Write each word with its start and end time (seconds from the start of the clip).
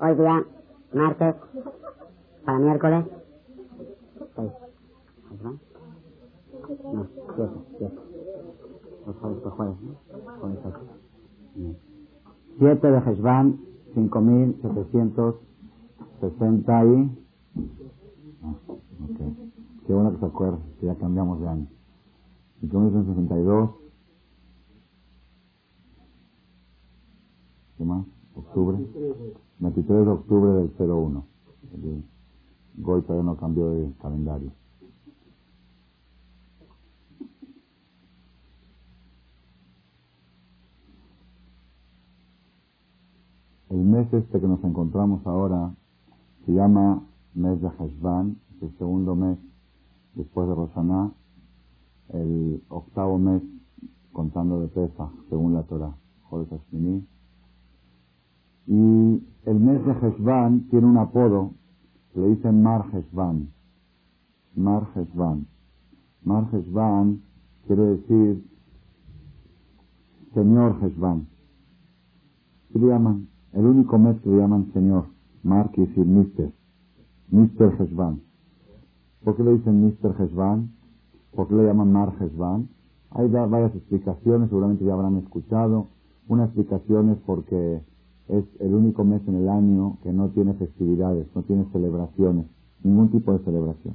Hoy 0.00 0.16
día, 0.16 0.44
martes, 0.92 1.36
para 2.44 2.58
miércoles. 2.58 3.06
No, 6.92 7.06
siete, 12.58 12.90
de 12.90 13.00
cinco 13.94 14.20
mil 14.20 14.60
setecientos 14.62 15.36
sesenta 16.20 16.84
y... 16.84 17.26
Ah. 18.42 18.54
Qué 19.86 19.92
bueno 19.92 20.12
que 20.12 20.18
se 20.18 20.26
acuerda, 20.26 20.58
que 20.80 20.86
ya 20.86 20.94
cambiamos 20.96 21.40
de 21.40 21.48
año. 21.48 21.66
1962. 22.62 23.70
¿Qué 27.76 27.84
más? 27.84 28.06
Octubre. 28.34 28.78
23 29.64 30.04
de 30.04 30.10
octubre 30.10 30.52
del 30.52 30.72
01. 30.78 31.24
El 31.72 32.04
Goy 32.76 33.00
todavía 33.02 33.24
no 33.24 33.36
cambió 33.38 33.70
de 33.70 33.90
calendario. 34.02 34.52
El 43.70 43.78
mes 43.78 44.12
este 44.12 44.38
que 44.38 44.46
nos 44.46 44.62
encontramos 44.64 45.26
ahora 45.26 45.74
se 46.44 46.52
llama 46.52 47.02
mes 47.32 47.60
de 47.62 47.68
Heshvan, 47.68 48.36
es 48.56 48.62
el 48.64 48.78
segundo 48.78 49.16
mes 49.16 49.38
después 50.14 50.46
de 50.46 50.54
Roshaná, 50.54 51.10
el 52.10 52.62
octavo 52.68 53.18
mes 53.18 53.42
contando 54.12 54.60
de 54.60 54.68
Pesach, 54.68 55.10
según 55.30 55.54
la 55.54 55.62
Torah, 55.62 55.96
Hashmini. 56.30 57.13
Y 58.66 59.22
el 59.44 59.60
mes 59.60 59.84
de 59.84 59.92
Heshvan 59.92 60.68
tiene 60.70 60.86
un 60.86 60.96
apodo, 60.96 61.52
le 62.14 62.28
dicen 62.30 62.62
Mar 62.62 62.86
Heshvan. 62.92 63.50
Mar 64.54 64.88
Heshvan. 64.94 65.46
Mar 66.22 66.48
Heshvan 66.52 67.20
quiere 67.66 67.82
decir 67.82 68.44
Señor 70.32 70.76
Heshvan. 70.82 71.26
¿Qué 72.72 72.78
le 72.78 72.86
llaman? 72.86 73.28
El 73.52 73.66
único 73.66 73.98
mes 73.98 74.20
que 74.22 74.30
le 74.30 74.38
llaman 74.38 74.72
Señor. 74.72 75.06
Mar 75.42 75.70
quiere 75.72 75.90
decir 75.90 76.06
Mister. 76.06 76.52
Mister 77.30 77.74
Heshvan. 77.78 78.20
¿Por 79.24 79.36
qué 79.36 79.42
le 79.42 79.56
dicen 79.56 79.84
Mister 79.84 80.14
Heshvan? 80.18 80.70
¿Por 81.32 81.48
qué 81.48 81.54
le 81.54 81.64
llaman 81.64 81.92
Mar 81.92 82.14
Heshvan? 82.18 82.68
Hay 83.10 83.28
varias 83.28 83.74
explicaciones, 83.74 84.48
seguramente 84.48 84.84
ya 84.84 84.94
habrán 84.94 85.16
escuchado. 85.18 85.88
Una 86.26 86.44
explicación 86.44 87.10
es 87.10 87.18
porque 87.26 87.82
es 88.28 88.44
el 88.60 88.74
único 88.74 89.04
mes 89.04 89.22
en 89.28 89.36
el 89.36 89.48
año 89.48 89.98
que 90.02 90.12
no 90.12 90.30
tiene 90.30 90.54
festividades, 90.54 91.26
no 91.34 91.42
tiene 91.42 91.66
celebraciones, 91.72 92.46
ningún 92.82 93.10
tipo 93.10 93.32
de 93.32 93.38
celebración. 93.44 93.94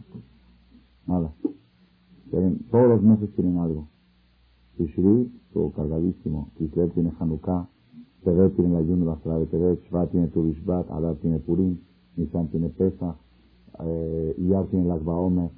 Nada. 1.07 1.33
Todos 2.69 2.87
los 2.87 3.01
meses 3.01 3.33
tienen 3.35 3.57
algo. 3.57 3.87
Tishri, 4.77 5.31
todo 5.53 5.71
cargadísimo. 5.71 6.51
Kislev 6.57 6.91
tiene 6.93 7.11
Hanukkah. 7.19 7.67
Tevet 8.23 8.55
tiene 8.55 8.73
la 8.73 8.79
ayuno, 8.79 9.17
la 9.25 9.39
de 9.39 9.45
Tevet. 9.47 9.81
Shvat 9.85 10.11
tiene 10.11 10.27
Turishvat. 10.27 10.89
Adar 10.91 11.15
tiene 11.15 11.39
Purim. 11.39 11.79
Nisan 12.15 12.47
tiene 12.49 12.69
Pesach. 12.69 13.15
Eh, 13.79 14.35
Iyar 14.37 14.67
tiene 14.67 14.87
las 14.87 15.03
Baomer. 15.03 15.49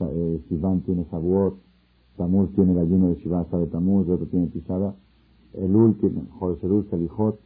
Eh, 0.00 0.42
Sivan 0.48 0.82
tiene 0.82 1.04
Shavuot. 1.10 1.58
Tamuz 2.16 2.54
tiene 2.54 2.72
el 2.72 2.78
ayuno 2.78 3.08
de 3.08 3.16
Shiva, 3.16 3.44
de 3.44 3.66
Tamuz. 3.66 4.06
El 4.06 4.12
otro 4.14 4.26
tiene 4.26 4.46
Tisada. 4.46 4.94
Elul 5.54 5.98
tiene 5.98 6.22
Jodeserul, 6.38 6.86
Selijot. 6.88 7.40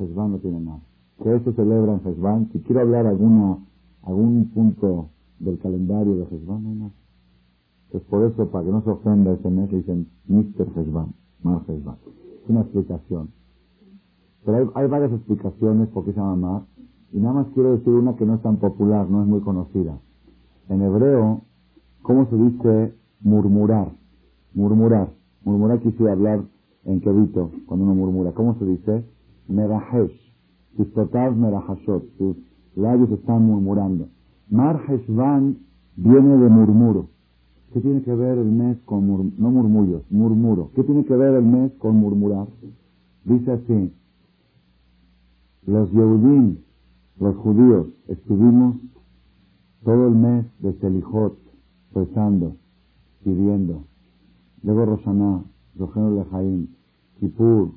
Hezban 0.00 0.32
no 0.32 0.38
tiene 0.38 0.60
nada. 0.60 0.80
Que 1.22 1.34
eso 1.34 1.52
celebra 1.52 1.94
en 1.94 2.00
Hezban. 2.06 2.48
Si 2.52 2.60
quiero 2.60 2.80
hablar 2.80 3.06
alguna, 3.06 3.58
algún 4.02 4.50
punto 4.54 5.10
del 5.38 5.58
calendario 5.58 6.16
de 6.16 6.22
Hezban, 6.24 6.62
no 6.62 6.68
hay 6.70 6.76
nada. 6.76 6.92
Pues 7.90 8.02
por 8.04 8.24
eso, 8.24 8.48
para 8.50 8.64
que 8.64 8.70
no 8.70 8.82
se 8.82 8.90
ofenda 8.90 9.32
ese 9.32 9.50
mes, 9.50 9.70
dicen 9.70 10.08
Mr. 10.28 10.68
Hezban, 10.76 11.12
Mar 11.42 11.62
Hezban. 11.68 11.96
Es 12.44 12.50
una 12.50 12.60
explicación. 12.60 13.30
Pero 14.44 14.58
hay, 14.58 14.66
hay, 14.74 14.88
varias 14.88 15.12
explicaciones 15.12 15.88
por 15.88 16.04
qué 16.04 16.12
se 16.12 16.18
llama 16.18 16.36
Mar. 16.36 16.62
Y 17.12 17.18
nada 17.18 17.34
más 17.34 17.46
quiero 17.54 17.72
decir 17.72 17.92
una 17.92 18.16
que 18.16 18.24
no 18.24 18.34
es 18.34 18.42
tan 18.42 18.56
popular, 18.56 19.08
no 19.10 19.22
es 19.22 19.28
muy 19.28 19.40
conocida. 19.40 19.98
En 20.68 20.82
hebreo, 20.82 21.40
¿cómo 22.02 22.26
se 22.30 22.36
dice 22.36 22.94
murmurar? 23.20 23.90
Murmurar. 24.54 25.10
Murmurar 25.44 25.80
quisiera 25.80 26.12
hablar 26.12 26.42
en 26.84 27.00
quedito, 27.00 27.50
cuando 27.66 27.84
uno 27.86 27.94
murmura. 27.94 28.32
¿Cómo 28.32 28.54
se 28.58 28.64
dice? 28.64 29.04
Merahesh. 29.50 30.12
Sus 30.76 30.92
totas 30.92 31.36
merahashot. 31.36 32.04
Sus 32.16 32.36
labios 32.76 33.10
están 33.10 33.44
murmurando. 33.44 34.08
Mar 34.48 34.80
Heshvan 34.88 35.58
viene 35.96 36.36
de 36.36 36.48
murmuro. 36.48 37.08
¿Qué 37.72 37.80
tiene 37.80 38.02
que 38.02 38.14
ver 38.14 38.38
el 38.38 38.50
mes 38.50 38.78
con 38.84 39.06
murmuro? 39.06 39.34
No 39.38 39.50
murmullos, 39.50 40.02
murmuro. 40.10 40.70
¿Qué 40.74 40.82
tiene 40.82 41.04
que 41.04 41.14
ver 41.14 41.34
el 41.34 41.44
mes 41.44 41.72
con 41.78 41.96
murmurar? 41.96 42.48
Dice 43.24 43.52
así. 43.52 43.92
Los 45.66 45.90
Yehudim, 45.92 46.56
los 47.20 47.36
judíos, 47.36 47.88
estuvimos 48.08 48.76
todo 49.84 50.08
el 50.08 50.14
mes 50.14 50.46
de 50.60 50.72
Selijot 50.80 51.38
rezando, 51.94 52.56
pidiendo. 53.22 53.84
Luego 54.62 54.86
Roshaná, 54.86 55.44
Rojeno 55.78 56.10
Lejaim, 56.10 56.68
Kippur, 57.18 57.72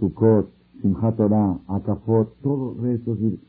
Sukkot, 0.00 0.55
Simchat 0.82 1.16
Torah, 1.16 1.58
Akafot, 1.68 2.34
todos 2.42 2.76
rezos. 2.78 3.18
Y, 3.20 3.40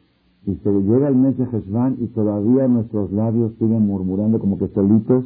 y 0.46 0.56
se 0.56 0.72
llega 0.72 1.10
el 1.10 1.16
mes 1.16 1.38
de 1.38 1.44
Heshvan 1.46 1.98
y 2.00 2.08
todavía 2.08 2.68
nuestros 2.68 3.12
labios 3.12 3.52
siguen 3.60 3.86
murmurando, 3.86 4.40
como 4.40 4.58
que 4.58 4.68
solitos, 4.70 5.26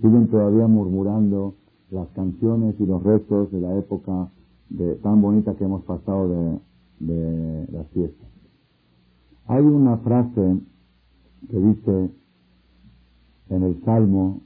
siguen 0.00 0.28
todavía 0.28 0.66
murmurando 0.68 1.54
las 1.90 2.08
canciones 2.10 2.76
y 2.78 2.86
los 2.86 3.02
rezos 3.02 3.50
de 3.50 3.60
la 3.60 3.76
época 3.76 4.30
de, 4.68 4.94
tan 4.96 5.20
bonita 5.20 5.54
que 5.56 5.64
hemos 5.64 5.82
pasado 5.82 6.28
de, 6.28 6.60
de 7.00 7.72
las 7.72 7.88
fiestas. 7.88 8.28
Hay 9.46 9.64
una 9.64 9.96
frase 9.98 10.60
que 11.48 11.58
dice 11.58 12.10
en 13.48 13.62
el 13.64 13.82
Salmo, 13.84 14.42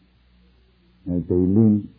en 1.04 1.12
el 1.12 1.24
Teilín, 1.24 1.90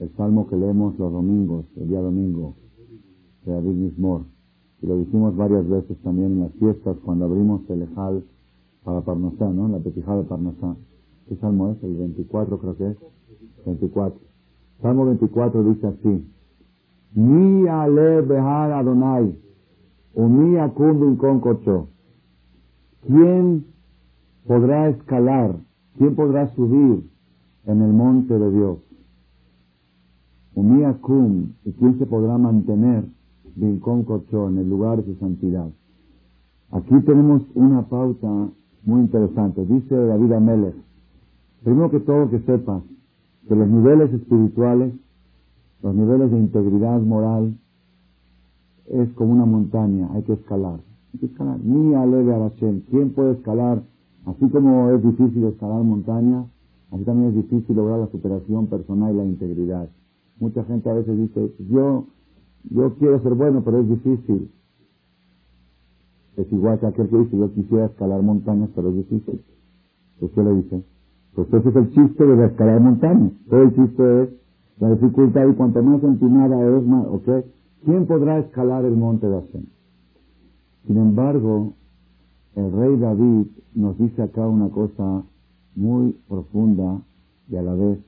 el 0.00 0.10
Salmo 0.16 0.48
que 0.48 0.56
leemos 0.56 0.98
los 0.98 1.12
domingos, 1.12 1.66
el 1.76 1.88
día 1.88 2.00
domingo, 2.00 2.54
de 3.44 3.52
David 3.52 3.74
Mismor, 3.74 4.22
y 4.82 4.86
lo 4.86 4.96
dijimos 4.96 5.36
varias 5.36 5.68
veces 5.68 5.98
también 5.98 6.32
en 6.32 6.40
las 6.40 6.52
fiestas 6.54 6.96
cuando 7.04 7.26
abrimos 7.26 7.68
el 7.68 7.82
Ejal 7.82 8.24
para 8.82 9.02
Parnasá, 9.02 9.50
¿no? 9.50 9.68
La 9.68 9.78
Petijá 9.78 10.16
de 10.16 10.22
Parnasá. 10.24 10.74
¿Qué 11.28 11.36
salmo 11.36 11.70
es? 11.70 11.82
El 11.84 11.96
24 11.96 12.58
creo 12.58 12.76
que 12.76 12.88
es. 12.88 12.96
24. 13.66 14.18
Salmo 14.80 15.04
24 15.04 15.64
dice 15.64 15.86
así. 15.86 16.26
Mi 17.12 17.68
ale 17.68 18.22
behar 18.22 18.72
Adonai, 18.72 19.36
umi 20.14 20.56
akum 20.56 21.16
con. 21.16 21.88
¿Quién 23.06 23.66
podrá 24.46 24.88
escalar? 24.88 25.56
¿Quién 25.98 26.14
podrá 26.14 26.48
subir 26.54 27.10
en 27.66 27.82
el 27.82 27.92
monte 27.92 28.38
de 28.38 28.50
Dios? 28.50 28.78
Umi 30.54 30.84
akum, 30.84 31.52
¿y 31.64 31.72
quién 31.72 31.98
se 31.98 32.06
podrá 32.06 32.36
mantener 32.36 33.04
con 33.80 34.04
cocho 34.04 34.48
en 34.48 34.58
el 34.58 34.68
lugar 34.68 34.98
de 34.98 35.12
su 35.12 35.18
santidad? 35.20 35.68
Aquí 36.72 37.00
tenemos 37.04 37.42
una 37.54 37.82
pauta 37.82 38.48
muy 38.84 39.00
interesante. 39.02 39.64
Dice 39.66 39.94
David 39.94 40.32
Amelech, 40.32 40.74
primero 41.62 41.90
que 41.90 42.00
todo 42.00 42.30
que 42.30 42.40
sepas 42.40 42.82
que 43.48 43.54
los 43.54 43.68
niveles 43.68 44.12
espirituales, 44.12 44.92
los 45.82 45.94
niveles 45.94 46.30
de 46.30 46.38
integridad 46.38 47.00
moral, 47.00 47.56
es 48.88 49.08
como 49.12 49.32
una 49.32 49.46
montaña, 49.46 50.08
hay 50.12 50.22
que 50.22 50.32
escalar. 50.32 50.80
Hay 51.12 51.20
que 51.20 51.26
escalar. 51.26 51.58
Ni 51.62 51.94
aleve 51.94 52.34
a 52.34 52.50
¿Quién 52.50 53.10
puede 53.14 53.32
escalar? 53.32 53.82
Así 54.26 54.48
como 54.48 54.90
es 54.90 55.02
difícil 55.02 55.44
escalar 55.44 55.82
montañas, 55.82 56.46
así 56.90 57.04
también 57.04 57.30
es 57.30 57.36
difícil 57.36 57.76
lograr 57.76 58.00
la 58.00 58.08
superación 58.08 58.66
personal 58.66 59.14
y 59.14 59.18
la 59.18 59.24
integridad. 59.24 59.88
Mucha 60.40 60.64
gente 60.64 60.88
a 60.88 60.94
veces 60.94 61.16
dice, 61.16 61.52
yo, 61.68 62.06
yo 62.70 62.94
quiero 62.94 63.22
ser 63.22 63.34
bueno, 63.34 63.62
pero 63.62 63.80
es 63.80 63.88
difícil. 63.88 64.50
Es 66.36 66.50
igual 66.50 66.80
que 66.80 66.86
aquel 66.86 67.08
que 67.08 67.18
dice, 67.18 67.36
yo 67.36 67.52
quisiera 67.52 67.86
escalar 67.86 68.22
montañas, 68.22 68.70
pero 68.74 68.88
es 68.88 68.96
difícil. 68.96 69.42
Pues, 70.18 70.32
¿qué 70.32 70.42
le 70.42 70.54
dice? 70.54 70.82
Pues 71.34 71.52
ese 71.52 71.68
es 71.68 71.76
el 71.76 71.90
chiste 71.90 72.24
de 72.24 72.46
escalar 72.46 72.80
montañas. 72.80 73.32
Todo 73.48 73.62
el 73.62 73.74
chiste 73.74 74.22
es 74.22 74.28
la 74.80 74.90
dificultad 74.90 75.46
y 75.46 75.54
cuanto 75.54 75.82
más 75.82 76.02
empinada 76.02 76.78
es 76.78 76.86
más, 76.86 77.06
¿ok? 77.06 77.44
¿Quién 77.84 78.06
podrá 78.06 78.38
escalar 78.38 78.84
el 78.84 78.96
monte 78.96 79.28
de 79.28 79.40
Hashem? 79.40 79.64
Sin 80.86 80.96
embargo, 80.96 81.74
el 82.56 82.72
rey 82.72 82.96
David 82.98 83.46
nos 83.74 83.98
dice 83.98 84.22
acá 84.22 84.46
una 84.46 84.70
cosa 84.70 85.22
muy 85.76 86.16
profunda 86.28 87.02
y 87.48 87.56
a 87.56 87.62
la 87.62 87.74
vez 87.74 87.98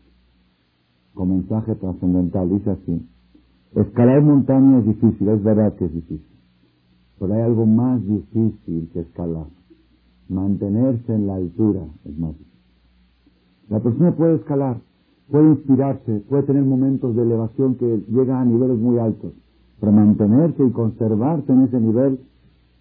con 1.15 1.31
mensaje 1.31 1.75
trascendental. 1.75 2.49
Dice 2.49 2.71
así, 2.71 3.07
Escalar 3.75 4.23
montaña 4.23 4.81
es 4.81 4.87
difícil, 4.87 5.29
es 5.29 5.43
verdad 5.43 5.75
que 5.75 5.87
es 5.87 5.95
difícil. 5.95 6.27
Pero 7.19 7.35
hay 7.35 7.41
algo 7.41 7.65
más 7.65 8.07
difícil 8.07 8.91
que 8.93 9.01
escalar. 9.01 9.47
Mantenerse 10.29 11.15
en 11.15 11.27
la 11.27 11.37
altura 11.37 11.81
es 12.05 12.19
más 12.19 12.33
difícil. 12.33 12.53
La 13.71 13.81
persona 13.81 14.13
puede 14.15 14.35
escalar, 14.35 14.77
puede 15.31 15.51
inspirarse, 15.53 16.21
puede 16.29 16.43
tener 16.43 16.65
momentos 16.65 17.17
de 17.17 17.23
elevación 17.23 17.77
que 17.77 18.05
llegan 18.09 18.37
a 18.37 18.45
niveles 18.45 18.79
muy 18.79 18.99
altos, 18.99 19.33
pero 19.81 19.93
mantenerse 19.93 20.63
y 20.63 20.71
conservarse 20.71 21.51
en 21.51 21.63
ese 21.63 21.81
nivel, 21.81 22.21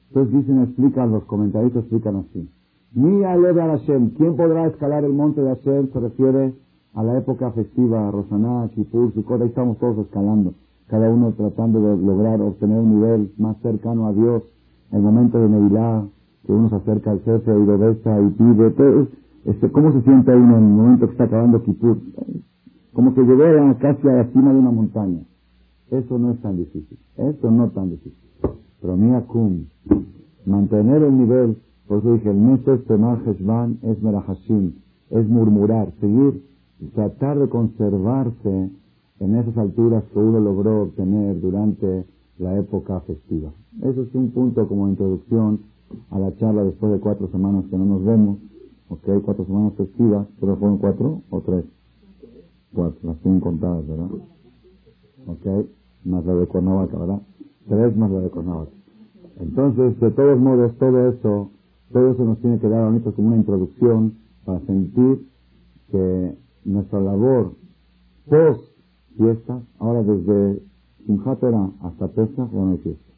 entonces 0.09 0.33
dicen, 0.33 0.63
explican, 0.63 1.11
los 1.11 1.23
comentaristas 1.23 1.83
explican 1.83 2.17
así. 2.17 2.49
Ni 2.93 3.23
a 3.23 3.37
Hashem, 3.37 4.09
¿quién 4.17 4.35
podrá 4.35 4.67
escalar 4.67 5.05
el 5.05 5.13
monte 5.13 5.41
de 5.41 5.55
Hashem? 5.55 5.93
Se 5.93 5.99
refiere 6.01 6.53
a 6.93 7.03
la 7.03 7.17
época 7.17 7.51
festiva, 7.51 8.11
Rosaná, 8.11 8.69
Kippur, 8.73 9.13
Sukkot, 9.13 9.41
ahí 9.41 9.47
estamos 9.47 9.77
todos 9.77 9.97
escalando, 10.05 10.53
cada 10.88 11.09
uno 11.09 11.31
tratando 11.33 11.79
de 11.79 12.05
lograr 12.05 12.41
obtener 12.41 12.79
un 12.79 12.95
nivel 12.95 13.31
más 13.38 13.57
cercano 13.61 14.07
a 14.07 14.13
Dios, 14.13 14.43
el 14.91 15.01
momento 15.01 15.39
de 15.39 15.47
Nevilá, 15.47 16.05
que 16.45 16.51
uno 16.51 16.69
se 16.69 16.75
acerca 16.75 17.11
al 17.11 17.21
jefe 17.21 17.51
y 17.51 17.65
lo 17.65 17.77
besa 17.77 18.19
y 18.19 18.29
pide, 18.31 18.71
todo, 18.71 19.07
este, 19.45 19.71
¿cómo 19.71 19.93
se 19.93 20.01
siente 20.01 20.35
uno 20.35 20.57
en 20.57 20.63
el 20.63 20.69
momento 20.69 21.05
que 21.05 21.11
está 21.13 21.23
acabando 21.25 21.63
Kippur? 21.63 21.97
Como 22.93 23.13
que 23.13 23.21
llegó 23.21 23.43
casi 23.79 24.07
a 24.09 24.13
la 24.13 24.25
cima 24.25 24.51
de 24.51 24.59
una 24.59 24.71
montaña. 24.71 25.21
Eso 25.91 26.19
no 26.19 26.31
es 26.31 26.41
tan 26.41 26.57
difícil, 26.57 26.97
eso 27.15 27.51
no 27.51 27.65
es 27.65 27.73
tan 27.73 27.89
difícil. 27.89 28.17
Pero 28.81 28.97
mira, 28.97 29.21
Kum, 29.21 29.65
mantener 30.45 31.03
el 31.03 31.17
nivel, 31.17 31.57
por 31.88 31.99
eso 31.99 32.13
dije, 32.13 32.31
el 32.31 32.45
Neses 32.45 32.85
Temar 32.85 33.19
Heshvan 33.25 33.77
es 33.83 34.01
Merahashim, 34.01 34.73
es 35.09 35.27
murmurar, 35.27 35.91
seguir 36.01 36.50
tratar 36.89 37.39
de 37.39 37.49
conservarse 37.49 38.69
en 39.19 39.35
esas 39.35 39.55
alturas 39.57 40.03
que 40.11 40.19
uno 40.19 40.39
logró 40.39 40.83
obtener 40.83 41.39
durante 41.39 42.05
la 42.39 42.57
época 42.57 42.99
festiva. 43.01 43.51
Eso 43.81 44.01
es 44.01 44.15
un 44.15 44.31
punto 44.31 44.67
como 44.67 44.89
introducción 44.89 45.61
a 46.09 46.19
la 46.19 46.35
charla 46.37 46.63
después 46.63 46.91
de 46.91 46.99
cuatro 46.99 47.27
semanas 47.29 47.65
que 47.69 47.77
no 47.77 47.85
nos 47.85 48.03
vemos, 48.03 48.37
ok, 48.89 49.23
cuatro 49.23 49.45
semanas 49.45 49.73
festivas, 49.73 50.27
pero 50.39 50.55
fueron 50.57 50.77
cuatro 50.79 51.21
o 51.29 51.41
tres, 51.41 51.65
cuatro, 52.73 52.99
las 53.03 53.17
tienen 53.19 53.39
contadas, 53.39 53.87
¿verdad? 53.87 54.09
Ok, 55.27 55.67
más 56.05 56.25
la 56.25 56.35
de 56.35 56.47
Cuernavaca, 56.47 56.97
¿verdad? 56.97 57.21
Tres 57.67 57.95
más 57.95 58.09
la 58.09 58.19
de 58.21 58.29
Cuernavaca. 58.29 58.71
Entonces, 59.39 59.99
de 59.99 60.11
todos 60.11 60.39
modos, 60.39 60.75
todo 60.77 61.09
eso, 61.09 61.51
todo 61.91 62.11
eso 62.11 62.25
nos 62.25 62.39
tiene 62.39 62.59
que 62.59 62.69
dar 62.69 62.85
ahorita 62.85 63.11
como 63.11 63.29
una 63.29 63.37
introducción 63.37 64.15
para 64.45 64.59
sentir 64.61 65.27
que 65.91 66.35
nuestra 66.65 66.99
labor 66.99 67.53
post 68.29 68.61
fiesta, 69.17 69.61
ahora 69.79 70.03
desde 70.03 70.61
Simchat 71.05 71.43
hasta 71.81 72.07
Pesach 72.09 72.51
ya 72.51 72.59
no 72.59 72.71
hay 72.71 72.77
fiesta. 72.77 73.13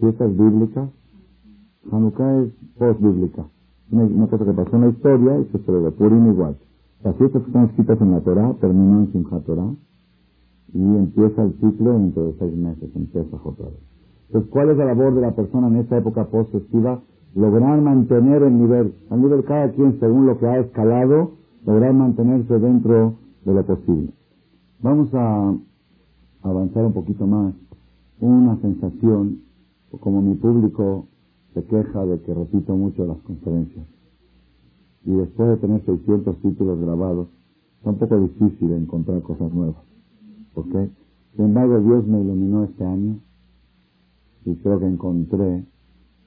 Fiestas 0.00 0.36
bíblicas, 0.36 0.90
Hanukkah 1.90 2.42
es 2.42 2.52
post 2.78 3.00
bíblica. 3.00 3.46
Una, 3.90 4.26
cosa 4.26 4.44
que 4.44 4.52
pasó 4.52 4.76
en 4.76 4.82
la 4.82 4.88
historia 4.88 5.38
y 5.38 5.44
se 5.52 5.58
celebra, 5.58 5.90
Purim 5.90 6.32
igual. 6.32 6.56
Las 7.04 7.16
fiestas 7.16 7.42
que 7.42 7.48
están 7.48 7.64
escritas 7.66 8.00
en 8.00 8.10
la 8.12 8.20
Torah 8.20 8.54
terminan 8.60 9.10
en 9.12 9.76
y 10.74 10.80
empieza 10.80 11.42
el 11.42 11.52
ciclo 11.60 11.92
dentro 11.92 12.26
de 12.28 12.34
seis 12.38 12.56
meses, 12.56 12.90
empieza 12.94 13.36
otra. 13.44 13.66
Entonces, 14.28 14.50
¿cuál 14.50 14.70
es 14.70 14.78
la 14.78 14.86
labor 14.86 15.14
de 15.14 15.20
la 15.20 15.32
persona 15.32 15.68
en 15.68 15.76
esta 15.76 15.98
época 15.98 16.24
post-festiva? 16.24 17.02
Lograr 17.34 17.80
mantener 17.82 18.42
el 18.42 18.58
nivel, 18.58 18.94
el 19.10 19.20
nivel 19.20 19.44
cada 19.44 19.70
quien 19.72 20.00
según 20.00 20.26
lo 20.26 20.38
que 20.38 20.46
ha 20.46 20.60
escalado, 20.60 21.32
lograr 21.64 21.92
mantenerse 21.94 22.58
dentro 22.58 23.14
de 23.44 23.54
lo 23.54 23.64
posible. 23.64 24.10
Vamos 24.80 25.12
a 25.14 25.54
avanzar 26.42 26.84
un 26.86 26.92
poquito 26.92 27.26
más. 27.26 27.54
Una 28.20 28.56
sensación, 28.60 29.40
como 30.00 30.22
mi 30.22 30.34
público 30.36 31.06
se 31.54 31.64
queja 31.64 32.06
de 32.06 32.20
que 32.22 32.34
repito 32.34 32.74
mucho 32.74 33.06
las 33.06 33.18
conferencias, 33.18 33.86
y 35.04 35.12
después 35.12 35.48
de 35.48 35.56
tener 35.56 35.84
600 35.84 36.36
títulos 36.36 36.80
grabados, 36.80 37.28
es 37.80 37.86
un 37.86 37.96
poco 37.96 38.20
difícil 38.20 38.72
encontrar 38.72 39.20
cosas 39.22 39.52
nuevas. 39.52 39.82
¿Por 40.54 40.68
qué? 40.68 40.88
Sin 41.34 41.46
embargo, 41.46 41.80
Dios 41.80 42.06
me 42.06 42.20
iluminó 42.20 42.64
este 42.64 42.84
año 42.84 43.18
y 44.44 44.54
creo 44.56 44.78
que 44.78 44.86
encontré 44.86 45.64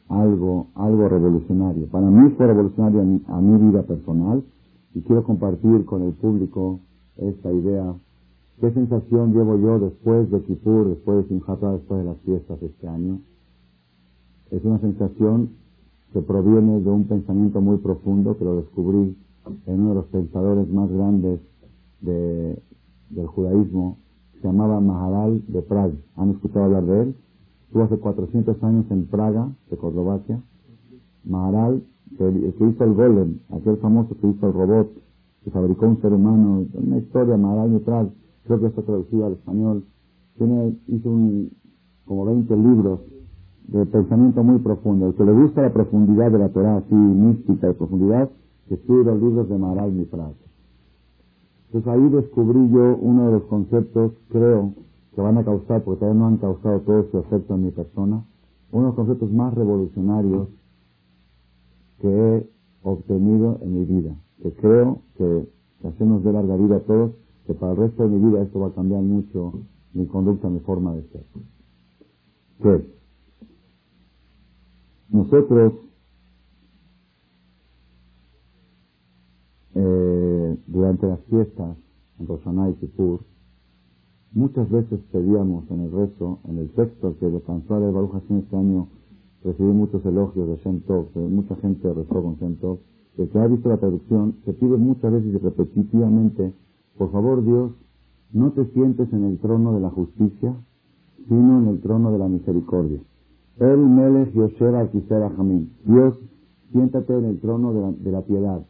algo, 0.10 0.68
algo 0.76 1.08
revolucionario. 1.08 1.88
Para 1.88 2.10
mí 2.10 2.32
fue 2.32 2.48
revolucionario 2.48 3.22
a 3.28 3.42
mi 3.42 3.70
vida 3.70 3.84
personal 3.84 4.44
y 4.96 5.02
quiero 5.02 5.24
compartir 5.24 5.86
con 5.86 6.02
el 6.02 6.14
público 6.14 6.80
esta 7.18 7.52
idea. 7.52 7.94
¿Qué 8.62 8.72
sensación 8.72 9.34
llevo 9.34 9.58
yo 9.58 9.78
después 9.78 10.32
de 10.32 10.42
Kippur, 10.42 10.88
después 10.88 11.18
de 11.18 11.28
Simchat 11.28 11.60
después 11.60 12.00
de 12.00 12.06
las 12.06 12.18
fiestas 12.20 12.60
de 12.62 12.68
este 12.68 12.88
año? 12.88 13.20
Es 14.52 14.64
una 14.64 14.80
sensación 14.80 15.50
que 16.14 16.22
proviene 16.22 16.80
de 16.80 16.90
un 16.90 17.04
pensamiento 17.04 17.60
muy 17.60 17.78
profundo 17.78 18.38
que 18.38 18.46
lo 18.46 18.56
descubrí 18.56 19.18
en 19.66 19.80
uno 19.82 19.90
de 19.90 19.96
los 19.96 20.06
pensadores 20.06 20.70
más 20.70 20.90
grandes 20.90 21.42
del 22.00 23.28
judaísmo, 23.28 23.98
se 24.42 24.48
llamaba 24.48 24.80
Maharal 24.80 25.44
de 25.48 25.62
Praga. 25.62 25.94
¿Han 26.16 26.32
escuchado 26.32 26.66
hablar 26.66 26.86
de 26.86 27.02
él? 27.02 27.16
Estuvo 27.68 27.84
hace 27.84 27.98
400 27.98 28.64
años 28.64 28.86
en 28.92 29.06
Praga, 29.08 29.50
Checoslovaquia. 29.70 30.42
Maharal 31.26 31.84
que 32.18 32.66
hizo 32.66 32.84
el 32.84 32.94
golem, 32.94 33.40
aquel 33.52 33.78
famoso 33.78 34.16
que 34.20 34.28
hizo 34.28 34.48
el 34.48 34.54
robot, 34.54 34.90
que 35.44 35.52
fabricó 35.52 35.88
un 35.88 36.02
ser 36.02 36.14
humano, 36.14 36.66
una 36.74 36.98
historia 36.98 37.38
más 37.38 37.70
atrás, 37.72 38.08
creo 38.46 38.60
que 38.60 38.68
está 38.68 38.82
traducido 38.82 39.26
al 39.26 39.34
español, 39.34 39.84
tiene, 40.38 40.76
hizo 40.88 41.10
un, 41.10 41.52
como 42.06 42.26
20 42.26 42.56
libros 42.56 43.00
de 43.68 43.86
pensamiento 43.86 44.44
muy 44.44 44.60
profundo. 44.60 45.08
El 45.08 45.16
que 45.16 45.26
le 45.26 45.34
gusta 45.34 45.62
la 45.62 45.74
profundidad 45.74 46.32
de 46.32 46.40
la 46.40 46.50
Torah, 46.50 46.78
así 46.78 46.96
mística 46.96 47.70
y 47.70 47.74
profundidad, 47.74 48.30
que 48.68 48.76
estudie 48.76 49.04
los 49.04 49.22
libros 49.22 49.50
de 49.50 49.58
Maharal 49.58 49.92
Mifraz. 49.92 50.34
Entonces 51.68 51.92
ahí 51.92 52.10
descubrí 52.10 52.70
yo 52.70 52.98
uno 53.02 53.26
de 53.26 53.32
los 53.34 53.44
conceptos, 53.44 54.14
creo, 54.30 54.74
que 55.14 55.22
van 55.22 55.38
a 55.38 55.44
causar, 55.44 55.84
porque 55.84 56.00
todavía 56.00 56.20
no 56.20 56.28
han 56.28 56.38
causado 56.38 56.80
todo 56.82 57.06
su 57.12 57.20
efecto 57.20 57.56
en 57.56 57.66
mi 57.66 57.72
persona, 57.72 58.24
uno 58.72 58.82
de 58.84 58.88
los 58.88 58.96
conceptos 58.96 59.32
más 59.32 59.54
revolucionarios 59.54 60.48
que 62.00 62.08
he 62.08 62.50
obtenido 62.84 63.60
en 63.62 63.80
mi 63.80 63.86
vida, 63.86 64.16
que 64.42 64.52
creo 64.54 65.02
que, 65.18 65.48
hacemos 65.84 66.24
de 66.24 66.34
larga 66.34 66.56
vida 66.56 66.78
a 66.78 66.80
todos, 66.80 67.12
que 67.46 67.54
para 67.54 67.74
el 67.74 67.78
resto 67.78 68.04
de 68.04 68.10
mi 68.10 68.30
vida 68.30 68.42
esto 68.42 68.60
va 68.60 68.68
a 68.68 68.74
cambiar 68.74 69.04
mucho 69.04 69.54
mi 69.94 70.08
conducta, 70.08 70.50
mi 70.50 70.60
forma 70.62 70.96
de 70.96 71.04
ser. 71.04 71.24
Que 72.64 72.96
nosotros 75.10 75.74
eh, 79.76 80.58
durante 80.68 81.08
las 81.08 81.20
fiestas 81.26 81.78
en 82.20 82.28
Roshaná 82.28 82.70
y 82.70 82.74
Kippur, 82.76 83.20
muchas 84.32 84.70
veces 84.70 85.00
pedíamos 85.12 85.70
en 85.70 85.82
el 85.82 85.92
rezo, 85.92 86.40
en 86.46 86.58
el 86.58 86.70
texto 86.72 87.16
que 87.20 87.26
alcanzó 87.26 87.76
a 87.76 87.80
Baruch 87.80 88.12
Hashem 88.12 88.40
este 88.40 88.56
año 88.56 88.88
recibí 89.46 89.72
muchos 89.72 90.04
elogios 90.06 90.50
de 90.50 90.56
Shem 90.58 90.82
Tov, 90.82 91.06
mucha 91.16 91.56
gente 91.58 91.94
rezó 91.94 92.22
con 92.22 92.36
Shem 92.36 92.56
Tov, 92.56 92.80
el 93.18 93.30
que 93.30 93.40
ha 93.40 93.48
visto 93.48 93.70
la 93.70 93.78
traducción, 93.78 94.36
se 94.44 94.54
pide 94.54 94.76
muchas 94.76 95.12
veces 95.12 95.34
y 95.34 95.38
repetitivamente, 95.38 96.52
por 96.98 97.12
favor 97.12 97.44
Dios, 97.46 97.72
no 98.34 98.52
te 98.52 98.66
sientes 98.74 99.12
en 99.14 99.24
el 99.24 99.38
trono 99.38 99.74
de 99.74 99.80
la 99.80 99.90
justicia, 99.90 100.54
sino 101.28 101.60
en 101.60 101.68
el 101.68 101.80
trono 101.80 102.12
de 102.12 102.18
la 102.18 102.28
misericordia. 102.28 103.00
El 103.60 103.78
Melech 103.78 104.34
Yosher 104.34 104.90
Kisera 104.92 105.30
Jamín. 105.30 105.72
Dios, 105.86 106.20
siéntate 106.72 107.18
en 107.18 107.26
el 107.26 107.40
trono 107.40 107.74
de 107.74 108.12
la, 108.12 108.22
piedad. 108.22 108.66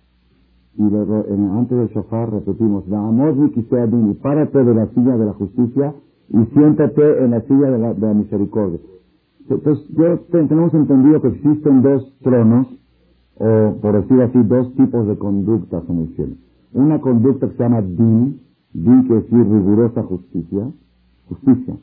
Y 0.77 0.83
antes 0.83 1.77
del 1.77 1.87
shofar 1.87 2.31
repetimos, 2.31 2.83
y 2.85 4.13
párate 4.21 4.63
de 4.63 4.75
la 4.75 4.87
silla 4.93 5.17
de 5.17 5.25
la 5.25 5.33
justicia 5.33 5.95
y 6.29 6.45
siéntate 6.53 7.23
en 7.23 7.31
la 7.31 7.41
silla 7.41 7.71
de 7.71 7.99
la 7.99 8.13
misericordia. 8.13 8.79
Entonces, 9.47 9.87
yo 9.89 10.19
tenemos 10.31 10.73
entendido 10.73 11.21
que 11.21 11.27
existen 11.27 11.81
dos 11.81 12.17
tronos, 12.21 12.67
o 13.37 13.75
por 13.81 13.93
decir 14.01 14.21
así, 14.21 14.39
dos 14.43 14.73
tipos 14.75 15.07
de 15.07 15.17
conductas 15.17 15.83
en 15.89 15.99
el 15.99 16.15
cielo. 16.15 16.35
Una 16.73 16.99
conducta 16.99 17.47
que 17.47 17.55
se 17.55 17.63
llama 17.63 17.81
din, 17.81 18.41
din 18.73 19.07
que 19.07 19.13
decir 19.15 19.37
rigurosa 19.37 20.03
justicia, 20.03 20.71
justicia. 21.29 21.75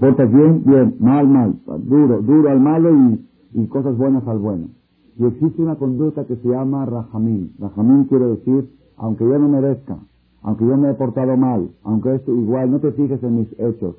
Portas 0.00 0.32
bien, 0.32 0.62
bien, 0.64 0.96
mal, 1.00 1.28
mal, 1.28 1.54
duro, 1.84 2.22
duro 2.22 2.50
al 2.50 2.60
malo 2.60 2.90
y, 3.54 3.66
cosas 3.66 3.96
buenas 3.96 4.26
al 4.26 4.38
bueno. 4.38 4.68
Y 5.18 5.26
existe 5.26 5.60
una 5.60 5.76
conducta 5.76 6.24
que 6.24 6.36
se 6.36 6.48
llama 6.48 6.86
rajamín. 6.86 7.52
Rajamín 7.58 8.04
quiere 8.04 8.26
decir, 8.26 8.70
aunque 8.96 9.24
yo 9.24 9.38
no 9.38 9.48
merezca, 9.48 9.98
aunque 10.42 10.66
yo 10.66 10.76
me 10.78 10.90
he 10.90 10.94
portado 10.94 11.36
mal, 11.36 11.68
aunque 11.84 12.14
esto 12.14 12.34
igual, 12.34 12.70
no 12.70 12.80
te 12.80 12.92
fijes 12.92 13.22
en 13.22 13.36
mis 13.36 13.52
hechos, 13.58 13.96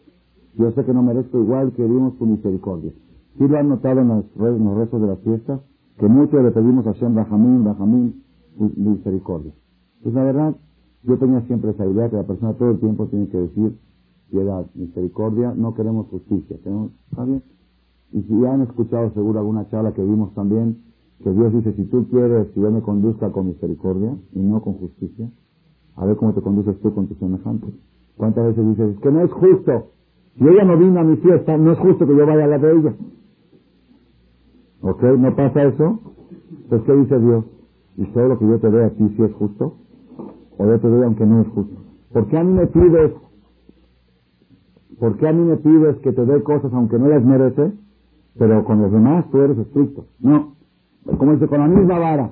yo 0.57 0.71
sé 0.71 0.85
que 0.85 0.93
no 0.93 1.01
merezco 1.01 1.39
igual 1.39 1.71
que 1.73 1.83
dimos 1.83 2.17
tu 2.17 2.25
misericordia. 2.25 2.91
Si 3.37 3.47
lo 3.47 3.57
han 3.57 3.69
notado 3.69 4.01
en 4.01 4.07
los, 4.09 4.77
restos 4.77 5.01
de 5.01 5.07
las 5.07 5.19
fiestas, 5.19 5.61
que 5.97 6.07
mucho 6.07 6.41
le 6.41 6.51
pedimos 6.51 6.85
a 6.85 6.93
Shem 6.93 7.15
Rahamim, 7.15 7.65
Rahamim, 7.65 8.13
misericordia. 8.75 9.51
Pues 10.03 10.13
la 10.13 10.23
verdad, 10.23 10.55
yo 11.03 11.17
tenía 11.17 11.41
siempre 11.41 11.71
esa 11.71 11.85
idea 11.85 12.09
que 12.09 12.17
la 12.17 12.23
persona 12.23 12.53
todo 12.53 12.71
el 12.71 12.79
tiempo 12.79 13.07
tiene 13.07 13.27
que 13.27 13.37
decir, 13.37 13.77
piedad, 14.29 14.65
misericordia, 14.75 15.53
no 15.55 15.73
queremos 15.73 16.07
justicia. 16.07 16.55
¿Está 16.55 17.25
bien? 17.25 17.43
Y 18.11 18.21
si 18.21 18.39
ya 18.39 18.53
han 18.53 18.61
escuchado 18.61 19.11
seguro 19.13 19.39
alguna 19.39 19.67
charla 19.69 19.93
que 19.93 20.03
vimos 20.03 20.33
también, 20.35 20.83
que 21.23 21.31
Dios 21.31 21.53
dice, 21.53 21.73
si 21.73 21.85
tú 21.85 22.07
quieres 22.09 22.47
que 22.49 22.61
yo 22.61 22.69
me 22.69 22.81
conduzca 22.81 23.31
con 23.31 23.47
misericordia 23.47 24.15
y 24.33 24.39
no 24.39 24.61
con 24.61 24.73
justicia, 24.73 25.29
a 25.95 26.05
ver 26.05 26.15
cómo 26.17 26.33
te 26.33 26.41
conduces 26.41 26.79
tú 26.81 26.93
con 26.93 27.07
tus 27.07 27.17
semejantes. 27.17 27.73
¿Cuántas 28.17 28.45
veces 28.47 28.67
dices, 28.67 28.99
que 28.99 29.11
no 29.11 29.21
es 29.21 29.31
justo? 29.31 29.87
Si 30.37 30.47
ella 30.47 30.63
no 30.63 30.77
vino 30.77 30.99
a 30.99 31.03
mi 31.03 31.17
fiesta, 31.17 31.57
no 31.57 31.71
es 31.71 31.79
justo 31.79 32.07
que 32.07 32.15
yo 32.15 32.25
vaya 32.25 32.45
a 32.45 32.47
la 32.47 32.57
de 32.57 32.71
ella. 32.71 32.93
¿Ok? 34.81 35.03
¿No 35.03 35.35
pasa 35.35 35.63
eso? 35.63 35.99
Pues 36.69 36.81
¿qué 36.83 36.93
dice 36.93 37.19
Dios? 37.19 37.45
¿Y 37.97 38.05
todo 38.07 38.29
lo 38.29 38.39
que 38.39 38.47
yo 38.47 38.59
te 38.59 38.69
doy 38.69 38.83
a 38.83 38.89
ti 38.89 39.07
si 39.15 39.23
es 39.23 39.33
justo? 39.33 39.75
¿O 40.57 40.65
yo 40.65 40.79
te 40.79 40.87
doy 40.87 41.03
aunque 41.03 41.25
no 41.25 41.41
es 41.41 41.47
justo? 41.49 41.75
¿Por 42.11 42.27
qué 42.27 42.37
a 42.37 42.43
mí 42.43 42.53
me 42.53 42.67
pides, 42.67 43.13
por 44.99 45.17
qué 45.17 45.27
a 45.27 45.33
mí 45.33 45.43
me 45.43 45.57
pides 45.57 45.97
que 45.97 46.11
te 46.11 46.25
dé 46.25 46.43
cosas 46.43 46.73
aunque 46.73 46.97
no 46.97 47.07
las 47.07 47.23
mereces, 47.23 47.73
pero 48.37 48.63
con 48.65 48.81
los 48.81 48.91
demás 48.91 49.29
tú 49.31 49.39
eres 49.39 49.57
estricto? 49.57 50.05
No. 50.19 50.55
Como 51.17 51.33
dice, 51.33 51.47
con 51.47 51.59
la 51.59 51.67
misma 51.67 51.99
vara. 51.99 52.31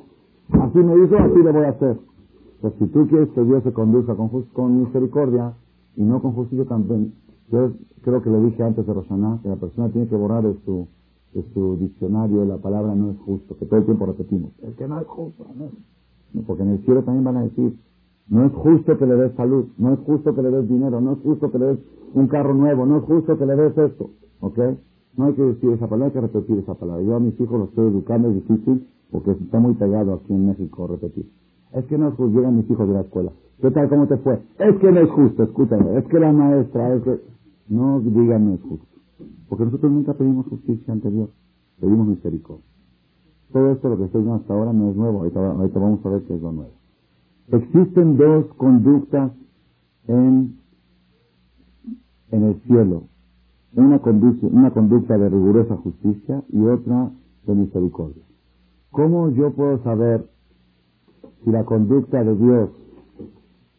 Así 0.51 0.79
me 0.79 1.03
hizo, 1.03 1.17
así 1.17 1.37
le 1.43 1.51
voy 1.51 1.63
a 1.63 1.69
hacer. 1.69 1.97
Pues 2.61 2.73
si 2.79 2.87
tú 2.87 3.07
quieres 3.07 3.29
que 3.29 3.43
Dios 3.43 3.63
se 3.63 3.73
conduzca 3.73 4.15
con, 4.15 4.29
con 4.53 4.81
misericordia 4.81 5.53
y 5.95 6.03
no 6.03 6.21
con 6.21 6.33
justicia 6.33 6.65
también, 6.65 7.13
yo 7.51 7.71
creo 8.01 8.21
que 8.21 8.29
lo 8.29 8.43
dije 8.43 8.63
antes 8.63 8.85
de 8.85 8.93
Rosana, 8.93 9.39
que 9.43 9.49
la 9.49 9.57
persona 9.57 9.89
tiene 9.89 10.07
que 10.07 10.15
borrar 10.15 10.43
de 10.43 10.55
su, 10.65 10.87
de 11.33 11.43
su 11.53 11.77
diccionario 11.77 12.45
la 12.45 12.57
palabra 12.57 12.95
no 12.95 13.11
es 13.11 13.17
justo, 13.19 13.57
que 13.57 13.65
todo 13.65 13.79
el 13.79 13.85
tiempo 13.85 14.05
repetimos. 14.05 14.51
Es 14.61 14.75
que 14.75 14.87
no 14.87 14.99
es 14.99 15.07
justo, 15.07 15.45
no. 15.55 16.41
porque 16.47 16.63
en 16.63 16.69
el 16.69 16.85
cielo 16.85 17.03
también 17.03 17.23
van 17.23 17.37
a 17.37 17.43
decir, 17.43 17.77
no 18.29 18.45
es 18.45 18.53
justo 18.53 18.97
que 18.97 19.05
le 19.05 19.15
des 19.15 19.33
salud, 19.33 19.65
no 19.77 19.93
es 19.93 19.99
justo 19.99 20.33
que 20.33 20.41
le 20.41 20.51
des 20.51 20.67
dinero, 20.67 21.01
no 21.01 21.13
es 21.13 21.19
justo 21.19 21.51
que 21.51 21.59
le 21.59 21.65
des 21.65 21.79
un 22.13 22.27
carro 22.27 22.53
nuevo, 22.53 22.85
no 22.85 22.97
es 22.97 23.03
justo 23.03 23.37
que 23.37 23.45
le 23.45 23.55
des 23.55 23.77
esto, 23.77 24.09
¿ok? 24.39 24.59
No 25.17 25.25
hay 25.25 25.33
que 25.33 25.43
decir 25.43 25.71
esa 25.71 25.87
palabra, 25.87 26.07
hay 26.07 26.13
que 26.13 26.21
repetir 26.21 26.57
esa 26.59 26.73
palabra. 26.75 27.03
Yo 27.03 27.15
a 27.15 27.19
mis 27.19 27.37
hijos 27.39 27.59
los 27.59 27.69
estoy 27.69 27.87
educando, 27.87 28.29
es 28.29 28.35
difícil, 28.35 28.87
porque 29.11 29.31
está 29.31 29.59
muy 29.59 29.73
pegado 29.73 30.13
aquí 30.13 30.33
en 30.33 30.47
México 30.47 30.87
repetir. 30.87 31.29
Es 31.73 31.85
que 31.85 31.97
no 31.97 32.09
es 32.09 32.15
justo, 32.15 32.37
llegan 32.37 32.55
mis 32.55 32.69
hijos 32.69 32.87
de 32.87 32.93
la 32.93 33.01
escuela. 33.01 33.31
¿Qué 33.61 33.69
tal, 33.71 33.89
cómo 33.89 34.07
te 34.07 34.17
fue? 34.17 34.39
Es 34.59 34.75
que 34.77 34.91
no 34.91 34.99
es 35.01 35.09
justo, 35.11 35.43
escúchame, 35.43 35.97
es 35.97 36.05
que 36.05 36.19
la 36.19 36.31
maestra, 36.31 36.95
es 36.95 37.03
que... 37.03 37.19
No 37.71 38.01
digan 38.01 38.47
no 38.47 38.53
es 38.55 38.61
justo. 38.63 38.85
Porque 39.47 39.63
nosotros 39.63 39.89
nunca 39.93 40.13
pedimos 40.13 40.45
justicia 40.47 40.91
ante 40.91 41.09
Dios, 41.09 41.29
pedimos 41.79 42.05
misericordia. 42.05 42.65
Todo 43.53 43.71
esto, 43.71 43.87
lo 43.87 43.97
que 43.97 44.05
estoy 44.05 44.21
diciendo 44.21 44.41
hasta 44.41 44.53
ahora, 44.53 44.73
no 44.73 44.89
es 44.89 44.95
nuevo, 44.97 45.19
ahorita, 45.19 45.51
ahorita 45.51 45.79
vamos 45.79 46.05
a 46.05 46.09
ver 46.09 46.23
qué 46.23 46.35
es 46.35 46.41
lo 46.41 46.51
nuevo. 46.51 46.73
Existen 47.47 48.17
dos 48.17 48.45
conductas 48.55 49.31
en, 50.07 50.57
en 52.31 52.43
el 52.43 52.61
cielo. 52.63 53.03
Una, 53.73 53.99
conducta, 53.99 54.47
una 54.47 54.71
conducta 54.71 55.17
de 55.17 55.29
rigurosa 55.29 55.77
justicia 55.77 56.43
y 56.49 56.61
otra 56.65 57.09
de 57.47 57.55
misericordia. 57.55 58.23
¿Cómo 58.89 59.29
yo 59.29 59.53
puedo 59.53 59.81
saber 59.83 60.27
si 61.45 61.51
la 61.51 61.63
conducta 61.63 62.21
de 62.21 62.35
Dios 62.35 62.69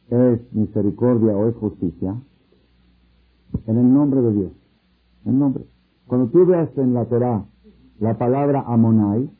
es 0.09 0.55
misericordia 0.55 1.37
o 1.37 1.49
es 1.49 1.57
justicia? 1.57 2.17
En 3.67 3.79
el 3.79 3.93
nombre 3.93 4.23
de 4.23 4.33
Dios. 4.33 4.53
En 5.25 5.39
nombre. 5.39 5.65
Cuando 6.07 6.29
tú 6.29 6.45
veas 6.47 6.77
en 6.77 6.95
la 6.95 7.05
Torah 7.07 7.45
la 8.01 8.19
palabra 8.19 8.65
Amonai, 8.67 9.31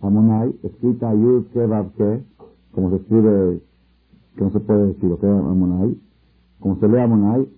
Amonai, 0.00 0.54
escrita 0.62 1.12
Yud 1.14 1.46
Ke 1.52 2.22
como 2.72 2.90
se 2.90 2.96
escribe, 2.96 3.60
que 4.36 4.44
no 4.44 4.50
se 4.50 4.60
puede 4.60 4.88
decir, 4.88 5.10
es 5.10 5.24
Amonai, 5.24 5.96
como 6.60 6.78
se 6.78 6.88
lee 6.88 6.98
Amonai, 6.98 7.48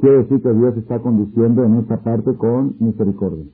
quiere 0.00 0.18
decir 0.18 0.42
que 0.42 0.52
Dios 0.52 0.76
está 0.76 0.98
conduciendo 1.00 1.64
en 1.64 1.76
esta 1.76 2.02
parte 2.02 2.34
con 2.34 2.74
misericordia. 2.80 3.44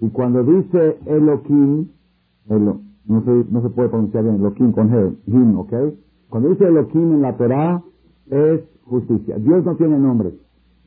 Y 0.00 0.08
cuando 0.10 0.42
dice 0.44 0.98
Elohim, 1.04 1.88
no, 2.48 3.24
se, 3.24 3.44
no 3.50 3.62
se 3.62 3.68
puede 3.70 3.88
pronunciar 3.88 4.24
bien, 4.24 4.36
Elohim 4.36 4.72
con 4.72 4.90
G, 4.90 5.16
Him, 5.26 5.58
¿ok? 5.58 5.72
Cuando 6.30 6.48
dice 6.50 6.64
Elohim 6.64 7.12
en 7.12 7.22
la 7.22 7.36
Torah, 7.36 7.82
es 8.30 8.62
justicia. 8.84 9.36
Dios 9.38 9.64
no 9.64 9.76
tiene 9.76 9.98
nombre. 9.98 10.32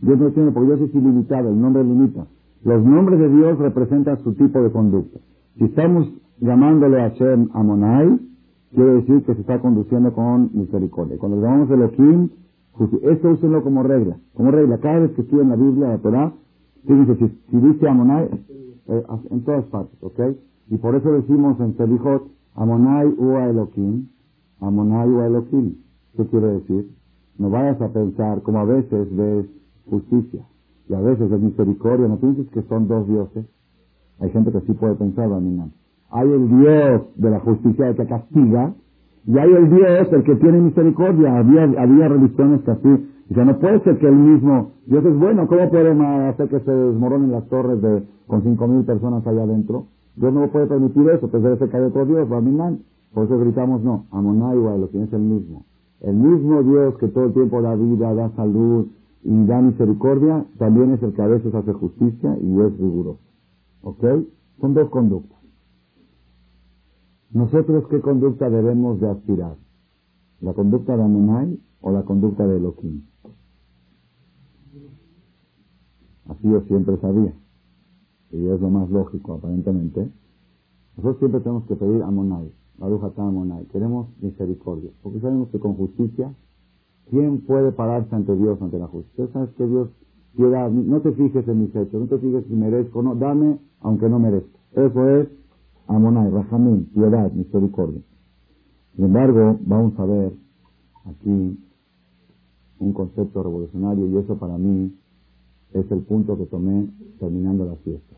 Dios 0.01 0.19
no 0.19 0.31
tiene, 0.31 0.51
porque 0.51 0.75
Dios 0.75 0.89
es 0.89 0.95
ilimitado, 0.95 1.50
el 1.50 1.59
nombre 1.59 1.83
limita. 1.83 2.25
Los 2.63 2.83
nombres 2.83 3.19
de 3.19 3.29
Dios 3.29 3.57
representan 3.59 4.23
su 4.23 4.33
tipo 4.33 4.62
de 4.62 4.71
conducta. 4.71 5.19
Si 5.57 5.65
estamos 5.65 6.07
llamándole 6.39 7.01
a 7.01 7.09
Shem 7.09 7.50
Amonai, 7.53 8.19
quiere 8.73 8.95
decir 8.95 9.23
que 9.23 9.35
se 9.35 9.41
está 9.41 9.59
conduciendo 9.59 10.13
con 10.13 10.50
misericordia. 10.53 11.17
Cuando 11.17 11.38
le 11.38 11.43
llamamos 11.43 11.69
Elohim, 11.69 12.29
esto 13.03 13.29
úsenlo 13.31 13.63
como 13.63 13.83
regla. 13.83 14.17
Como 14.33 14.51
regla, 14.51 14.77
cada 14.79 15.00
vez 15.00 15.12
que 15.12 15.21
en 15.21 15.50
la 15.50 15.55
Biblia, 15.55 15.89
la 15.89 15.97
Torah, 16.00 16.33
fíjense, 16.85 17.15
si, 17.15 17.27
si 17.51 17.57
dice 17.57 17.88
Amonai, 17.88 18.29
eh, 18.88 19.03
en 19.29 19.43
todas 19.43 19.65
partes, 19.65 19.97
¿ok? 20.01 20.19
Y 20.69 20.77
por 20.77 20.95
eso 20.95 21.12
decimos 21.12 21.59
en 21.59 21.75
Selijot, 21.77 22.23
Amonai 22.55 23.13
ua 23.17 23.50
Elohim, 23.50 24.07
Amonai 24.59 25.09
ua 25.09 25.27
Elohim. 25.27 25.75
¿Qué 26.15 26.25
quiere 26.27 26.47
decir? 26.47 26.89
No 27.38 27.50
vayas 27.50 27.81
a 27.81 27.89
pensar 27.89 28.41
como 28.43 28.59
a 28.59 28.65
veces 28.65 29.07
ves 29.15 29.45
justicia 29.90 30.46
y 30.90 30.94
a 30.94 31.00
veces 31.00 31.32
es 31.32 31.40
misericordia. 31.40 32.08
No 32.08 32.18
pienses 32.18 32.50
que 32.50 32.62
son 32.63 32.88
dos 32.88 33.08
dioses. 33.08 33.46
Hay 34.20 34.30
gente 34.32 34.52
que 34.52 34.62
sí 34.62 34.74
puede 34.74 34.96
pensar, 34.96 35.32
Aminán 35.32 35.72
hay 36.13 36.32
el 36.32 36.48
Dios 36.48 37.02
de 37.16 37.30
la 37.32 37.40
justicia 37.40 37.90
el 37.90 37.96
que 37.96 38.06
castiga, 38.06 38.74
y 39.25 39.38
hay 39.38 39.52
el 39.52 39.70
Dios 39.70 40.08
el 40.12 40.24
que 40.24 40.36
tiene 40.36 40.60
misericordia. 40.62 41.38
Había, 41.38 41.63
había 41.63 42.08
religiones 42.08 42.62
que 42.62 42.72
así, 42.72 43.10
ya 43.30 43.44
no 43.44 43.58
puede 43.58 43.80
ser 43.80 43.98
que 43.98 44.08
el 44.08 44.16
mismo, 44.16 44.74
Dios 44.86 45.04
es 45.04 45.18
bueno, 45.18 45.48
¿cómo 45.48 45.70
puede 45.70 45.90
hacer 46.28 46.50
que 46.50 46.60
se 46.60 46.72
desmoronen 46.72 47.32
las 47.32 47.48
torres 47.48 47.82
de, 47.82 48.04
con 48.28 48.44
cinco 48.44 48.68
mil 48.68 48.86
personas 48.86 49.25
allá 49.25 49.42
adentro? 49.42 49.88
Dios 50.16 50.32
no 50.32 50.48
puede 50.50 50.68
permitir 50.68 51.10
eso, 51.10 51.28
pues 51.28 51.42
debe 51.42 51.58
ser 51.58 51.70
que 51.70 51.78
hay 51.78 51.84
otro 51.84 52.06
Dios, 52.06 52.30
Raminán. 52.30 52.82
Por 53.12 53.25
eso 53.25 53.40
gritamos 53.40 53.82
no, 53.84 54.06
Amonaiwa, 54.12 54.78
lo 54.78 54.90
que 54.92 55.02
es 55.02 55.12
el 55.13 55.22
mismo. 55.22 55.66
El 56.02 56.16
mismo 56.16 56.62
Dios 56.62 56.96
que 57.00 57.08
todo 57.08 57.25
el 57.25 57.34
tiempo 57.34 57.60
da 57.62 57.74
vida, 57.75 58.13
da 58.13 58.30
salud 58.36 58.86
y 59.24 59.46
da 59.46 59.62
misericordia, 59.62 60.46
también 60.58 60.92
es 60.92 61.03
el 61.03 61.13
que 61.13 61.22
a 61.22 61.27
veces 61.27 61.53
hace 61.53 61.74
justicia 61.74 62.38
y 62.42 62.60
es 62.60 62.77
riguroso. 62.77 63.20
¿Ok? 63.82 64.03
Son 64.60 64.74
dos 64.74 64.89
conductas. 64.89 65.39
Nosotros, 67.32 67.88
¿qué 67.89 68.00
conducta 68.00 68.50
debemos 68.50 69.00
de 69.00 69.10
aspirar? 69.10 69.56
¿La 70.42 70.53
conducta 70.53 70.96
de 70.96 71.03
Amonai 71.03 71.60
o 71.82 71.92
la 71.92 72.03
conducta 72.03 72.46
de 72.46 72.58
Elohim? 72.58 73.03
Así 76.27 76.50
yo 76.50 76.62
siempre 76.62 76.98
sabía. 76.98 77.34
Y 78.32 78.48
es 78.48 78.62
lo 78.62 78.70
más 78.70 78.89
lógico, 78.89 79.34
aparentemente. 79.34 80.12
Nosotros 80.98 81.20
siempre 81.20 81.39
tenemos 81.42 81.65
que 81.65 81.75
pedir 81.75 82.03
Amonai, 82.03 82.51
a 82.80 83.22
Amonai. 83.22 83.65
Queremos 83.68 84.08
misericordia. 84.22 84.92
Porque 85.01 85.20
sabemos 85.20 85.50
que 85.50 85.60
con 85.60 85.75
justicia, 85.75 86.36
¿quién 87.10 87.41
puede 87.41 87.72
pararse 87.72 88.15
ante 88.15 88.36
Dios, 88.36 88.62
ante 88.62 88.79
la 88.79 88.88
justicia? 88.88 89.27
¿Sabes 89.33 89.50
que 89.55 89.65
Dios 89.65 89.89
quiera? 90.36 90.69
No 90.69 91.01
te 91.01 91.12
fijes 91.12 91.48
en 91.48 91.62
mis 91.62 91.75
hechos, 91.75 91.93
no 91.93 92.07
te 92.07 92.17
fijes 92.17 92.45
si 92.45 92.53
merezco, 92.53 93.01
no, 93.01 93.15
dame 93.15 93.60
aunque 93.81 94.10
no 94.10 94.19
merezco. 94.19 94.60
Eso 94.74 95.10
es 95.10 95.27
Amonai, 95.88 96.29
Rahamim, 96.29 96.86
piedad, 96.93 97.31
misericordia. 97.31 98.01
Sin 98.95 99.05
embargo, 99.05 99.57
vamos 99.65 99.98
a 100.00 100.05
ver 100.05 100.33
aquí 101.05 101.60
un 102.79 102.93
concepto 102.93 103.43
revolucionario 103.43 104.07
y 104.07 104.17
eso 104.17 104.38
para 104.38 104.57
mí 104.57 104.93
es 105.74 105.91
el 105.91 106.01
punto 106.01 106.38
que 106.38 106.45
tomé 106.45 106.88
terminando 107.19 107.65
la 107.65 107.75
fiesta. 107.77 108.15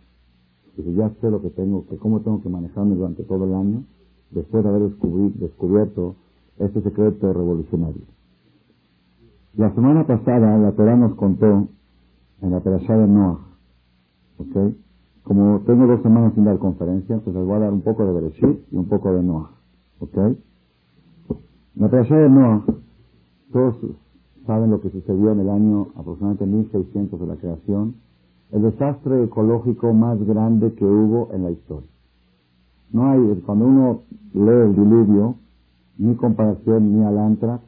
Dice, 0.78 0.94
ya 0.94 1.10
sé 1.22 1.32
lo 1.32 1.42
que 1.42 1.50
tengo, 1.50 1.86
que 1.88 1.98
cómo 1.98 2.20
tengo 2.22 2.42
que 2.42 2.50
manejarme 2.50 2.96
durante 2.96 3.24
todo 3.24 3.46
el 3.46 3.54
año 3.54 3.84
después 4.32 4.64
de 4.64 4.70
haber 4.70 4.92
descubierto 4.92 6.16
este 6.60 6.82
secreto 6.82 7.32
revolucionario. 7.32 8.02
La 9.58 9.74
semana 9.74 10.06
pasada 10.06 10.58
la 10.58 10.74
Torah 10.74 10.98
nos 10.98 11.16
contó 11.16 11.70
en 12.42 12.52
la 12.52 12.60
Perashá 12.60 12.98
de 12.98 13.08
Noah, 13.08 13.40
¿ok? 14.38 14.74
Como 15.24 15.62
tengo 15.62 15.88
dos 15.88 16.02
semanas 16.02 16.34
sin 16.36 16.44
dar 16.44 16.60
conferencia, 16.60 17.20
pues 17.20 17.34
les 17.36 17.46
voy 17.46 17.56
a 17.56 17.60
dar 17.60 17.72
un 17.74 17.82
poco 17.82 18.06
de 18.06 18.12
Bereshit 18.12 18.60
y 18.72 18.76
un 18.76 18.86
poco 18.86 19.14
de 19.14 19.24
Noah. 19.24 19.50
¿Ok? 20.00 20.18
La 21.76 21.90
trayectoria 21.90 22.24
de 22.24 22.30
Noah, 22.30 22.66
todos 23.54 23.76
saben 24.46 24.72
lo 24.72 24.82
que 24.82 24.90
sucedió 24.90 25.32
en 25.32 25.40
el 25.40 25.50
año 25.50 25.88
aproximadamente 25.96 26.46
1600 26.46 27.20
de 27.20 27.26
la 27.26 27.36
creación, 27.38 27.96
el 28.52 28.62
desastre 28.62 29.24
ecológico 29.24 29.94
más 29.94 30.22
grande 30.28 30.74
que 30.74 30.86
hubo 30.86 31.30
en 31.32 31.44
la 31.44 31.52
historia. 31.52 31.90
No 32.92 33.10
hay, 33.10 33.42
cuando 33.46 33.66
uno 33.66 34.02
lee 34.34 34.70
el 34.70 34.76
diluvio, 34.76 35.36
ni 35.98 36.14
comparación 36.16 36.94
ni 36.94 37.04
al 37.06 37.18
Antrax, 37.18 37.64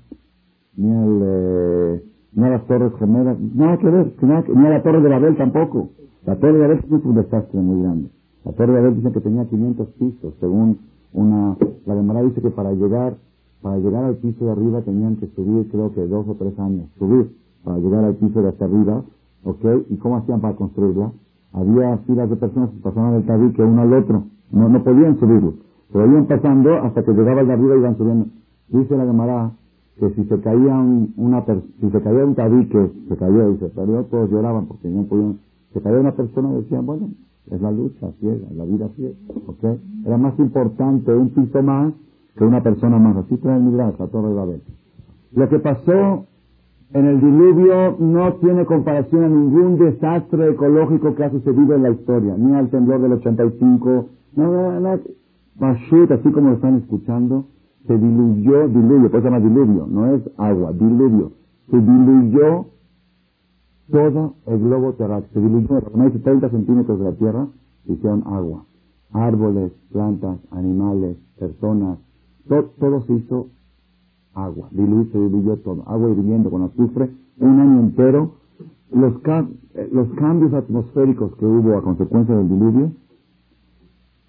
ni, 0.77 0.91
al, 0.91 1.21
eh, 1.23 2.03
ni 2.33 2.43
a 2.43 2.49
las 2.49 2.65
Torres 2.67 2.93
Gemelas, 2.99 3.37
nada 3.55 3.77
que 3.77 3.89
ver, 3.89 4.13
ni 4.21 4.65
a 4.65 4.69
la 4.69 4.83
Torre 4.83 5.01
de 5.01 5.09
Babel 5.09 5.35
tampoco. 5.35 5.89
La 6.25 6.35
Torre 6.35 6.53
de 6.53 6.59
Babel 6.59 6.79
es 6.79 7.05
un 7.05 7.15
desastre 7.15 7.59
muy 7.59 7.81
grande. 7.81 8.09
La 8.45 8.53
Torre 8.53 8.73
de 8.73 8.79
Babel 8.79 8.95
dice 8.95 9.11
que 9.11 9.21
tenía 9.21 9.45
500 9.45 9.87
pisos, 9.99 10.33
según 10.39 10.77
una, 11.13 11.57
la 11.85 11.95
Gemara 11.95 12.21
dice 12.21 12.41
que 12.41 12.51
para 12.51 12.71
llegar, 12.73 13.15
para 13.61 13.77
llegar 13.77 14.03
al 14.03 14.15
piso 14.17 14.45
de 14.45 14.51
arriba 14.51 14.81
tenían 14.81 15.15
que 15.15 15.27
subir 15.27 15.67
creo 15.71 15.91
que 15.93 16.05
dos 16.05 16.27
o 16.27 16.35
tres 16.35 16.57
años, 16.59 16.87
subir 16.99 17.31
para 17.63 17.77
llegar 17.79 18.03
al 18.03 18.15
piso 18.15 18.41
de 18.41 18.49
hasta 18.49 18.65
arriba, 18.65 19.03
¿ok? 19.43 19.65
¿Y 19.89 19.97
cómo 19.97 20.17
hacían 20.17 20.41
para 20.41 20.55
construirla? 20.55 21.11
Había 21.53 21.97
filas 21.99 22.29
de 22.29 22.35
personas 22.35 22.69
que 22.69 22.79
pasaban 22.81 23.15
el 23.15 23.25
tabique 23.25 23.63
uno 23.63 23.81
al 23.81 23.93
otro, 23.93 24.25
no, 24.51 24.69
no 24.69 24.83
podían 24.83 25.17
subirlo, 25.19 25.55
pero 25.91 26.05
iban 26.05 26.27
pasando 26.27 26.75
hasta 26.75 27.03
que 27.03 27.11
llegaba 27.13 27.41
el 27.41 27.47
de 27.47 27.53
arriba 27.53 27.75
y 27.75 27.79
iban 27.79 27.97
subiendo. 27.97 28.25
Dice 28.69 28.95
la 28.95 29.05
Gemara 29.05 29.51
que 29.99 30.09
si 30.11 30.23
se 30.25 30.39
caía 30.41 30.75
un, 30.75 31.13
una 31.17 31.43
si 31.45 31.89
se 31.89 32.01
caía 32.01 32.25
un 32.25 32.35
tabique, 32.35 32.91
se 33.07 33.17
cayó 33.17 33.51
y 33.51 33.57
se 33.57 33.69
perdió, 33.69 34.03
todos 34.05 34.29
lloraban 34.29 34.67
porque 34.67 34.89
no 34.89 35.03
podían, 35.03 35.39
se 35.73 35.81
caía 35.81 35.99
una 35.99 36.15
persona 36.15 36.51
decían, 36.53 36.85
bueno, 36.85 37.09
es 37.49 37.61
la 37.61 37.71
lucha 37.71 38.11
ciega, 38.19 38.47
la 38.55 38.65
vida 38.65 38.89
ciega, 38.95 39.15
¿ok? 39.47 39.79
Era 40.05 40.17
más 40.17 40.37
importante 40.39 41.13
un 41.13 41.29
piso 41.29 41.63
más 41.63 41.93
que 42.35 42.43
una 42.43 42.61
persona 42.61 42.97
más. 42.99 43.17
Así 43.17 43.37
trae 43.37 43.59
mi 43.59 43.79
a 43.79 43.91
Torre 43.93 44.29
de 44.29 44.33
Babel. 44.33 44.61
Lo 45.33 45.49
que 45.49 45.59
pasó 45.59 46.25
en 46.93 47.05
el 47.05 47.19
diluvio 47.19 47.97
no 47.99 48.33
tiene 48.35 48.65
comparación 48.65 49.23
a 49.23 49.29
ningún 49.29 49.77
desastre 49.77 50.51
ecológico 50.51 51.15
que 51.15 51.23
ha 51.23 51.31
sucedido 51.31 51.75
en 51.75 51.83
la 51.83 51.89
historia, 51.89 52.35
ni 52.37 52.53
al 52.53 52.69
temblor 52.69 53.01
del 53.01 53.13
85, 53.13 54.05
nada, 54.35 54.79
nada. 54.79 54.99
Mashut, 55.59 56.11
así 56.11 56.29
como 56.31 56.49
lo 56.49 56.55
están 56.55 56.77
escuchando, 56.77 57.45
se 57.87 57.97
diluyó, 57.97 58.67
diluvio, 58.67 59.09
pues 59.09 59.23
se 59.23 59.29
llama 59.29 59.39
diluvio, 59.39 59.87
no 59.87 60.13
es 60.13 60.21
agua, 60.37 60.73
diluvio. 60.73 61.31
Se 61.71 61.79
diluyó 61.79 62.67
todo 63.89 64.35
el 64.45 64.59
globo 64.59 64.93
terráqueo. 64.93 65.29
Se 65.33 65.39
diluyó, 65.39 65.79
de 65.79 66.19
30 66.19 66.49
centímetros 66.49 66.99
de 66.99 67.05
la 67.05 67.13
tierra, 67.13 67.47
hicieron 67.85 68.23
agua. 68.25 68.65
Árboles, 69.11 69.71
plantas, 69.91 70.39
animales, 70.51 71.17
personas, 71.39 71.97
todo, 72.47 73.01
se 73.03 73.13
hizo 73.13 73.47
agua. 74.33 74.67
Diluyó, 74.71 75.09
se 75.11 75.19
diluyó 75.19 75.57
todo. 75.57 75.83
Agua 75.87 76.09
hirviendo 76.09 76.49
con 76.51 76.63
azufre, 76.63 77.09
un 77.39 77.59
año 77.59 77.79
entero. 77.79 78.31
Los, 78.91 79.15
eh, 79.15 79.89
los 79.91 80.09
cambios 80.13 80.53
atmosféricos 80.53 81.35
que 81.35 81.45
hubo 81.45 81.77
a 81.77 81.81
consecuencia 81.81 82.35
del 82.35 82.47
diluvio 82.47 82.91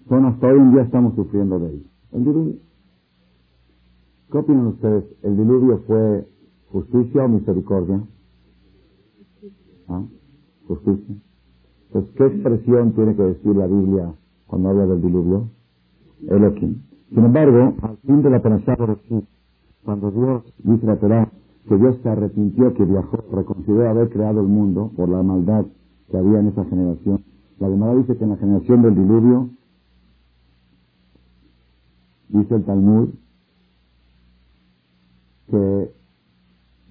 son 0.09 0.25
hasta 0.25 0.47
hoy 0.47 0.59
en 0.59 0.71
día 0.71 0.81
estamos 0.81 1.15
sufriendo 1.15 1.59
de 1.59 1.67
ellos. 1.75 1.87
El 2.11 2.25
diluvio 2.25 2.53
¿Qué 4.31 4.37
opinan 4.37 4.67
ustedes? 4.67 5.05
¿El 5.23 5.37
diluvio 5.37 5.79
fue 5.87 6.27
justicia 6.71 7.25
o 7.25 7.29
misericordia? 7.29 8.03
¿Ah? 9.87 10.03
Justicia. 10.67 11.15
Pues, 11.91 12.05
¿qué 12.15 12.25
expresión 12.27 12.93
tiene 12.93 13.15
que 13.15 13.23
decir 13.23 13.55
la 13.55 13.65
Biblia 13.65 14.13
cuando 14.45 14.69
habla 14.69 14.85
del 14.85 15.01
diluvio? 15.01 15.49
Elohim. 16.27 16.83
Sin 17.09 17.25
embargo, 17.25 17.73
al 17.81 17.97
fin 17.97 18.21
de 18.21 18.29
la 18.29 18.39
Jesús, 18.39 19.23
cuando 19.83 20.11
Dios 20.11 20.43
dice 20.59 20.85
la 20.85 20.97
Torah 20.97 21.31
que 21.67 21.75
Dios 21.75 21.97
se 22.03 22.09
arrepintió, 22.09 22.73
que 22.75 22.85
viajó, 22.85 23.17
reconsideró 23.31 23.89
haber 23.89 24.09
creado 24.09 24.41
el 24.41 24.47
mundo 24.47 24.91
por 24.95 25.09
la 25.09 25.23
maldad 25.23 25.65
que 26.11 26.17
había 26.17 26.39
en 26.39 26.47
esa 26.47 26.65
generación, 26.65 27.23
la 27.59 27.67
Gemara 27.67 27.95
dice 27.95 28.15
que 28.15 28.23
en 28.23 28.29
la 28.29 28.37
generación 28.37 28.81
del 28.83 28.95
diluvio, 28.95 29.49
dice 32.29 32.55
el 32.55 32.63
Talmud, 32.63 33.09
que, 35.49 35.91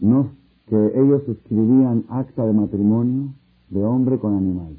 no, 0.00 0.30
que 0.66 1.00
ellos 1.00 1.22
escribían 1.28 2.04
acta 2.08 2.46
de 2.46 2.52
matrimonio 2.52 3.34
de 3.70 3.84
hombre 3.84 4.18
con 4.18 4.36
animal. 4.36 4.76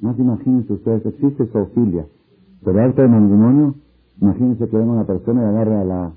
Más 0.00 0.18
imagínense 0.18 0.72
ustedes, 0.72 1.06
existe 1.06 1.46
zoofilia, 1.46 2.06
pero 2.64 2.82
acta 2.82 3.02
de 3.02 3.08
matrimonio, 3.08 3.74
imagínense 4.20 4.68
que 4.68 4.76
venga 4.76 4.92
una 4.92 5.06
persona 5.06 5.42
y 5.42 5.44
agarre 5.46 5.76
a 5.76 5.84
la 5.84 6.12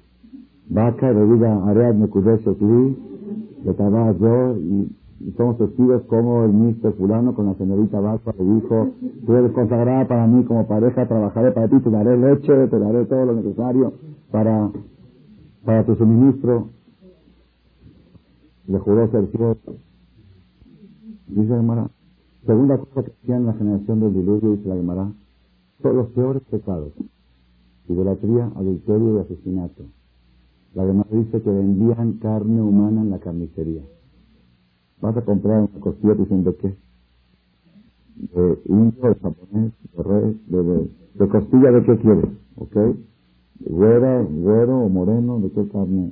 vaca 0.70 1.12
y 1.12 1.16
le 1.16 1.26
diga, 1.34 1.64
Aread 1.68 1.96
Mekudeshekli, 1.96 2.98
de 3.64 3.76
yo, 4.20 4.58
y, 4.58 4.96
y 5.20 5.32
somos 5.32 5.58
testigos 5.58 6.04
como 6.04 6.44
el 6.44 6.54
ministro 6.54 6.94
fulano 6.94 7.34
con 7.34 7.48
la 7.48 7.56
señorita 7.56 8.00
vaca 8.00 8.34
le 8.38 8.46
dijo, 8.46 8.90
tú 9.26 9.34
eres 9.34 9.52
consagrada 9.52 10.08
para 10.08 10.28
mí 10.28 10.44
como 10.44 10.68
pareja, 10.68 11.08
trabajaré 11.08 11.52
para 11.52 11.68
ti, 11.68 11.80
te 11.80 11.90
daré 11.90 12.18
leche, 12.18 12.68
te 12.68 12.80
daré 12.80 13.06
todo 13.06 13.26
lo 13.26 13.34
necesario 13.36 13.94
para 14.32 14.70
para 15.66 15.86
tu 15.86 15.96
suministro, 15.96 16.70
le 18.68 18.80
juró 18.80 19.10
ser 19.12 19.28
fiel. 19.28 19.58
Dice 21.28 21.48
Gemara, 21.48 21.90
segunda 22.46 22.78
cosa 22.78 23.04
que 23.04 23.12
hacían 23.12 23.46
la 23.46 23.54
generación 23.54 24.00
del 24.00 24.14
diluvio, 24.14 24.52
dice 24.52 24.70
la 24.70 24.76
Gemara, 24.76 25.12
son 25.82 25.96
los 25.98 26.08
peores 26.10 26.42
pecados, 26.44 26.94
idolatría, 27.88 28.52
adulterio 28.56 29.18
y 29.18 29.20
asesinato. 29.20 29.84
La 30.74 30.86
Gemara 30.86 31.10
dice 31.12 31.42
que 31.42 31.50
vendían 31.50 32.14
carne 32.14 32.62
humana 32.62 33.02
en 33.02 33.10
la 33.10 33.20
carnicería. 33.20 33.84
Vas 35.02 35.16
a 35.18 35.22
comprar 35.24 35.62
una 35.62 35.80
costilla 35.80 36.14
diciendo 36.16 36.56
qué? 36.58 36.76
De 38.16 38.60
indio, 38.66 39.10
de 39.10 39.16
japonés, 39.16 39.74
de 39.96 40.04
res, 40.04 40.48
de, 40.48 40.90
de 41.14 41.28
costilla 41.30 41.72
de 41.72 41.84
qué 41.84 41.98
quieres, 41.98 42.30
¿ok? 42.56 42.78
Güera, 43.60 44.22
güero 44.24 44.80
o 44.80 44.90
moreno, 44.90 45.40
de 45.40 45.52
qué 45.52 45.68
carne. 45.70 46.12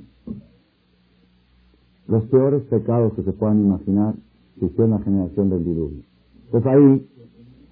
Los 2.08 2.24
peores 2.24 2.62
pecados 2.64 3.14
que 3.14 3.22
se 3.22 3.32
puedan 3.32 3.64
imaginar 3.64 4.14
que 4.58 4.66
hicieron 4.66 4.92
la 4.92 5.00
generación 5.00 5.50
del 5.50 5.64
diluvio. 5.64 6.02
Pues 6.50 6.64
ahí, 6.66 7.06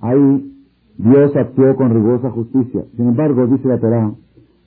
ahí 0.00 0.54
Dios 0.98 1.34
actuó 1.36 1.76
con 1.76 1.92
rigurosa 1.92 2.30
justicia. 2.30 2.84
Sin 2.96 3.08
embargo, 3.08 3.46
dice 3.46 3.68
la 3.68 3.78
Torah, 3.78 4.12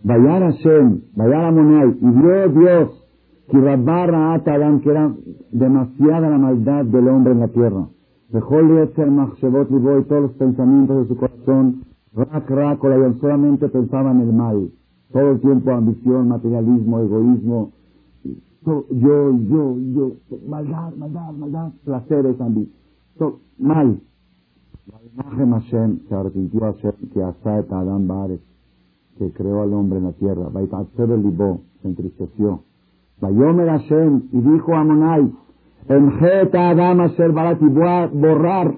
Vayar 0.03 0.41
Hashem, 0.41 1.01
Vayar 1.15 1.53
Monay, 1.53 1.97
y 2.01 2.09
vio 2.09 2.49
Dios 2.49 3.03
que 3.49 3.57
Adam, 3.57 4.81
que 4.81 4.89
era 4.89 5.13
demasiada 5.51 6.29
la 6.29 6.37
maldad 6.37 6.85
del 6.85 7.07
hombre 7.07 7.33
en 7.33 7.39
la 7.39 7.47
tierra. 7.47 7.87
Dejó 8.29 8.57
ser 8.95 9.09
Machshevot 9.09 9.69
y 9.71 10.03
todos 10.03 10.21
los 10.21 10.31
pensamientos 10.33 11.03
de 11.03 11.07
su 11.07 11.17
corazón, 11.17 11.83
Rak 12.13 12.49
Rak, 12.49 12.79
solamente 13.19 13.69
pensaba 13.69 14.11
en 14.11 14.21
el 14.21 14.33
mal. 14.33 14.69
Todo 15.11 15.31
el 15.31 15.39
tiempo 15.39 15.71
ambición, 15.71 16.27
materialismo, 16.27 16.99
egoísmo, 16.99 17.71
yo, 18.65 18.83
yo, 18.91 19.77
yo, 19.95 20.11
maldad, 20.47 20.93
maldad, 20.97 21.31
maldad, 21.31 21.71
placeres, 21.85 22.39
ambición, 22.41 22.75
mal. 23.57 24.01
Imagen 25.13 25.51
Hashem 25.51 25.99
se 26.07 26.15
arrepintió 26.15 26.65
a 26.65 26.73
Hashem 26.73 27.09
que 27.13 27.23
hasta 27.23 27.57
Adam 27.57 28.07
Bares, 28.07 28.39
que 29.17 29.31
creó 29.31 29.63
al 29.63 29.73
hombre 29.73 29.99
en 29.99 30.05
la 30.05 30.11
tierra. 30.13 30.49
el 30.53 31.23
Libó, 31.23 31.61
se 31.81 31.87
entristeció. 31.87 32.61
Vayomer 33.21 33.67
Hashem, 33.67 34.23
y 34.31 34.41
dijo 34.41 34.75
a 34.75 34.83
Monai, 34.83 35.31
en 35.89 36.09
Adam 36.53 36.97
Hashem 36.97 37.33
Barat, 37.33 37.61
y 37.61 37.65
voy 37.65 37.87
a 37.87 38.07
borrar, 38.07 38.75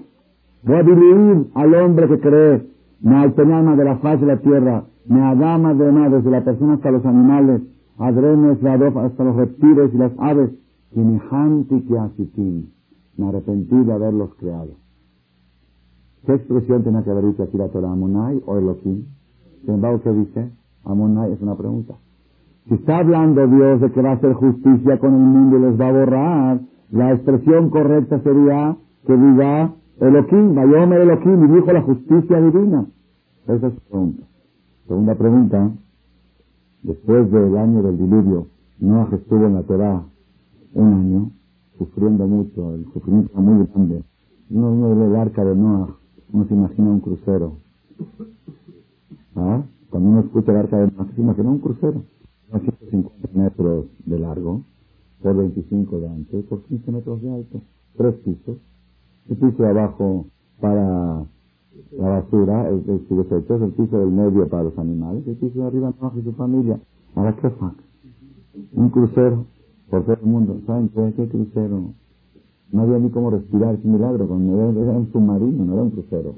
voy 0.62 0.76
a 0.76 0.82
diluir 0.82 1.46
al 1.54 1.74
hombre 1.74 2.08
que 2.08 2.20
cree, 2.20 2.70
me 3.00 3.16
alma 3.16 3.76
de 3.76 3.84
la 3.84 3.96
faz 3.98 4.20
de 4.20 4.26
la 4.26 4.38
tierra, 4.38 4.84
me 5.06 5.20
adama 5.20 5.74
de 5.74 5.90
desde 6.10 6.30
la 6.30 6.44
persona 6.44 6.74
hasta 6.74 6.90
los 6.90 7.04
animales, 7.04 7.62
adrenes, 7.98 8.64
hasta 8.64 9.24
los 9.24 9.36
reptiles 9.36 9.90
y 9.94 9.98
las 9.98 10.12
aves, 10.18 10.50
y 10.92 11.00
mi 11.00 11.20
hanti 11.30 11.84
me 13.16 13.28
arrepentí 13.28 13.76
de 13.76 13.92
haberlos 13.92 14.34
creado. 14.36 14.70
¿Qué 16.26 16.34
expresión 16.34 16.82
tiene 16.82 17.02
que 17.02 17.10
haber 17.10 17.26
dicho 17.26 17.42
aquí 17.42 17.56
la 17.56 17.68
Torah, 17.68 17.92
Amonai 17.92 18.42
o 18.46 18.58
Elohim? 18.58 19.04
Sin 19.64 19.74
embargo, 19.74 20.00
¿qué 20.02 20.12
dice? 20.12 20.50
Amonai 20.84 21.32
es 21.32 21.40
una 21.40 21.56
pregunta. 21.56 21.94
Si 22.68 22.74
está 22.74 22.98
hablando 22.98 23.46
Dios 23.46 23.80
de 23.80 23.90
que 23.90 24.02
va 24.02 24.10
a 24.10 24.14
hacer 24.14 24.34
justicia 24.34 24.98
con 24.98 25.14
el 25.14 25.20
mundo 25.20 25.58
y 25.58 25.60
los 25.60 25.80
va 25.80 25.88
a 25.88 25.92
borrar, 25.92 26.60
la 26.90 27.12
expresión 27.12 27.70
correcta 27.70 28.20
sería 28.20 28.76
que 29.06 29.16
diga 29.16 29.72
Elohim, 30.00 30.54
Vayomer 30.54 31.00
Elohim, 31.00 31.44
y 31.44 31.54
dijo 31.54 31.72
la 31.72 31.82
justicia 31.82 32.40
divina. 32.40 32.86
Esa 33.44 33.54
es 33.54 33.74
la 33.74 33.80
pregunta. 33.88 34.29
Segunda 34.90 35.14
pregunta, 35.14 35.70
después 36.82 37.30
del 37.30 37.56
año 37.56 37.80
del 37.80 37.96
diluvio, 37.96 38.48
Noah 38.80 39.08
estuvo 39.12 39.46
en 39.46 39.54
la 39.54 39.62
Torah 39.62 40.04
un 40.74 40.92
año, 40.92 41.30
sufriendo 41.78 42.26
mucho, 42.26 42.74
el 42.74 42.92
sufrimiento 42.92 43.40
muy 43.40 43.68
grande. 43.68 44.02
Uno, 44.50 44.72
uno 44.72 44.96
ve 44.96 45.06
el 45.06 45.14
arca 45.14 45.44
de 45.44 45.54
Noah, 45.54 45.96
uno 46.32 46.44
se 46.44 46.54
imagina 46.54 46.90
un 46.90 46.98
crucero. 46.98 47.52
¿Ah? 49.36 49.62
Cuando 49.90 50.08
uno 50.08 50.20
escucha 50.22 50.50
el 50.50 50.58
arca 50.58 50.78
de 50.78 50.90
Noah, 50.90 51.06
se 51.14 51.20
imagina 51.20 51.50
un 51.50 51.58
crucero. 51.60 52.02
150 52.50 53.28
metros 53.34 53.86
de 54.06 54.18
largo, 54.18 54.62
por 55.22 55.36
25 55.36 56.00
de 56.00 56.08
ancho, 56.08 56.42
por 56.48 56.64
15 56.64 56.90
metros 56.90 57.22
de 57.22 57.32
alto, 57.32 57.60
tres 57.96 58.14
pisos. 58.24 58.56
El 59.28 59.36
piso 59.36 59.62
de 59.62 59.68
abajo 59.68 60.26
para 60.60 61.26
la 61.96 62.08
basura, 62.08 62.68
el, 62.68 62.82
el, 62.86 63.20
es 63.20 63.50
el 63.50 63.72
piso 63.72 63.98
del 63.98 64.10
medio 64.10 64.48
para 64.48 64.64
los 64.64 64.78
animales, 64.78 65.26
el 65.26 65.36
piso 65.36 65.60
de 65.60 65.66
arriba 65.66 65.92
no 66.00 66.12
y 66.16 66.22
su 66.22 66.32
familia. 66.32 66.78
¿Para 67.14 67.34
qué 67.36 67.50
fue? 67.50 67.68
Un 68.74 68.90
crucero 68.90 69.44
por 69.90 70.04
todo 70.04 70.16
el 70.20 70.26
mundo. 70.26 70.60
¿Saben 70.66 70.88
qué? 70.88 71.12
¿Qué 71.16 71.28
crucero? 71.28 71.92
No 72.72 72.82
había 72.82 72.98
ni 72.98 73.10
cómo 73.10 73.30
respirar, 73.30 73.74
es 73.74 73.84
un 73.84 73.94
milagro, 73.94 74.24
era 74.24 74.92
un 74.92 75.10
submarino, 75.12 75.64
no 75.64 75.72
era 75.72 75.82
un 75.82 75.90
crucero. 75.90 76.34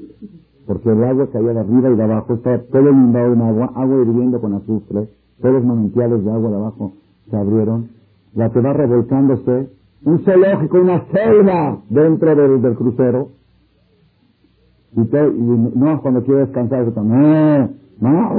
Porque 0.66 0.90
el 0.90 1.04
agua 1.04 1.28
caía 1.30 1.52
de 1.52 1.60
arriba 1.60 1.90
y 1.90 1.96
de 1.96 2.02
abajo, 2.02 2.34
estaba 2.34 2.58
todo 2.58 2.90
inundado 2.90 3.32
en 3.34 3.42
agua, 3.42 3.72
agua 3.74 4.02
hirviendo 4.02 4.40
con 4.40 4.54
azufre, 4.54 5.08
todos 5.40 5.54
los 5.54 5.64
manantiales 5.64 6.24
de 6.24 6.30
agua 6.30 6.50
de 6.50 6.56
abajo 6.56 6.92
se 7.30 7.36
abrieron, 7.36 7.88
la 8.34 8.50
que 8.50 8.60
va 8.60 8.72
revolcándose, 8.72 9.70
un 10.04 10.18
zoológico, 10.20 10.78
una 10.80 11.04
selva 11.12 11.82
dentro 11.88 12.34
del, 12.34 12.74
crucero. 12.76 13.28
Y, 14.94 15.00
no, 15.00 16.02
cuando 16.02 16.22
quiere 16.22 16.40
descansar, 16.40 16.92
no, 16.96 17.70
no, 18.00 18.34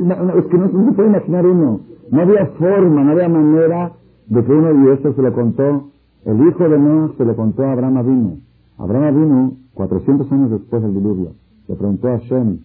no, 0.00 0.38
es 0.38 0.46
que 0.46 0.58
no, 0.58 0.68
se 0.68 0.92
puede 0.92 1.08
imaginar 1.08 1.46
uno. 1.46 1.80
No 2.10 2.20
había 2.20 2.46
forma, 2.46 3.04
no 3.04 3.12
había 3.12 3.28
manera 3.28 3.92
de 4.26 4.44
que 4.44 4.52
uno, 4.52 4.84
y 4.84 4.92
esto 4.92 5.12
se 5.14 5.22
lo 5.22 5.32
contó, 5.32 5.88
el 6.24 6.48
hijo 6.48 6.68
de 6.68 6.78
Noah 6.78 7.12
se 7.16 7.24
lo 7.24 7.36
contó 7.36 7.64
a 7.64 7.72
Abraham 7.72 7.96
Avinu. 7.98 8.40
Abraham 8.78 9.04
Avinu, 9.04 9.56
400 9.74 10.30
años 10.32 10.50
después 10.50 10.82
del 10.82 10.94
diluvio, 10.94 11.32
le 11.68 11.74
preguntó 11.76 12.08
a 12.08 12.18
Shem, 12.18 12.58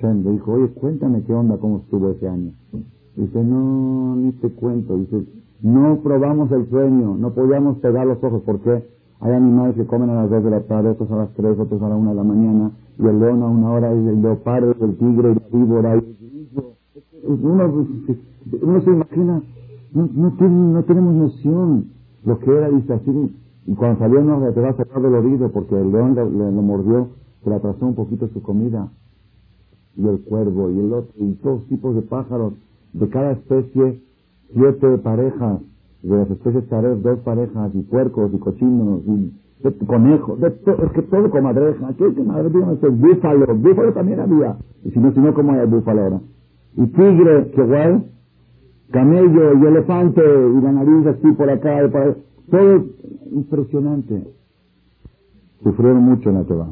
Shem 0.00 0.24
le 0.24 0.32
dijo, 0.32 0.52
oye, 0.52 0.68
cuéntame 0.68 1.22
qué 1.24 1.34
onda, 1.34 1.56
cómo 1.58 1.78
estuvo 1.78 2.10
ese 2.10 2.28
año. 2.28 2.52
Dice, 3.16 3.42
no, 3.42 4.14
ni 4.16 4.32
te 4.32 4.50
cuento. 4.50 4.96
Dice, 4.98 5.24
no 5.62 6.00
probamos 6.02 6.52
el 6.52 6.68
sueño, 6.68 7.16
no 7.16 7.32
podíamos 7.32 7.78
pegar 7.78 8.06
los 8.06 8.22
ojos. 8.22 8.42
porque 8.44 8.84
Hay 9.20 9.32
animales 9.32 9.76
que 9.76 9.86
comen 9.86 10.10
a 10.10 10.22
las 10.22 10.30
2 10.30 10.44
de 10.44 10.50
la 10.50 10.60
tarde, 10.60 10.90
otros 10.90 11.10
a 11.10 11.16
las 11.16 11.34
3, 11.34 11.58
otros 11.58 11.82
a 11.82 11.88
la 11.88 11.96
1 11.96 12.10
de 12.10 12.16
la 12.16 12.22
mañana, 12.22 12.70
y 12.98 13.06
el 13.06 13.18
león 13.18 13.42
a 13.42 13.46
una 13.46 13.70
hora, 13.70 13.94
y 13.94 14.08
el 14.08 14.22
leopardo, 14.22 14.74
el 14.80 14.96
tigre, 14.96 15.32
y 15.32 15.34
la 15.34 15.58
víbora. 15.58 16.02
Uno, 17.24 17.86
uno 18.62 18.80
se 18.82 18.90
imagina, 18.90 19.42
no, 19.92 20.08
no, 20.12 20.48
no 20.48 20.82
tenemos 20.84 21.14
noción 21.14 21.86
lo 22.24 22.38
que 22.40 22.50
era, 22.50 22.68
dice 22.68 22.92
así. 22.92 23.34
Y 23.66 23.74
cuando 23.74 23.98
salió 23.98 24.20
no 24.22 24.52
te 24.52 24.60
va 24.60 24.70
a 24.70 24.76
sacar 24.76 25.02
del 25.02 25.14
oído 25.14 25.50
porque 25.50 25.74
el 25.74 25.90
león 25.90 26.14
le, 26.14 26.50
mordió, 26.62 27.08
se 27.42 27.50
le 27.50 27.56
atrasó 27.56 27.86
un 27.86 27.94
poquito 27.94 28.28
su 28.28 28.42
comida. 28.42 28.88
Y 29.96 30.06
el 30.06 30.20
cuervo, 30.20 30.70
y 30.70 30.78
el 30.78 30.92
otro, 30.92 31.12
y 31.16 31.32
todos 31.34 31.66
tipos 31.66 31.94
de 31.94 32.02
pájaros 32.02 32.52
de 32.92 33.08
cada 33.08 33.32
especie 33.32 34.02
siete 34.52 34.98
parejas, 34.98 35.60
de 36.02 36.16
las 36.16 36.30
especies 36.30 36.68
taref 36.68 37.02
dos 37.02 37.18
parejas, 37.20 37.74
y 37.74 37.82
puercos, 37.82 38.32
y 38.32 38.38
cochinos, 38.38 39.02
y 39.06 39.32
conejos, 39.86 40.40
es 40.42 40.92
que 40.92 41.02
todo 41.02 41.30
comadreja, 41.30 41.92
¿qué, 41.96 42.14
qué 42.14 42.22
madre 42.22 42.48
búfalo, 42.48 43.54
búfalo 43.56 43.92
también 43.92 44.20
había, 44.20 44.56
y 44.84 44.90
si 44.90 44.98
no, 44.98 45.12
si 45.12 45.20
no, 45.20 45.34
¿cómo 45.34 45.52
hay 45.52 45.66
búfalo 45.66 46.02
ahora? 46.02 46.20
Y 46.76 46.86
tigre, 46.86 47.50
que 47.52 47.62
guay, 47.62 48.04
camello 48.90 49.54
y 49.54 49.66
elefante, 49.66 50.20
y 50.22 50.60
la 50.60 50.72
nariz 50.72 51.06
así 51.06 51.32
por 51.32 51.50
acá, 51.50 51.84
y 51.84 51.88
por 51.88 52.16
todo 52.50 52.84
impresionante. 53.32 54.22
Sufrieron 55.62 56.02
mucho 56.02 56.30
en 56.30 56.36
la 56.36 56.44
Teba. 56.44 56.68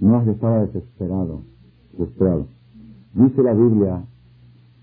No 0.00 0.22
estaba 0.22 0.62
desesperado, 0.62 1.42
desesperado. 1.92 2.46
Dice 3.14 3.42
la 3.42 3.52
Biblia 3.52 4.02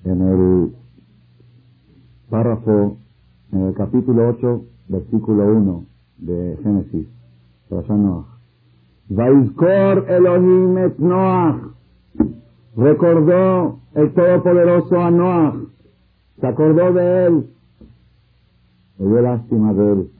en 0.06 0.22
el 0.22 0.72
párrafo, 2.30 2.98
en 3.52 3.62
el 3.62 3.74
capítulo 3.74 4.30
8, 4.30 4.62
versículo 4.90 5.44
1 5.44 5.86
de 6.18 6.58
Génesis, 6.64 7.08
Noach. 7.70 8.26
Vaizkor 9.10 10.06
Elohim 10.10 10.78
et 10.78 10.98
Noach. 11.00 11.62
Recordó 12.76 13.80
el 13.96 14.14
Todopoderoso 14.14 15.00
a 15.00 15.12
Noach. 15.12 15.56
Se 16.40 16.48
acordó 16.48 16.94
de 16.94 17.26
él. 17.26 17.50
Le 19.00 19.08
dio 19.08 19.22
lástima 19.22 19.74
de 19.74 19.92
él. 19.92 20.12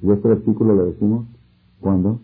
Y 0.00 0.10
este 0.10 0.28
versículo 0.28 0.74
lo 0.74 0.86
decimos, 0.86 1.26
¿cuándo? 1.80 2.20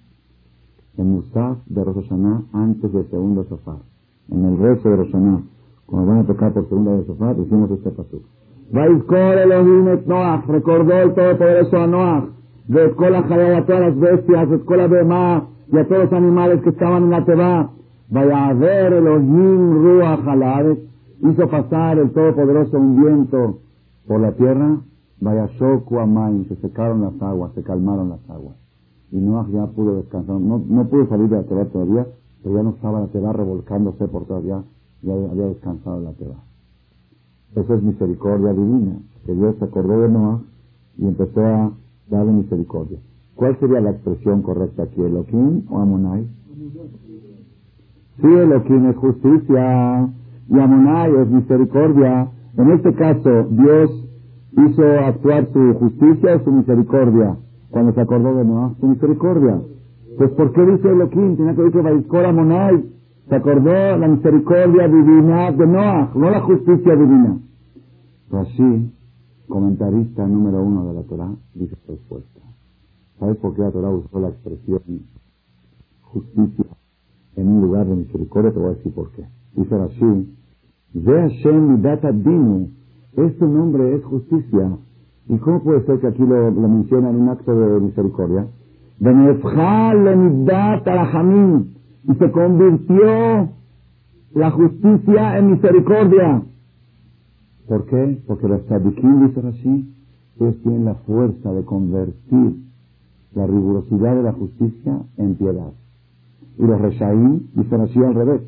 En 0.96 1.10
Musaf 1.10 1.58
de 1.66 1.82
Rosh 1.82 2.10
antes 2.52 2.92
del 2.92 3.10
segundo 3.10 3.44
sofá. 3.44 3.76
En 4.30 4.44
el 4.44 4.58
rezo 4.58 4.88
de 4.88 4.96
Rosh 4.96 5.10
cuando 5.86 6.08
van 6.08 6.18
a 6.20 6.26
tocar 6.26 6.52
por 6.52 6.68
segunda 6.68 6.92
vez 6.92 7.06
sofá, 7.06 7.34
decimos 7.34 7.70
este 7.72 7.90
paso. 7.90 8.20
Vaiskor 8.72 9.38
Elohim 9.38 9.88
et 9.88 10.06
Noach, 10.06 10.46
recordó 10.46 10.92
el 10.94 11.14
Todopoderoso 11.14 11.76
a 11.76 11.86
Noach, 11.86 12.24
de 12.68 12.86
escuela 12.86 13.18
a 13.18 13.66
todas 13.66 13.80
las 13.80 13.98
bestias, 13.98 14.50
de 14.50 14.56
escuela 14.56 14.86
Bema, 14.86 15.48
y 15.72 15.78
a 15.78 15.86
todos 15.86 16.04
los 16.04 16.12
animales 16.12 16.62
que 16.62 16.70
estaban 16.70 17.04
en 17.04 17.10
la 17.10 17.24
Teba. 17.24 17.70
Vaya 18.10 18.48
a 18.48 18.52
ver 18.54 18.92
Elohim 18.92 19.82
Ruach 19.82 20.26
Alaret, 20.26 20.78
hizo 21.20 21.48
pasar 21.48 21.98
el 21.98 22.10
Todopoderoso 22.12 22.78
un 22.78 23.02
viento 23.02 23.58
por 24.06 24.20
la 24.20 24.32
tierra, 24.32 24.78
vaya 25.20 25.46
Shoku 25.58 25.98
Amain, 25.98 26.46
se 26.48 26.56
secaron 26.56 27.02
las 27.02 27.20
aguas, 27.22 27.52
se 27.54 27.62
calmaron 27.62 28.10
las 28.10 28.30
aguas. 28.30 28.56
Y 29.10 29.18
Noach 29.18 29.48
ya 29.48 29.66
pudo 29.66 29.96
descansar, 29.96 30.40
no, 30.40 30.62
no 30.66 30.84
pudo 30.88 31.06
salir 31.08 31.28
de 31.28 31.36
la 31.36 31.42
Teba 31.44 31.64
todavía, 31.66 32.06
pero 32.42 32.56
ya 32.56 32.62
no 32.62 32.70
estaba 32.70 33.00
la 33.00 33.06
Teba 33.08 33.32
revolcándose 33.32 34.08
por 34.08 34.26
todavía 34.26 34.62
ya 35.04 35.12
había 35.12 35.46
descansado 35.46 36.00
la 36.00 36.12
teba. 36.12 36.36
Esa 37.56 37.74
es 37.74 37.82
misericordia 37.82 38.52
divina, 38.52 38.98
que 39.24 39.34
Dios 39.34 39.54
se 39.58 39.64
acordó 39.64 40.00
de 40.00 40.08
Noah 40.08 40.40
y 40.98 41.06
empezó 41.06 41.40
a 41.40 41.72
darle 42.10 42.32
misericordia. 42.32 42.98
¿Cuál 43.36 43.58
sería 43.58 43.80
la 43.80 43.90
expresión 43.90 44.42
correcta 44.42 44.84
aquí, 44.84 45.00
Elohim 45.00 45.62
o 45.70 45.78
Amonai? 45.78 46.26
Sí, 48.20 48.26
Elohim 48.26 48.86
es 48.86 48.96
justicia 48.96 50.08
y 50.48 50.58
Amonai 50.58 51.14
es 51.16 51.28
misericordia. 51.28 52.28
En 52.56 52.70
este 52.70 52.92
caso, 52.94 53.44
Dios 53.50 54.08
hizo 54.52 54.82
actuar 55.04 55.48
su 55.52 55.74
justicia 55.74 56.36
o 56.36 56.44
su 56.44 56.52
misericordia 56.52 57.36
cuando 57.70 57.92
se 57.92 58.00
acordó 58.00 58.34
de 58.36 58.44
Noah, 58.44 58.74
su 58.80 58.86
misericordia. 58.86 59.60
Pues 60.16 60.30
¿por 60.30 60.52
qué 60.52 60.64
dice 60.64 60.88
Elohim? 60.88 61.36
Tenía 61.36 61.54
que 61.54 61.62
decir 61.62 61.82
que 62.08 62.24
Amonai 62.24 62.84
se 63.28 63.34
acordó 63.34 63.96
la 63.96 64.06
misericordia 64.06 64.86
divina 64.86 65.50
de 65.50 65.66
Noah, 65.66 66.10
no 66.14 66.30
la 66.30 66.40
justicia 66.42 66.94
divina. 66.94 67.38
Rashi, 68.30 68.92
comentarista 69.48 70.26
número 70.26 70.62
uno 70.62 70.86
de 70.88 70.94
la 70.94 71.02
Torah, 71.02 71.34
dice 71.54 71.76
respuesta. 71.86 72.40
¿Sabes 73.18 73.36
por 73.36 73.54
qué 73.54 73.62
la 73.62 73.70
Torah 73.70 73.90
usó 73.90 74.20
la 74.20 74.28
expresión 74.28 74.80
justicia 76.02 76.66
en 77.36 77.48
un 77.48 77.62
lugar 77.62 77.86
de 77.86 77.96
misericordia? 77.96 78.52
Te 78.52 78.58
voy 78.58 78.68
a 78.68 78.74
decir 78.74 78.92
por 78.94 79.10
qué. 79.12 79.24
Dice 79.54 79.76
Rashi, 79.76 80.34
Ve 80.94 81.12
Hashem 81.12 81.82
data 81.82 82.12
dinu, 82.12 82.70
este 83.16 83.44
nombre 83.44 83.96
es 83.96 84.04
justicia. 84.04 84.78
¿Y 85.28 85.38
cómo 85.38 85.62
puede 85.62 85.84
ser 85.86 85.98
que 85.98 86.06
aquí 86.06 86.22
lo, 86.22 86.50
lo 86.50 86.68
menciona 86.68 87.10
en 87.10 87.16
un 87.16 87.28
acto 87.30 87.52
de 87.52 87.80
misericordia? 87.80 88.46
Y 92.06 92.14
se 92.14 92.30
convirtió 92.30 93.48
la 94.34 94.50
justicia 94.52 95.38
en 95.38 95.50
misericordia. 95.50 96.42
¿Por 97.68 97.86
qué? 97.86 98.22
Porque 98.26 98.48
los 98.48 98.62
tzadikim, 98.66 99.26
dicen 99.26 99.46
así, 99.46 99.94
ellos 100.40 100.56
tienen 100.62 100.84
la 100.84 100.94
fuerza 100.94 101.52
de 101.52 101.64
convertir 101.64 102.56
la 103.34 103.46
rigurosidad 103.46 104.16
de 104.16 104.22
la 104.22 104.32
justicia 104.32 104.98
en 105.16 105.34
piedad. 105.36 105.72
Y 106.58 106.66
los 106.66 106.80
reshaim 106.80 107.40
dicen 107.54 107.80
así 107.80 108.02
al 108.02 108.14
revés. 108.14 108.42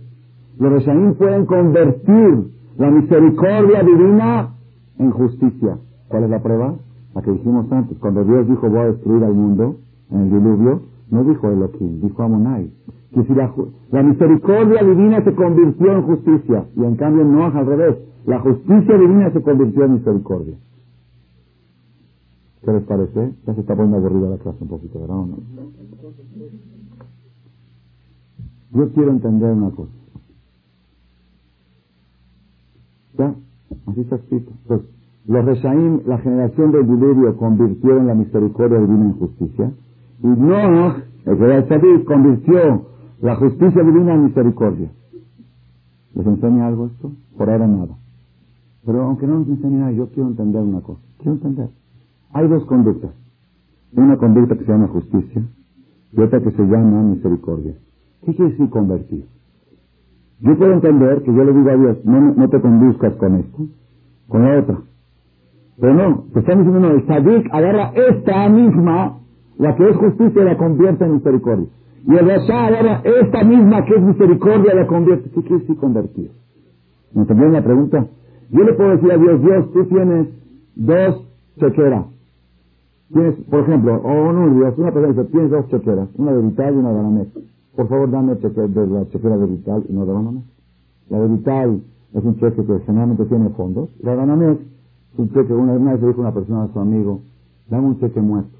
Los 0.58 0.72
reshaim 0.72 1.14
pueden 1.14 1.46
convertir 1.46 2.50
la 2.78 2.90
misericordia 2.90 3.82
divina 3.82 4.50
en 4.98 5.10
justicia. 5.10 5.78
¿Cuál 6.08 6.24
es 6.24 6.30
la 6.30 6.42
prueba? 6.42 6.74
La 7.14 7.22
que 7.22 7.32
dijimos 7.32 7.70
antes. 7.72 7.98
Cuando 7.98 8.24
Dios 8.24 8.48
dijo 8.48 8.68
voy 8.68 8.80
a 8.80 8.86
destruir 8.86 9.24
al 9.24 9.34
mundo 9.34 9.76
en 10.10 10.20
el 10.20 10.30
diluvio, 10.30 10.82
no 11.10 11.24
dijo 11.24 11.50
Elohim, 11.50 12.00
dijo 12.00 12.22
Amonai 12.22 12.70
si 13.24 13.34
la, 13.34 14.02
misericordia 14.02 14.82
divina 14.82 15.24
se 15.24 15.34
convirtió 15.34 15.92
en 15.92 16.02
justicia, 16.02 16.66
y 16.76 16.84
en 16.84 16.96
cambio 16.96 17.24
no 17.24 17.46
al 17.46 17.66
revés, 17.66 17.96
la 18.26 18.40
justicia 18.40 18.98
divina 18.98 19.30
se 19.32 19.40
convirtió 19.40 19.84
en 19.84 19.94
misericordia. 19.94 20.54
¿Qué 22.62 22.72
les 22.72 22.82
parece? 22.82 23.32
Ya 23.46 23.54
se 23.54 23.60
está 23.60 23.74
poniendo 23.74 23.98
aburrida 23.98 24.30
la 24.30 24.38
clase 24.38 24.58
un 24.60 24.68
poquito, 24.68 25.00
¿verdad? 25.00 25.14
no? 25.14 25.38
Yo 28.72 28.92
quiero 28.92 29.10
entender 29.12 29.52
una 29.52 29.70
cosa. 29.70 29.92
¿Ya? 33.16 33.34
Así 33.86 34.00
está 34.00 34.16
escrito. 34.16 34.52
Pues, 34.66 34.80
los 35.26 35.44
Reshaim, 35.44 36.02
la 36.06 36.18
generación 36.18 36.72
del 36.72 36.86
diluvio, 36.86 37.36
convirtieron 37.36 38.06
la 38.06 38.14
misericordia 38.14 38.78
divina 38.78 39.06
en 39.06 39.18
justicia. 39.18 39.72
Y 40.22 40.26
no, 40.26 40.96
el 41.24 41.66
que 41.66 42.04
convirtió 42.04 42.86
la 43.20 43.36
justicia 43.36 43.82
divina 43.82 44.14
es 44.14 44.20
misericordia. 44.20 44.90
¿Les 46.14 46.26
enseña 46.26 46.66
algo 46.66 46.86
esto? 46.86 47.12
Por 47.36 47.50
ahora 47.50 47.66
nada. 47.66 47.96
Pero 48.84 49.02
aunque 49.02 49.26
no 49.26 49.40
nos 49.40 49.48
enseñe 49.48 49.78
nada, 49.78 49.92
yo 49.92 50.08
quiero 50.10 50.28
entender 50.28 50.62
una 50.62 50.80
cosa. 50.80 51.00
Quiero 51.18 51.32
entender. 51.32 51.70
Hay 52.32 52.48
dos 52.48 52.64
conductas. 52.66 53.10
Una 53.92 54.16
conducta 54.16 54.56
que 54.56 54.64
se 54.64 54.72
llama 54.72 54.88
justicia 54.88 55.42
y 56.12 56.20
otra 56.20 56.40
que 56.40 56.50
se 56.50 56.62
llama 56.62 57.02
misericordia. 57.02 57.74
¿Qué 58.24 58.34
quiere 58.34 58.52
decir 58.52 58.68
convertir? 58.70 59.26
Yo 60.40 60.56
puedo 60.58 60.72
entender 60.72 61.22
que 61.22 61.32
yo 61.32 61.44
le 61.44 61.52
digo 61.52 61.70
a 61.70 61.76
Dios, 61.76 62.04
no, 62.04 62.20
no 62.34 62.48
te 62.48 62.60
conduzcas 62.60 63.14
con 63.14 63.36
esto, 63.36 63.66
con 64.28 64.42
la 64.42 64.58
otra. 64.58 64.78
Pero 65.80 65.94
no, 65.94 66.24
te 66.32 66.40
están 66.40 66.58
diciendo, 66.58 66.80
no, 66.80 66.94
el 66.94 67.06
sadik 67.06 67.48
agarra 67.52 67.92
esta 67.94 68.48
misma, 68.48 69.18
la 69.58 69.76
que 69.76 69.88
es 69.88 69.96
justicia, 69.96 70.42
y 70.42 70.44
la 70.44 70.56
convierte 70.56 71.04
en 71.04 71.14
misericordia. 71.14 71.66
Y 72.06 72.14
el 72.14 72.26
Rasha 72.26 72.66
ahora, 72.66 73.02
esta 73.04 73.42
misma 73.42 73.84
que 73.84 73.94
es 73.94 74.02
misericordia, 74.02 74.74
la 74.74 74.86
convierte. 74.86 75.28
¿Qué 75.30 75.40
quiere 75.42 75.58
decir 75.58 75.76
convertir? 75.76 76.30
¿Me 77.12 77.22
entendieron 77.22 77.52
la 77.52 77.64
pregunta? 77.64 78.06
Yo 78.50 78.62
le 78.62 78.74
puedo 78.74 78.90
decir 78.90 79.10
a 79.10 79.16
Dios, 79.16 79.42
Dios, 79.42 79.72
tú 79.72 79.84
tienes 79.86 80.28
dos 80.76 81.26
chequeras. 81.58 82.06
Tienes, 83.12 83.34
por 83.50 83.60
ejemplo, 83.60 83.96
o 83.96 84.32
no 84.32 84.44
olvides, 84.44 84.78
una 84.78 84.92
persona 84.92 85.12
dice, 85.12 85.24
tienes 85.30 85.50
dos 85.50 85.68
chequeras, 85.68 86.08
una 86.16 86.32
de 86.32 86.42
Vital 86.42 86.74
y 86.74 86.76
una 86.76 86.90
de 86.90 86.96
Banamex. 86.96 87.28
Por 87.74 87.88
favor, 87.88 88.10
dame 88.10 88.38
cheque 88.38 88.60
de 88.60 88.86
la 88.86 89.08
chequera 89.08 89.36
de 89.36 89.46
Vital 89.46 89.84
y 89.88 89.92
no 89.92 90.06
de 90.06 90.12
Banamex. 90.12 90.46
La 91.10 91.20
de 91.20 91.28
Vital 91.28 91.80
es 92.14 92.24
un 92.24 92.36
cheque 92.36 92.64
que 92.64 92.80
generalmente 92.86 93.24
tiene 93.26 93.48
fondos. 93.50 93.90
La 94.02 94.14
de 94.14 94.52
es 94.52 95.18
un 95.18 95.32
cheque, 95.32 95.52
una, 95.52 95.72
vez 95.72 96.00
le 96.00 96.08
dijo 96.08 96.20
una 96.20 96.32
persona 96.32 96.64
a 96.64 96.72
su 96.72 96.78
amigo, 96.78 97.20
dame 97.68 97.88
un 97.88 97.98
cheque 97.98 98.20
muerto. 98.20 98.56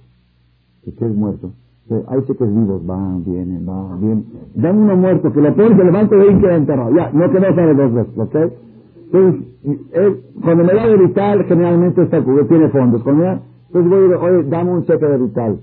Cheque 0.85 1.07
es 1.07 1.15
muerto. 1.15 1.53
Hay 1.89 2.23
cheques 2.25 2.53
vivos, 2.53 2.85
van, 2.85 3.25
vienen, 3.25 3.65
van, 3.65 4.01
vienen. 4.01 4.25
Dame 4.55 4.81
uno 4.83 4.97
muerto, 4.97 5.33
que 5.33 5.41
lo 5.41 5.55
pones, 5.55 5.79
se 5.79 5.85
levanta 5.85 6.17
de 6.17 6.23
ahí 6.23 6.37
y 6.37 6.41
queda 6.41 6.57
enterrado. 6.57 6.95
Ya, 6.95 7.11
no 7.13 7.31
que 7.31 7.41
no 7.41 7.55
sabe 7.55 7.75
dos 7.75 7.95
veces, 7.95 8.19
¿ok? 8.19 8.37
Entonces, 9.05 9.43
él, 9.93 10.21
cuando 10.43 10.65
me 10.65 10.75
da 10.75 10.87
de 10.89 10.97
vital, 10.97 11.45
generalmente 11.45 12.03
está 12.03 12.25
tiene 12.25 12.69
fondos. 12.71 13.03
Cuando 13.05 13.23
me 13.23 13.29
da, 13.29 13.41
entonces 13.69 13.91
voy 13.91 13.99
a 13.99 14.03
decir, 14.03 14.17
oye, 14.17 14.43
dame 14.49 14.71
un 14.73 14.85
cheque 14.85 15.07
de 15.07 15.19
vital. 15.19 15.61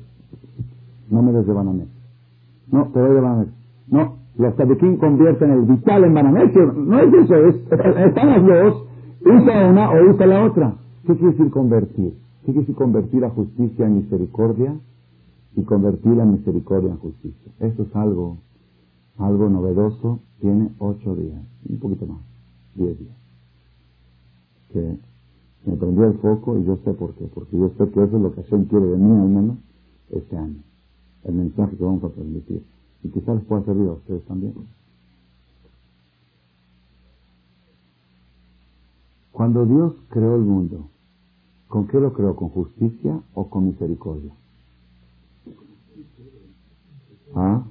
No 1.10 1.22
me 1.22 1.34
des 1.34 1.46
de 1.46 1.54
Banamex. 1.54 1.90
No, 2.72 2.88
te 2.94 3.00
doy 3.00 3.16
de 3.16 3.22
Banamex. 3.22 3.52
No, 3.90 4.16
los 4.38 4.54
convierte 4.54 4.98
convierten 4.98 5.52
el 5.52 5.62
vital 5.64 6.06
en 6.06 6.14
Banamex. 6.14 6.56
No 6.78 7.00
es 7.00 7.14
eso, 7.14 7.36
es, 7.36 7.56
están 7.70 8.30
las 8.30 8.46
dos. 8.46 8.86
Usa 9.26 9.70
una 9.70 9.92
o 9.92 10.10
usa 10.10 10.26
la 10.26 10.46
otra. 10.46 10.74
¿Qué 11.06 11.16
quiere 11.16 11.32
decir 11.32 11.52
convertir? 11.52 12.14
¿Qué 12.42 12.46
quiere 12.46 12.60
decir 12.62 12.76
convertir 12.76 13.22
la 13.22 13.30
justicia 13.30 13.86
en 13.86 13.96
misericordia? 13.96 14.74
Y 15.56 15.64
convertir 15.64 16.14
la 16.14 16.26
misericordia 16.26 16.92
en 16.92 16.98
justicia. 16.98 17.52
Esto 17.60 17.84
es 17.84 17.96
algo, 17.96 18.38
algo 19.18 19.50
novedoso. 19.50 20.20
Tiene 20.40 20.72
ocho 20.80 21.16
días, 21.16 21.42
un 21.70 21.80
poquito 21.80 22.06
más, 22.08 22.22
diez 22.76 22.98
días. 23.00 23.16
Que 24.72 24.98
me 25.66 25.78
prendió 25.78 26.06
el 26.06 26.18
foco 26.18 26.58
y 26.58 26.66
yo 26.66 26.78
sé 26.84 26.94
por 26.94 27.14
qué. 27.14 27.26
Porque 27.34 27.58
yo 27.58 27.70
sé 27.78 27.90
que 27.90 28.04
eso 28.04 28.18
es 28.18 28.22
lo 28.22 28.34
que 28.34 28.44
Hashem 28.44 28.66
quiere 28.66 28.86
de 28.86 28.98
mí 28.98 29.12
al 29.12 29.30
menos 29.30 29.58
este 30.10 30.36
año. 30.36 30.62
El 31.24 31.36
mensaje 31.36 31.78
que 31.78 31.84
vamos 31.84 32.04
a 32.04 32.10
transmitir. 32.10 32.64
Y 33.04 33.10
quizás 33.10 33.36
les 33.36 33.46
pueda 33.46 33.64
servir 33.64 33.88
a 33.88 33.94
ustedes 33.94 34.24
también. 34.26 34.54
Cuando 39.32 39.66
Dios 39.66 39.94
creó 40.10 40.36
el 40.36 40.42
mundo, 40.42 40.90
¿con 41.68 41.88
qué 41.88 42.00
lo 42.00 42.14
creó? 42.14 42.36
¿Con 42.36 42.50
justicia 42.50 43.20
o 43.34 43.50
con 43.50 43.66
misericordia? 43.66 44.32
¿Ah? 47.36 47.64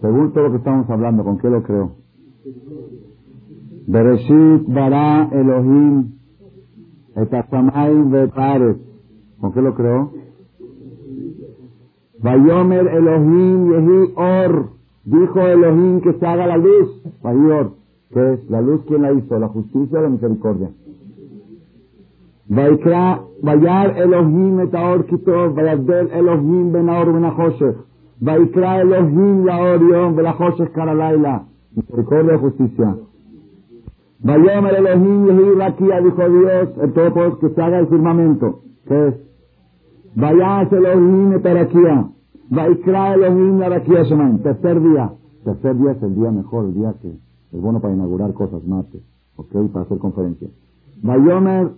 Según 0.00 0.32
todo 0.32 0.44
lo 0.44 0.50
que 0.50 0.56
estamos 0.58 0.90
hablando, 0.90 1.24
¿con 1.24 1.38
qué 1.38 1.48
lo 1.48 1.62
creo? 1.62 1.92
Bereshit 3.86 4.66
bara 4.68 5.28
Elohim 5.32 6.12
etasamay. 7.16 7.94
¿Con 9.40 9.52
qué 9.52 9.62
lo 9.62 9.74
creo? 9.74 10.12
Vayomer 12.22 12.86
Elohim 12.86 13.70
yehi 13.70 14.12
or. 14.16 14.70
Dijo 15.04 15.40
Elohim 15.40 16.00
que 16.00 16.12
se 16.12 16.26
haga 16.26 16.46
la 16.46 16.56
luz. 16.56 17.02
¿Qué 18.10 18.32
es? 18.34 18.50
¿La 18.50 18.60
luz 18.60 18.82
quién 18.86 19.02
la 19.02 19.12
hizo? 19.12 19.38
¿La 19.38 19.48
justicia 19.48 19.98
o 19.98 20.02
la 20.02 20.08
misericordia? 20.10 20.70
ויקרא, 22.51 23.15
וירא 23.43 23.83
אלוהים 23.95 24.61
את 24.61 24.73
האור 24.73 25.01
כי 25.07 25.17
טוב, 25.17 25.57
ויבדל 25.57 26.07
אלוהים 26.11 26.73
בין 26.73 26.89
האור 26.89 27.09
ובין 27.09 27.25
החושך. 27.25 27.83
ויקרא 28.21 28.81
אלוהים 28.81 29.45
לאור 29.45 29.83
יום 29.91 30.13
ולחושך 30.15 30.65
קרא 30.73 30.93
לילה. 30.93 31.37
Misericordia 31.77 32.33
y 32.33 32.39
justicia. 32.39 32.95
Vayomer 34.23 34.73
Elohim 34.75 35.27
Yehi 35.27 35.55
Rakia, 35.59 36.01
dijo 36.01 36.29
Dios, 36.29 36.69
el 36.81 36.93
Todopoderoso, 36.93 37.39
que 37.39 37.49
se 37.49 37.61
haga 37.61 37.79
el 37.79 37.87
firmamento. 37.87 38.61
¿Qué 38.87 39.07
es? 39.09 39.15
Vayas 40.15 40.73
Elohim 40.73 41.33
et 41.33 41.45
Arakia. 41.45 42.09
Vaikra 42.49 43.13
Elohim 43.13 43.59
la 43.59 43.69
Rakia 43.69 44.03
Shemaim. 44.03 44.39
Tercer 44.39 44.81
día. 44.81 45.11
Tercer 45.43 45.77
día 45.77 45.91
es 45.91 46.01
el 46.01 46.15
día 46.15 46.31
mejor, 46.31 46.65
el 46.65 46.73
día 46.73 46.95
que 46.99 47.09
es 47.09 47.61
bueno 47.61 47.79
para 47.79 47.93
inaugurar 47.93 48.33
cosas, 48.33 48.65
martes. 48.65 49.01
¿Ok? 49.35 49.51
Para 49.71 49.85
hacer 49.85 49.99
conferencias. 49.99 50.49
Vayomer 51.03 51.69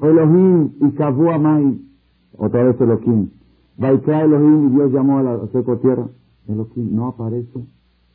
Elohim 0.00 0.72
y 0.80 0.90
Kavu 0.92 1.30
Amai, 1.30 1.80
otra 2.36 2.64
vez 2.64 2.80
Elohim. 2.80 3.30
Vaikra 3.78 4.22
Elohim 4.22 4.68
y 4.68 4.70
Dios 4.74 4.92
llamó 4.92 5.18
a 5.18 5.22
la 5.22 5.46
seco 5.48 5.78
tierra. 5.78 6.06
Elohim, 6.48 6.94
no 6.94 7.08
aparece 7.08 7.66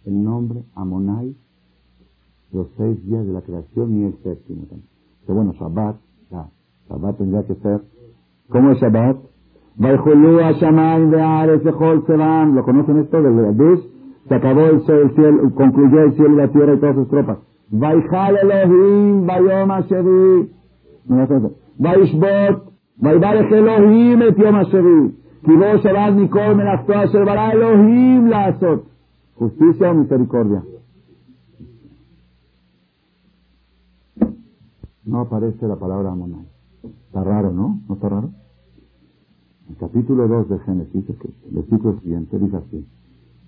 el 0.05 0.23
nombre 0.23 0.63
Amonai 0.75 1.35
los 2.53 2.67
seis 2.77 3.05
días 3.05 3.25
de 3.25 3.33
la 3.33 3.41
creación 3.41 3.93
ni 3.93 4.05
el 4.05 4.13
séptimo. 4.23 4.61
Pero 5.25 5.35
bueno, 5.35 5.51
Shabbat, 5.53 5.97
ya, 6.31 6.47
Shabbat 6.89 7.17
tendría 7.17 7.45
que 7.45 7.55
ser. 7.55 7.81
¿Cómo 8.49 8.71
es 8.71 8.79
Shabbat? 8.79 9.17
¿Lo 9.77 10.03
conocen 12.63 12.99
esto 12.99 13.21
del 13.21 13.45
Adush? 13.45 13.81
Se 14.27 14.35
acabó 14.35 14.61
el, 14.61 14.81
el 14.87 15.15
cielo, 15.15 15.51
concluyó 15.53 16.03
el 16.03 16.13
cielo 16.15 16.33
y 16.33 16.37
la 16.37 16.47
tierra 16.47 16.73
y 16.73 16.79
todas 16.79 16.95
sus 16.95 17.09
tropas. 17.09 17.37
Vaijal 17.69 18.37
Elohim 18.37 19.25
Bayom 19.25 19.71
Ashevi. 19.71 20.49
וישבות, 21.80 22.70
ויברך 23.02 23.52
אלוהים 23.52 24.22
את 24.28 24.38
יום 24.38 24.56
השביעי. 24.56 25.08
כי 25.44 25.52
בו 25.56 25.78
שבת 25.82 26.12
מכל 26.16 26.54
מלאכתו 26.54 27.04
אשר 27.04 27.24
ברא 27.24 27.52
אלוהים 27.52 28.26
לעשות. 28.26 28.86
Justicia 29.38 29.90
o 29.90 29.94
misericordia. 29.94 30.62
No 35.04 35.20
aparece 35.20 35.66
la 35.66 35.76
palabra 35.76 36.12
Amonai. 36.12 36.46
Está 37.06 37.24
raro, 37.24 37.50
¿no? 37.52 37.80
¿No 37.88 37.94
está 37.96 38.08
raro? 38.08 38.30
El 39.68 39.76
capítulo 39.76 40.28
2 40.28 40.48
de 40.48 40.58
Génesis, 40.60 41.04
el 41.08 41.54
versículo 41.56 41.98
siguiente, 42.00 42.38
dice 42.38 42.56
así. 42.56 42.86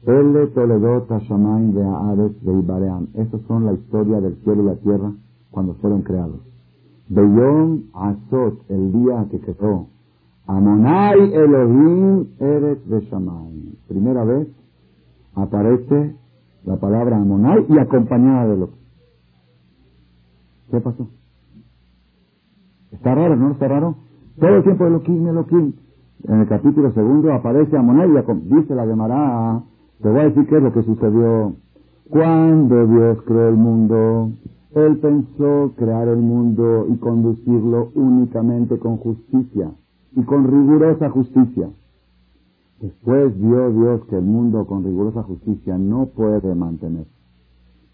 Ele 0.06 0.46
Toledot 0.48 1.08
Hashamayim 1.10 1.74
de 1.74 1.84
Haaretz 1.84 2.42
de 2.42 2.52
Ibaream. 2.52 3.08
Estas 3.14 3.40
son 3.42 3.66
la 3.66 3.72
historia 3.72 4.20
del 4.20 4.34
cielo 4.42 4.62
y 4.62 4.66
la 4.66 4.76
tierra 4.76 5.12
cuando 5.50 5.74
fueron 5.74 6.02
creados. 6.02 6.40
Beyom 7.09 7.85
Azot, 7.93 8.69
el 8.69 8.93
día 8.93 9.25
que 9.31 9.39
quedó. 9.39 9.87
Amonai 10.45 11.33
Elohim 11.33 12.27
Eretz 12.39 12.87
Beshamay. 12.87 13.77
Primera 13.87 14.23
vez 14.23 14.47
aparece 15.33 16.15
la 16.65 16.77
palabra 16.77 17.17
Amonai 17.17 17.65
y 17.67 17.79
acompañada 17.79 18.47
de 18.47 18.57
lo. 18.57 18.69
¿Qué 20.69 20.79
pasó? 20.81 21.07
Está 22.91 23.15
raro, 23.15 23.35
¿no? 23.35 23.51
Está 23.51 23.67
raro. 23.67 23.95
Todo 24.39 24.57
el 24.57 24.63
tiempo 24.63 24.85
Elohim, 24.85 25.27
Elohim. 25.27 25.73
En 26.27 26.41
el 26.41 26.47
capítulo 26.47 26.91
segundo 26.91 27.33
aparece 27.33 27.75
Amonai 27.75 28.09
y 28.09 28.55
dice 28.55 28.75
la 28.75 28.85
Gemara, 28.85 29.63
te 30.01 30.09
voy 30.09 30.19
a 30.19 30.23
decir 30.25 30.47
qué 30.47 30.57
es 30.57 30.63
lo 30.63 30.73
que 30.73 30.83
sucedió. 30.83 31.55
Cuando 32.09 32.87
Dios 32.87 33.21
creó 33.23 33.49
el 33.49 33.55
mundo, 33.55 34.31
él 34.75 34.97
pensó 34.97 35.73
crear 35.75 36.07
el 36.07 36.19
mundo 36.19 36.85
y 36.89 36.97
conducirlo 36.97 37.91
únicamente 37.95 38.77
con 38.77 38.97
justicia 38.97 39.71
y 40.15 40.21
con 40.23 40.45
rigurosa 40.45 41.09
justicia. 41.09 41.69
Después 42.79 43.37
vio 43.39 43.71
Dios 43.71 44.05
que 44.05 44.17
el 44.17 44.25
mundo 44.25 44.65
con 44.67 44.83
rigurosa 44.83 45.23
justicia 45.23 45.77
no 45.77 46.05
puede 46.07 46.53
mantener. 46.53 47.05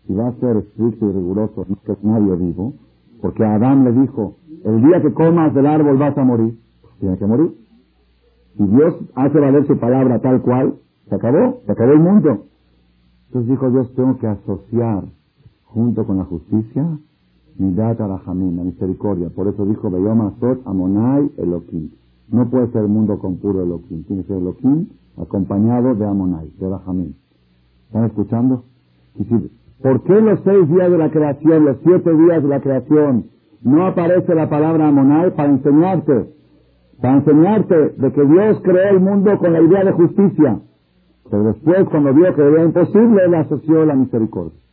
Si 0.06 0.14
va 0.14 0.28
a 0.28 0.34
ser 0.34 0.58
estricto 0.58 1.10
y 1.10 1.14
riguroso, 1.14 1.66
no 1.68 1.94
es 1.94 2.04
nadie 2.04 2.36
vivo, 2.36 2.74
porque 3.22 3.44
Adán 3.44 3.86
le 3.86 3.94
dijo, 3.94 4.36
el 4.66 4.84
día 4.84 5.02
que 5.02 5.14
comas 5.14 5.54
del 5.54 5.66
árbol 5.66 5.98
vas 5.98 6.18
a 6.18 6.24
morir, 6.24 6.60
tiene 7.00 7.18
que 7.18 7.26
morir. 7.26 7.56
Si 8.58 8.64
Dios 8.68 8.96
hace 9.16 9.40
valer 9.40 9.66
su 9.66 9.78
palabra 9.78 10.20
tal 10.20 10.42
cual, 10.42 10.76
se 11.08 11.16
acabó, 11.16 11.62
se 11.66 11.72
acabó 11.72 11.94
el 11.94 12.00
mundo. 12.00 12.46
Entonces 13.28 13.50
dijo 13.50 13.72
Dios, 13.72 13.94
tengo 13.96 14.18
que 14.18 14.28
asociar 14.28 15.06
junto 15.76 16.06
con 16.06 16.18
la 16.18 16.24
justicia, 16.24 16.88
data 17.58 18.08
la 18.08 18.22
la 18.26 18.64
misericordia. 18.64 19.30
Por 19.30 19.50
eso 19.50 19.66
dijo 19.66 19.92
Beyoma 19.92 20.34
Sot 20.40 20.66
Amonai 20.66 21.30
Elohim. 21.38 21.90
No 22.32 22.50
puede 22.50 22.68
ser 22.72 22.84
el 22.84 22.88
mundo 22.88 23.20
con 23.20 23.36
puro 23.36 23.62
Elohim. 23.62 24.04
Tiene 24.06 24.22
que 24.24 24.30
ser 24.30 24.38
Elohim 24.38 24.88
acompañado 25.18 25.94
de 25.94 26.06
Amonai, 26.06 26.50
de 26.58 26.70
Rahamim. 26.70 27.14
¿Están 27.88 28.06
escuchando? 28.06 28.64
¿Por 29.82 30.02
qué 30.04 30.22
los 30.22 30.40
seis 30.46 30.68
días 30.70 30.90
de 30.90 30.98
la 30.98 31.12
creación, 31.12 31.66
los 31.66 31.78
siete 31.84 32.14
días 32.16 32.42
de 32.42 32.50
la 32.50 32.62
creación, 32.62 33.26
no 33.62 33.86
aparece 33.86 34.34
la 34.34 34.50
palabra 34.50 34.88
Amonai 34.88 35.36
para 35.36 35.50
enseñarte? 35.50 36.30
Para 37.02 37.18
enseñarte 37.18 37.90
de 37.98 38.12
que 38.14 38.26
Dios 38.26 38.62
creó 38.64 38.92
el 38.92 39.02
mundo 39.02 39.38
con 39.40 39.52
la 39.52 39.62
idea 39.62 39.84
de 39.84 39.92
justicia. 39.92 40.60
Pero 41.30 41.44
después, 41.44 41.84
cuando 41.90 42.14
vio 42.14 42.34
que 42.34 42.42
era 42.42 42.64
imposible, 42.64 43.28
le 43.28 43.38
asoció 43.38 43.86
la 43.86 43.96
misericordia. 43.96 44.65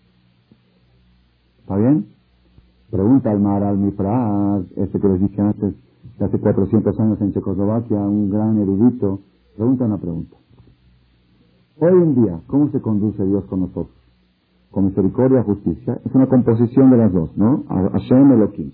¿Está 1.62 1.76
bien? 1.76 2.06
Pregunta 2.90 3.30
al 3.30 3.40
Mar 3.40 3.62
al 3.62 3.78
Mifraz, 3.78 4.64
este 4.76 5.00
que 5.00 5.08
les 5.08 5.20
dije 5.20 5.40
antes, 5.40 5.74
de 6.18 6.24
hace 6.24 6.38
400 6.38 7.00
años 7.00 7.20
en 7.20 7.32
Checoslovaquia, 7.32 7.98
un 7.98 8.30
gran 8.30 8.58
erudito, 8.58 9.20
pregunta 9.56 9.84
una 9.86 9.98
pregunta. 9.98 10.36
Hoy 11.78 12.02
en 12.02 12.14
día, 12.16 12.40
¿cómo 12.48 12.68
se 12.70 12.80
conduce 12.80 13.24
Dios 13.24 13.44
con 13.44 13.60
nosotros? 13.60 13.96
Con 14.70 14.86
misericordia 14.86 15.42
justicia. 15.42 16.00
Es 16.04 16.14
una 16.14 16.26
composición 16.26 16.90
de 16.90 16.96
las 16.96 17.12
dos, 17.12 17.36
¿no? 17.36 17.64
Hashem 17.68 18.32
Elohim. 18.32 18.72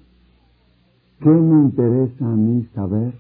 ¿Qué 1.20 1.30
me 1.30 1.64
interesa 1.64 2.26
a 2.26 2.36
mí 2.36 2.64
saber 2.74 3.14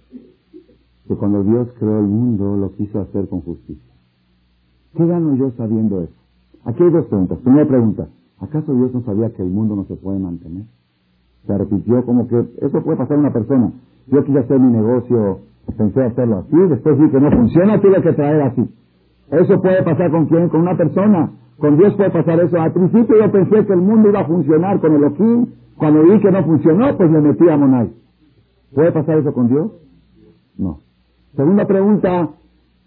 que 1.06 1.14
cuando 1.14 1.42
Dios 1.42 1.68
creó 1.78 1.98
el 2.00 2.06
mundo 2.06 2.56
lo 2.56 2.72
quiso 2.72 3.00
hacer 3.00 3.28
con 3.28 3.40
justicia? 3.42 3.92
¿Qué 4.94 5.06
gano 5.06 5.34
yo 5.36 5.50
sabiendo 5.52 6.02
eso? 6.02 6.14
Aquí 6.64 6.82
hay 6.82 6.90
dos 6.90 7.06
preguntas. 7.06 7.38
Primera 7.38 7.66
pregunta, 7.66 8.08
¿acaso 8.40 8.74
Dios 8.74 8.92
no 8.94 9.02
sabía 9.02 9.30
que 9.30 9.42
el 9.42 9.50
mundo 9.50 9.76
no 9.76 9.84
se 9.84 9.96
puede 9.96 10.18
mantener? 10.18 10.64
Se 11.46 11.56
repitió 11.56 12.04
como 12.04 12.28
que 12.28 12.38
eso 12.60 12.82
puede 12.82 12.96
pasar 12.96 13.16
a 13.16 13.20
una 13.20 13.32
persona. 13.32 13.72
Yo 14.08 14.24
quise 14.24 14.38
hacer 14.38 14.58
mi 14.58 14.72
negocio, 14.72 15.40
pensé 15.76 16.02
hacerlo 16.02 16.38
así, 16.38 16.56
después 16.68 16.98
vi 16.98 17.10
que 17.10 17.20
no 17.20 17.30
funciona, 17.30 17.80
tuve 17.80 18.02
que 18.02 18.12
traer 18.12 18.42
así. 18.42 18.68
Eso 19.30 19.60
puede 19.60 19.82
pasar 19.82 20.10
con 20.10 20.26
quién? 20.26 20.48
Con 20.48 20.62
una 20.62 20.76
persona. 20.76 21.30
Con 21.58 21.76
Dios 21.76 21.94
puede 21.96 22.10
pasar 22.10 22.40
eso. 22.40 22.60
Al 22.60 22.72
principio 22.72 23.16
yo 23.18 23.30
pensé 23.30 23.66
que 23.66 23.72
el 23.72 23.80
mundo 23.80 24.08
iba 24.08 24.20
a 24.20 24.26
funcionar 24.26 24.80
con 24.80 24.94
el 24.94 25.04
Elohim. 25.04 25.46
Cuando 25.76 26.02
vi 26.02 26.20
que 26.20 26.30
no 26.30 26.44
funcionó, 26.44 26.96
pues 26.96 27.10
le 27.10 27.20
metí 27.20 27.48
a 27.48 27.56
Monay. 27.56 27.92
¿Puede 28.74 28.92
pasar 28.92 29.18
eso 29.18 29.32
con 29.32 29.48
Dios? 29.48 29.70
No. 30.56 30.78
Segunda 31.36 31.66
pregunta, 31.66 32.30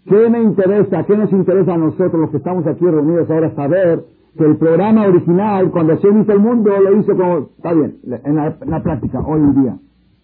¿qué 0.04 0.30
me 0.30 0.42
interesa, 0.42 1.04
qué 1.04 1.16
nos 1.16 1.32
interesa 1.32 1.74
a 1.74 1.78
nosotros 1.78 2.14
los 2.20 2.30
que 2.30 2.38
estamos 2.38 2.66
aquí 2.66 2.84
reunidos 2.84 3.30
ahora 3.30 3.54
saber 3.54 4.04
que 4.36 4.44
el 4.44 4.56
programa 4.56 5.06
original, 5.06 5.70
cuando 5.70 5.96
se 5.98 6.08
hizo 6.08 6.32
el 6.32 6.40
mundo, 6.40 6.70
lo 6.80 6.98
hizo 6.98 7.14
como, 7.16 7.50
está 7.56 7.72
bien, 7.74 7.98
en 8.24 8.36
la, 8.36 8.82
práctica, 8.82 9.20
hoy 9.20 9.40
en 9.40 9.62
día, 9.62 9.78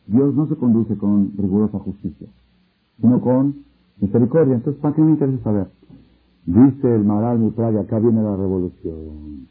Dios 0.06 0.34
no 0.34 0.46
se 0.46 0.56
conduce 0.56 0.96
con 0.96 1.32
rigurosa 1.36 1.78
justicia, 1.78 2.28
sino 3.00 3.20
con 3.20 3.64
misericordia. 4.00 4.54
Entonces, 4.54 4.80
¿para 4.80 4.94
qué 4.94 5.02
me 5.02 5.10
interesa 5.10 5.44
saber? 5.44 5.66
Dice 6.46 6.94
el 6.94 7.04
Maral 7.04 7.38
Mitraga, 7.38 7.82
acá 7.82 7.98
viene 7.98 8.22
la 8.22 8.34
revolución. 8.34 9.48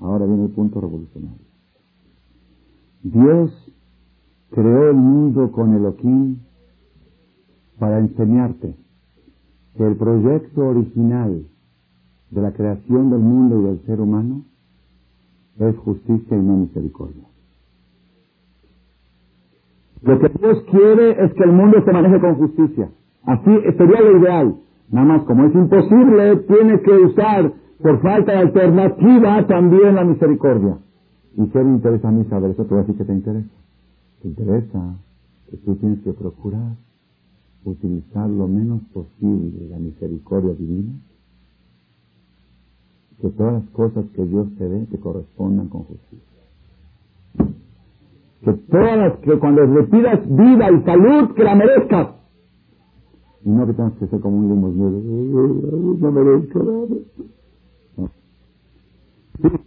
Ahora 0.00 0.26
viene 0.26 0.44
el 0.44 0.50
punto 0.50 0.80
revolucionario. 0.80 1.38
Dios 3.02 3.72
creó 4.50 4.90
el 4.90 4.96
mundo 4.96 5.50
con 5.52 5.74
Elohim 5.74 6.36
para 7.78 7.98
enseñarte 7.98 8.74
que 9.78 9.86
el 9.86 9.96
proyecto 9.96 10.66
original 10.66 11.46
de 12.30 12.42
la 12.42 12.52
creación 12.52 13.10
del 13.10 13.20
mundo 13.20 13.60
y 13.60 13.64
del 13.66 13.80
ser 13.86 14.00
humano 14.00 14.42
es 15.60 15.76
justicia 15.78 16.36
y 16.36 16.42
no 16.42 16.56
misericordia. 16.56 17.22
Lo 20.02 20.18
que 20.18 20.28
Dios 20.28 20.64
quiere 20.70 21.24
es 21.24 21.32
que 21.32 21.44
el 21.44 21.52
mundo 21.52 21.80
se 21.84 21.92
maneje 21.92 22.20
con 22.20 22.34
justicia. 22.34 22.90
Así 23.22 23.50
sería 23.76 24.00
lo 24.00 24.18
ideal. 24.18 24.56
Nada 24.90 25.06
más, 25.06 25.22
como 25.24 25.44
es 25.44 25.54
imposible, 25.54 26.36
tiene 26.48 26.80
que 26.80 26.92
usar, 26.92 27.52
por 27.80 28.00
falta 28.00 28.32
de 28.32 28.38
alternativa, 28.38 29.46
también 29.46 29.94
la 29.94 30.04
misericordia. 30.04 30.78
¿Y 31.36 31.46
qué 31.48 31.62
me 31.62 31.74
interesa 31.74 32.08
a 32.08 32.12
mí 32.12 32.24
saber 32.24 32.50
eso? 32.50 32.64
Te 32.64 32.70
voy 32.70 32.78
a 32.78 32.80
decir 32.82 32.96
que 32.96 33.04
te 33.04 33.12
interesa. 33.12 33.48
Te 34.22 34.28
interesa 34.28 34.96
que 35.50 35.56
tú 35.58 35.76
tienes 35.76 36.00
que 36.00 36.12
procurar 36.12 36.87
utilizar 37.64 38.28
lo 38.28 38.48
menos 38.48 38.82
posible 38.92 39.68
la 39.70 39.78
misericordia 39.78 40.54
divina. 40.54 40.92
Que 43.20 43.28
todas 43.30 43.54
las 43.54 43.70
cosas 43.70 44.04
que 44.14 44.24
Dios 44.24 44.46
te 44.56 44.68
dé 44.68 44.86
te 44.86 44.98
correspondan 44.98 45.68
con 45.68 45.82
justicia. 45.82 46.18
Que 48.44 48.52
todas 48.52 48.98
las 48.98 49.18
que 49.18 49.38
cuando 49.38 49.64
le 49.66 49.82
pidas 49.84 50.20
vida 50.28 50.70
y 50.70 50.82
salud, 50.84 51.34
que 51.34 51.44
la 51.44 51.54
merezcas 51.56 52.18
y 53.44 53.50
no 53.50 53.66
que 53.66 53.72
tengas 53.72 53.92
que 53.94 54.06
ser 54.06 54.20
como 54.20 54.38
un 54.38 54.48
limosnero. 54.48 54.98
No 56.00 56.12
merezco 56.12 56.62
nada. 56.62 56.86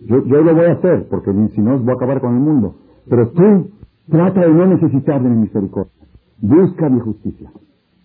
yo, 0.02 0.26
yo 0.26 0.42
lo 0.42 0.56
voy 0.56 0.66
a 0.66 0.74
hacer, 0.74 1.08
porque 1.10 1.32
si 1.56 1.62
no 1.62 1.80
voy 1.80 1.90
a 1.90 1.94
acabar 1.94 2.22
con 2.22 2.36
el 2.36 2.42
mundo. 2.42 2.76
Pero 3.10 3.30
tú 3.30 3.72
trata 4.10 4.42
de 4.42 4.54
no 4.54 4.68
necesitar 4.68 5.24
de 5.24 5.30
mi 5.30 5.42
misericordia. 5.42 5.92
Busca 6.42 6.90
mi 6.90 7.00
justicia. 7.00 7.52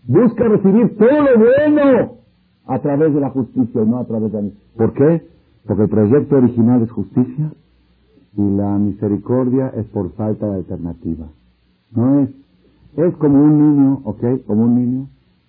Busca 0.07 0.45
recibir 0.45 0.97
todo 0.97 1.21
lo 1.21 1.38
bueno 1.38 2.12
a 2.66 2.79
través 2.79 3.12
de 3.12 3.21
la 3.21 3.31
justicia 3.31 3.83
y 3.83 3.87
no 3.87 3.99
a 3.99 4.05
través 4.05 4.33
de 4.33 4.42
mí. 4.42 4.55
¿Por 4.77 4.92
qué? 4.92 5.27
Porque 5.66 5.83
el 5.83 5.88
proyecto 5.88 6.37
original 6.37 6.83
es 6.83 6.90
justicia 6.90 7.51
y 8.37 8.51
la 8.57 8.79
misericordia 8.79 9.73
es 9.77 9.87
por 9.87 10.12
falta 10.12 10.47
de 10.47 10.57
alternativa. 10.57 11.27
No 11.92 12.21
es, 12.21 12.31
es 12.97 13.16
como 13.16 13.42
un 13.42 13.59
niño, 13.59 14.01
¿ok? 14.05 14.47
Como 14.47 14.64
un 14.64 14.75
niño 14.77 15.07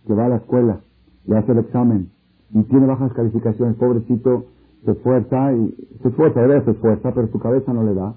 que 0.08 0.13
va 0.13 0.26
a 0.26 0.30
la 0.30 0.38
escuela, 0.38 0.80
le 1.28 1.38
hace 1.38 1.52
el 1.52 1.60
examen 1.60 2.10
y 2.54 2.63
tiene 2.63 2.88
bajas 2.88 3.13
calificaciones, 3.13 3.76
pobrecito, 3.76 4.46
se 4.86 4.91
esfuerza 4.91 5.54
y 5.54 5.76
se 6.02 6.08
esfuerza, 6.08 6.41
de 6.48 6.62
se 6.63 6.72
esfuerza, 6.72 7.12
pero 7.13 7.28
su 7.28 7.39
cabeza 7.39 7.74
no 7.74 7.84
le 7.84 7.93
da 7.93 8.15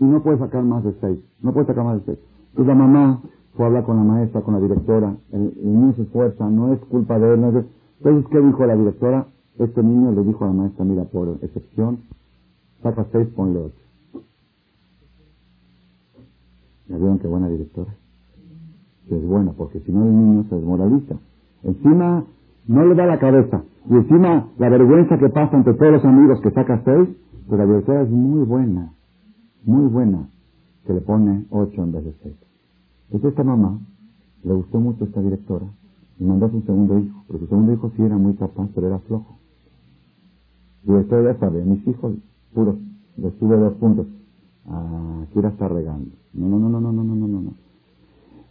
y 0.00 0.04
no 0.04 0.22
puede 0.22 0.38
sacar 0.38 0.62
más 0.62 0.84
de 0.84 0.94
seis, 1.00 1.18
no 1.42 1.52
puede 1.52 1.66
sacar 1.66 1.84
más 1.84 1.98
de 1.98 2.14
seis. 2.14 2.18
Entonces 2.50 2.68
la 2.68 2.74
mamá 2.74 3.20
fue 3.56 3.64
a 3.64 3.68
hablar 3.68 3.84
con 3.84 3.96
la 3.96 4.04
maestra, 4.04 4.42
con 4.42 4.54
la 4.54 4.60
directora, 4.60 5.16
el, 5.32 5.52
niño 5.62 5.92
se 5.94 6.02
esfuerza, 6.02 6.48
no 6.48 6.72
es 6.72 6.80
culpa 6.86 7.18
de 7.18 7.34
él, 7.34 7.40
no 7.40 7.48
es 7.58 7.64
Entonces, 7.98 8.30
¿qué 8.30 8.40
dijo 8.40 8.66
la 8.66 8.76
directora? 8.76 9.26
Este 9.58 9.82
niño 9.82 10.12
le 10.12 10.22
dijo 10.22 10.44
a 10.44 10.48
la 10.48 10.54
maestra, 10.54 10.84
mira, 10.84 11.04
por 11.04 11.38
excepción, 11.42 12.00
saca 12.82 13.06
seis, 13.12 13.28
ponle 13.34 13.60
ocho. 13.60 14.22
¿Ya 16.88 16.96
vieron 16.96 17.18
qué 17.18 17.26
buena 17.26 17.48
directora? 17.48 17.92
que 19.08 19.16
es 19.16 19.26
buena, 19.26 19.52
porque 19.52 19.80
si 19.80 19.92
no 19.92 20.04
el 20.04 20.16
niño 20.16 20.44
se 20.48 20.56
desmoraliza. 20.56 21.16
Encima 21.62 22.24
no 22.66 22.84
le 22.84 22.94
da 22.94 23.06
la 23.06 23.18
cabeza. 23.18 23.62
Y 23.88 23.94
encima 23.94 24.48
la 24.58 24.68
vergüenza 24.68 25.18
que 25.18 25.28
pasa 25.28 25.56
entre 25.56 25.74
todos 25.74 25.92
los 25.92 26.04
amigos 26.04 26.40
que 26.40 26.50
saca 26.50 26.82
seis, 26.84 27.08
pues 27.46 27.58
la 27.58 27.66
directora 27.66 28.02
es 28.02 28.10
muy 28.10 28.44
buena, 28.44 28.92
muy 29.64 29.88
buena, 29.88 30.28
que 30.86 30.92
le 30.92 31.00
pone 31.00 31.44
ocho 31.50 31.82
en 31.82 31.92
vez 31.92 32.04
de 32.04 32.14
seis. 32.22 32.45
Entonces 33.06 33.30
esta 33.30 33.44
mamá 33.44 33.78
le 34.42 34.52
gustó 34.52 34.78
mucho 34.78 35.04
esta 35.04 35.20
directora 35.20 35.66
y 36.18 36.24
mandó 36.24 36.46
a 36.46 36.50
su 36.50 36.60
segundo 36.62 36.98
hijo, 36.98 37.24
pero 37.26 37.40
su 37.40 37.46
segundo 37.46 37.72
hijo 37.72 37.90
sí 37.96 38.02
era 38.02 38.16
muy 38.16 38.34
capaz, 38.34 38.68
pero 38.74 38.88
era 38.88 38.98
flojo. 39.00 39.38
Y 40.84 40.92
después 40.92 41.24
ya 41.24 41.38
sabe, 41.38 41.64
mis 41.64 41.86
hijos 41.86 42.14
puros, 42.54 42.76
les 43.16 43.36
tuve 43.38 43.56
dos 43.56 43.74
puntos. 43.74 44.06
Ah, 44.68 45.24
quiera 45.32 45.50
estar 45.50 45.72
regando. 45.72 46.10
No, 46.32 46.48
no, 46.48 46.58
no, 46.58 46.68
no, 46.68 46.80
no, 46.80 46.92
no, 46.92 47.14
no, 47.14 47.28
no, 47.28 47.40
no. 47.40 47.50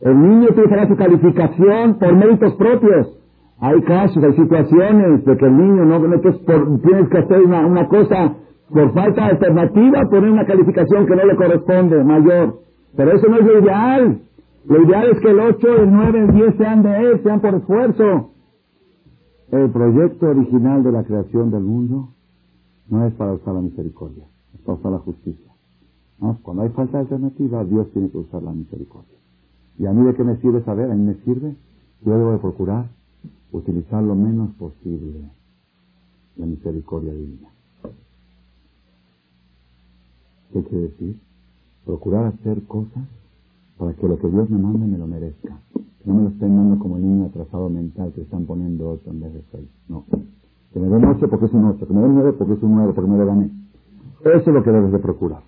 El 0.02 0.22
niño 0.22 0.48
tiene 0.54 0.70
que 0.70 0.88
su 0.88 0.96
calificación 0.96 1.96
por 1.96 2.16
méritos 2.16 2.54
propios. 2.56 3.18
Hay 3.60 3.82
casos, 3.84 4.22
hay 4.24 4.34
situaciones 4.34 5.26
de 5.26 5.38
que 5.38 5.46
el 5.46 5.58
niño 5.58 5.86
no, 5.86 6.00
no 6.00 6.22
por, 6.22 6.82
tienes 6.82 7.10
que 7.10 7.18
hacer 7.18 7.42
una, 7.42 7.66
una 7.66 7.88
cosa 7.88 8.36
por 8.70 8.94
falta 8.94 9.24
de 9.26 9.32
alternativa, 9.32 10.10
poner 10.10 10.32
una 10.32 10.46
calificación 10.46 11.06
que 11.06 11.16
no 11.16 11.26
le 11.26 11.36
corresponde, 11.36 12.04
mayor. 12.04 12.60
Pero 12.96 13.12
eso 13.14 13.28
no 13.28 13.38
es 13.38 13.46
lo 13.46 13.60
ideal. 13.60 14.22
Lo 14.68 14.84
ideal 14.84 15.10
es 15.12 15.20
que 15.20 15.30
el 15.30 15.40
8, 15.40 15.68
el 15.84 15.92
9, 15.92 16.20
el 16.20 16.34
10 16.34 16.56
sean 16.58 16.82
de 16.82 16.98
él, 16.98 17.24
sean 17.24 17.40
por 17.40 17.54
esfuerzo. 17.54 18.32
El 19.52 19.70
proyecto 19.70 20.28
original 20.28 20.84
de 20.84 20.92
la 20.92 21.04
creación 21.04 21.52
del 21.52 21.64
mundo 21.64 22.10
no 22.90 23.06
es 23.06 23.14
para 23.14 23.34
usar 23.34 23.54
la 23.54 23.62
misericordia, 23.62 24.26
es 24.56 24.62
para 24.62 24.80
usar 24.80 24.92
la 24.92 25.00
justicia. 25.00 25.52
Cuando 26.42 26.64
hay 26.64 26.70
falta 26.70 26.98
de 26.98 27.04
alternativa, 27.04 27.64
Dios 27.64 27.92
tiene 27.92 28.10
que 28.10 28.18
usar 28.18 28.42
la 28.42 28.52
misericordia. 28.52 29.18
¿Y 29.78 29.86
a 29.86 29.92
mí 29.92 30.04
de 30.06 30.16
qué 30.16 30.24
me 30.24 30.38
sirve 30.38 30.64
saber? 30.64 30.90
A 30.90 30.96
mí 30.96 31.04
me 31.04 31.16
sirve. 31.26 31.56
Yo 32.04 32.18
debo 32.18 32.32
de 32.32 32.38
procurar 32.40 32.86
utilizar 33.52 34.02
lo 34.02 34.16
menos 34.16 34.52
posible 34.56 35.30
la 36.38 36.46
misericordia 36.46 37.14
divina. 37.14 37.50
¿Qué 40.54 40.64
quiere 40.64 40.84
decir? 40.86 41.20
Procurar 41.86 42.26
hacer 42.26 42.64
cosas 42.64 43.04
para 43.78 43.94
que 43.94 44.08
lo 44.08 44.18
que 44.18 44.28
Dios 44.30 44.50
me 44.50 44.58
mande 44.58 44.86
me 44.86 44.98
lo 44.98 45.08
merezca. 45.08 45.58
Que 45.74 46.06
no 46.06 46.16
me 46.16 46.24
lo 46.24 46.30
estén 46.30 46.56
dando 46.56 46.80
como 46.80 46.98
niño 46.98 47.26
atrasado 47.26 47.70
mental 47.70 48.12
que 48.14 48.22
están 48.22 48.46
poniendo 48.46 48.92
ocho 48.92 49.10
en 49.10 49.22
vez 49.22 49.34
de 49.34 49.42
seis. 49.52 49.68
No. 49.88 50.06
Que 50.74 50.80
me 50.80 50.88
den 50.88 51.06
ocho 51.06 51.30
porque 51.30 51.46
es 51.46 51.54
un 51.54 51.66
ocho, 51.66 51.88
que 51.88 51.94
me 51.94 52.02
den 52.02 52.16
nueve 52.16 52.34
porque 52.34 52.54
es 52.54 52.64
un 52.64 52.76
nueve, 52.76 52.94
porque 52.94 53.10
me 53.10 53.18
lo 53.18 53.26
gané. 53.26 53.50
Eso 54.22 54.38
es 54.38 54.48
lo 54.48 54.64
que 54.64 54.72
debes 54.72 54.92
de 54.92 55.00
procurar. 55.00 55.44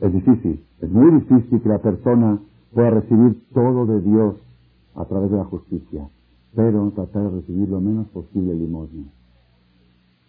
Es 0.00 0.12
difícil, 0.12 0.64
es 0.80 0.90
muy 0.90 1.20
difícil 1.20 1.62
que 1.62 1.68
la 1.68 1.78
persona 1.78 2.38
pueda 2.74 2.90
recibir 2.90 3.42
todo 3.54 3.86
de 3.86 4.00
Dios 4.00 4.34
a 4.94 5.04
través 5.04 5.30
de 5.30 5.36
la 5.36 5.44
justicia, 5.44 6.08
pero 6.54 6.90
tratar 6.90 7.30
de 7.30 7.40
recibir 7.40 7.68
lo 7.68 7.80
menos 7.80 8.08
posible 8.08 8.54
limosna 8.54 9.04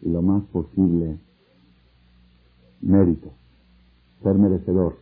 y 0.02 0.10
lo 0.10 0.22
más 0.22 0.44
posible 0.46 1.18
mérito, 2.82 3.30
ser 4.22 4.36
merecedor, 4.38 4.96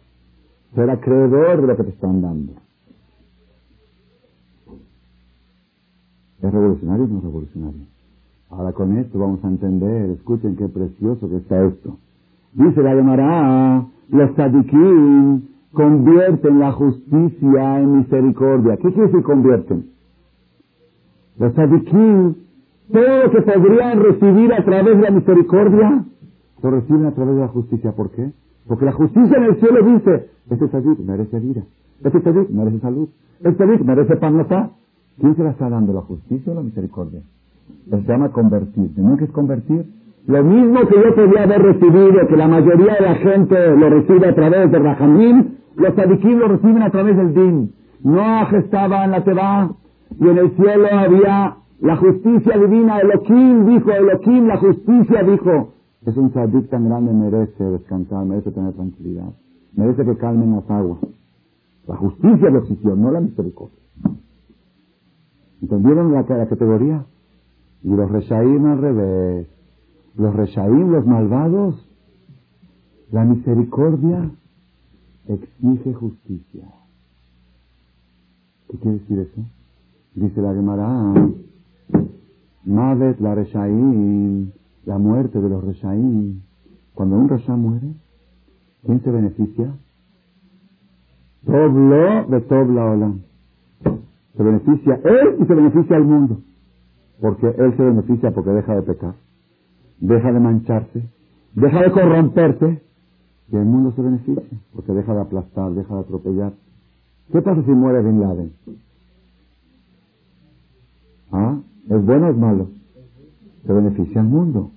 ser 0.76 0.90
acreedor 0.90 1.62
de 1.62 1.68
lo 1.68 1.78
que 1.78 1.84
te 1.84 1.90
están 1.90 2.22
dando. 2.22 2.54
¿Es 6.42 6.52
revolucionario 6.52 7.06
o 7.06 7.08
no 7.08 7.22
revolucionario? 7.22 7.86
Ahora 8.50 8.74
con 8.74 8.98
esto 8.98 9.18
vamos 9.18 9.44
a 9.44 9.48
entender, 9.48 10.10
escuchen 10.12 10.56
qué 10.56 10.68
precioso 10.68 11.30
que 11.30 11.38
está 11.38 11.66
esto. 11.66 11.98
Dice 12.54 12.84
la 12.84 12.94
llamará 12.94 13.86
los 14.10 14.36
tzadikim 14.36 15.42
convierten 15.72 16.60
la 16.60 16.72
justicia 16.72 17.80
en 17.80 17.98
misericordia. 17.98 18.78
¿Qué 18.78 18.92
quiere 18.92 19.08
decir 19.08 19.24
convierten? 19.24 19.90
Los 21.40 21.54
tzadikim, 21.54 22.36
todo 22.92 23.24
lo 23.24 23.32
que 23.32 23.42
podrían 23.42 24.04
recibir 24.04 24.54
a 24.54 24.64
través 24.64 24.98
de 24.98 25.02
la 25.02 25.12
misericordia, 25.12 26.06
lo 26.62 26.72
reciben 26.72 27.06
a 27.08 27.12
través 27.12 27.36
de 27.36 27.42
la 27.42 27.48
justicia. 27.48 27.92
¿Por 27.94 28.12
qué? 28.12 28.32
Porque 28.68 28.86
la 28.86 28.94
justicia 28.94 29.38
en 29.38 29.44
el 29.44 29.56
cielo 29.58 29.84
dice, 29.84 30.30
este 30.50 30.68
tzadik 30.68 31.00
merece 31.00 31.40
vida, 31.40 31.64
este 32.04 32.20
tzadik 32.20 32.50
merece 32.50 32.80
salud, 32.80 33.10
este 33.40 33.52
tzadik 33.52 33.82
merece 33.82 34.16
panatá. 34.18 34.72
¿Quién 35.20 35.36
se 35.36 35.44
la 35.44 35.52
está 35.52 35.70
dando, 35.70 35.94
la 35.94 36.02
justicia 36.02 36.52
o 36.52 36.56
la 36.56 36.64
misericordia? 36.64 37.22
Se 37.90 38.02
llama 38.04 38.30
convertir. 38.30 38.92
¿No 38.98 39.16
es 39.16 39.30
convertir? 39.32 39.86
Lo 40.26 40.44
mismo 40.44 40.80
que 40.88 40.96
yo 40.96 41.14
podía 41.16 41.44
haber 41.44 41.62
recibido, 41.62 42.28
que 42.28 42.38
la 42.38 42.48
mayoría 42.48 42.96
de 42.96 43.02
la 43.02 43.16
gente 43.16 43.76
lo 43.76 43.90
recibe 43.90 44.30
a 44.30 44.36
través 44.36 44.72
de 44.72 44.80
Rajamín, 44.80 45.58
los 45.76 45.94
tzadikim 45.94 46.40
lo 46.40 46.48
reciben 46.48 46.82
a 46.82 46.90
través 46.90 47.18
del 47.18 47.34
din. 47.34 47.74
No 48.04 48.48
estaba 48.50 49.06
en 49.06 49.12
la 49.12 49.24
Teba 49.24 49.72
y 50.20 50.28
en 50.28 50.38
el 50.38 50.52
cielo 50.52 50.88
había 50.92 51.56
la 51.82 51.98
justicia 51.98 52.58
divina. 52.58 53.00
Elohim 53.00 53.66
dijo, 53.68 53.92
Elohim, 53.92 54.48
la 54.48 54.58
justicia 54.58 55.24
dijo. 55.24 55.73
Es 56.06 56.18
un 56.18 56.32
tzadik 56.32 56.70
tan 56.70 56.86
grande, 56.86 57.14
merece 57.14 57.64
descansar, 57.64 58.26
merece 58.26 58.52
tener 58.52 58.74
tranquilidad. 58.74 59.32
Merece 59.74 60.04
que 60.04 60.18
calmen 60.18 60.56
las 60.56 60.70
aguas. 60.70 61.00
La 61.88 61.96
justicia 61.96 62.50
lo 62.50 62.60
exigió, 62.60 62.96
no 62.96 63.12
la 63.12 63.22
misericordia. 63.22 63.80
¿Entendieron 65.62 66.12
la, 66.14 66.26
categoría? 66.26 67.06
Y 67.84 67.90
los 67.90 68.12
reshaim 68.12 68.66
al 68.66 68.80
revés. 68.80 69.48
Los 70.16 70.36
reshaim, 70.36 70.92
los 70.92 71.06
malvados, 71.06 71.90
la 73.12 73.24
misericordia 73.24 74.30
exige 75.28 75.94
justicia. 75.94 76.68
¿Qué 78.70 78.78
quiere 78.78 79.00
decir 79.00 79.20
eso? 79.20 79.42
Dice 80.16 80.42
la 80.42 80.54
Gemara, 80.54 81.14
Mavet 82.66 83.20
la 83.20 83.36
reshaim, 83.36 84.52
la 84.86 84.98
muerte 84.98 85.40
de 85.40 85.50
los 85.50 85.64
reshaim. 85.64 86.42
Cuando 86.94 87.18
un 87.18 87.30
resha 87.30 87.56
muere, 87.56 87.94
¿quién 88.86 89.02
se 89.02 89.12
beneficia? 89.12 89.74
Toblo 91.46 92.26
de 92.28 92.42
Tobla 92.42 92.86
Olam. 92.86 93.22
Se 94.38 94.44
beneficia 94.44 95.00
él 95.04 95.38
y 95.40 95.46
se 95.46 95.54
beneficia 95.54 95.96
al 95.96 96.06
mundo. 96.06 96.40
Porque 97.20 97.48
él 97.48 97.78
se 97.78 97.84
beneficia 97.84 98.32
porque 98.32 98.50
deja 98.52 98.76
de 98.76 98.82
pecar, 98.82 99.14
deja 100.00 100.32
de 100.32 100.40
mancharse, 100.40 101.04
deja 101.54 101.82
de 101.82 101.92
corromperse 101.92 102.82
y 103.52 103.56
el 103.56 103.66
mundo 103.66 103.92
se 103.96 104.02
beneficia 104.02 104.44
porque 104.74 104.94
deja 104.94 105.14
de 105.14 105.22
aplastar, 105.22 105.72
deja 105.72 105.94
de 105.94 106.02
atropellar. 106.02 106.54
¿Qué 107.32 107.42
pasa 107.42 107.64
si 107.64 107.72
muere 107.72 108.02
Bin 108.02 108.20
Laden? 108.20 108.54
¿Ah? 111.32 111.58
¿Es 111.90 112.06
bueno 112.06 112.28
o 112.28 112.32
es 112.32 112.38
malo? 112.38 112.68
Se 113.66 113.74
beneficia 113.74 114.22
al 114.22 114.28
mundo. 114.28 114.72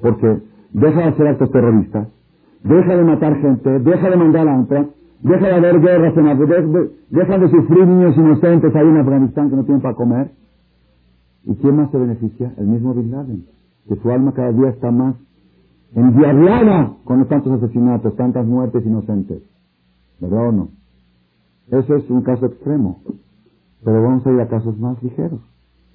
Porque 0.00 0.40
deja 0.72 1.00
de 1.00 1.04
hacer 1.04 1.26
actos 1.26 1.50
terroristas, 1.50 2.08
deja 2.62 2.96
de 2.96 3.04
matar 3.04 3.36
gente, 3.36 3.78
deja 3.80 4.10
de 4.10 4.16
mandar 4.16 4.48
hambre, 4.48 4.88
deja 5.22 5.46
de 5.46 5.54
haber 5.54 5.80
guerras 5.80 6.16
en 6.16 6.26
Afganistán, 6.28 6.88
deja 7.10 7.38
de 7.38 7.50
sufrir 7.50 7.86
niños 7.86 8.16
inocentes 8.16 8.74
ahí 8.74 8.88
en 8.88 8.96
Afganistán 8.96 9.50
que 9.50 9.56
no 9.56 9.64
tienen 9.64 9.82
para 9.82 9.94
comer. 9.94 10.30
¿Y 11.44 11.54
quién 11.56 11.76
más 11.76 11.90
se 11.90 11.98
beneficia? 11.98 12.52
El 12.58 12.66
mismo 12.66 12.94
Bin 12.94 13.10
Laden, 13.10 13.46
que 13.88 13.96
su 13.96 14.10
alma 14.10 14.32
cada 14.32 14.52
día 14.52 14.68
está 14.70 14.90
más 14.90 15.16
endiablada 15.94 16.92
con 17.04 17.18
los 17.18 17.28
tantos 17.28 17.52
asesinatos, 17.52 18.14
tantas 18.16 18.46
muertes 18.46 18.84
inocentes. 18.84 19.42
¿Verdad 20.20 20.48
o 20.48 20.52
no? 20.52 20.68
Eso 21.70 21.96
es 21.96 22.08
un 22.10 22.22
caso 22.22 22.46
extremo. 22.46 23.00
Pero 23.84 24.02
vamos 24.02 24.26
a 24.26 24.30
ir 24.30 24.40
a 24.40 24.48
casos 24.48 24.78
más 24.78 25.02
ligeros. 25.02 25.40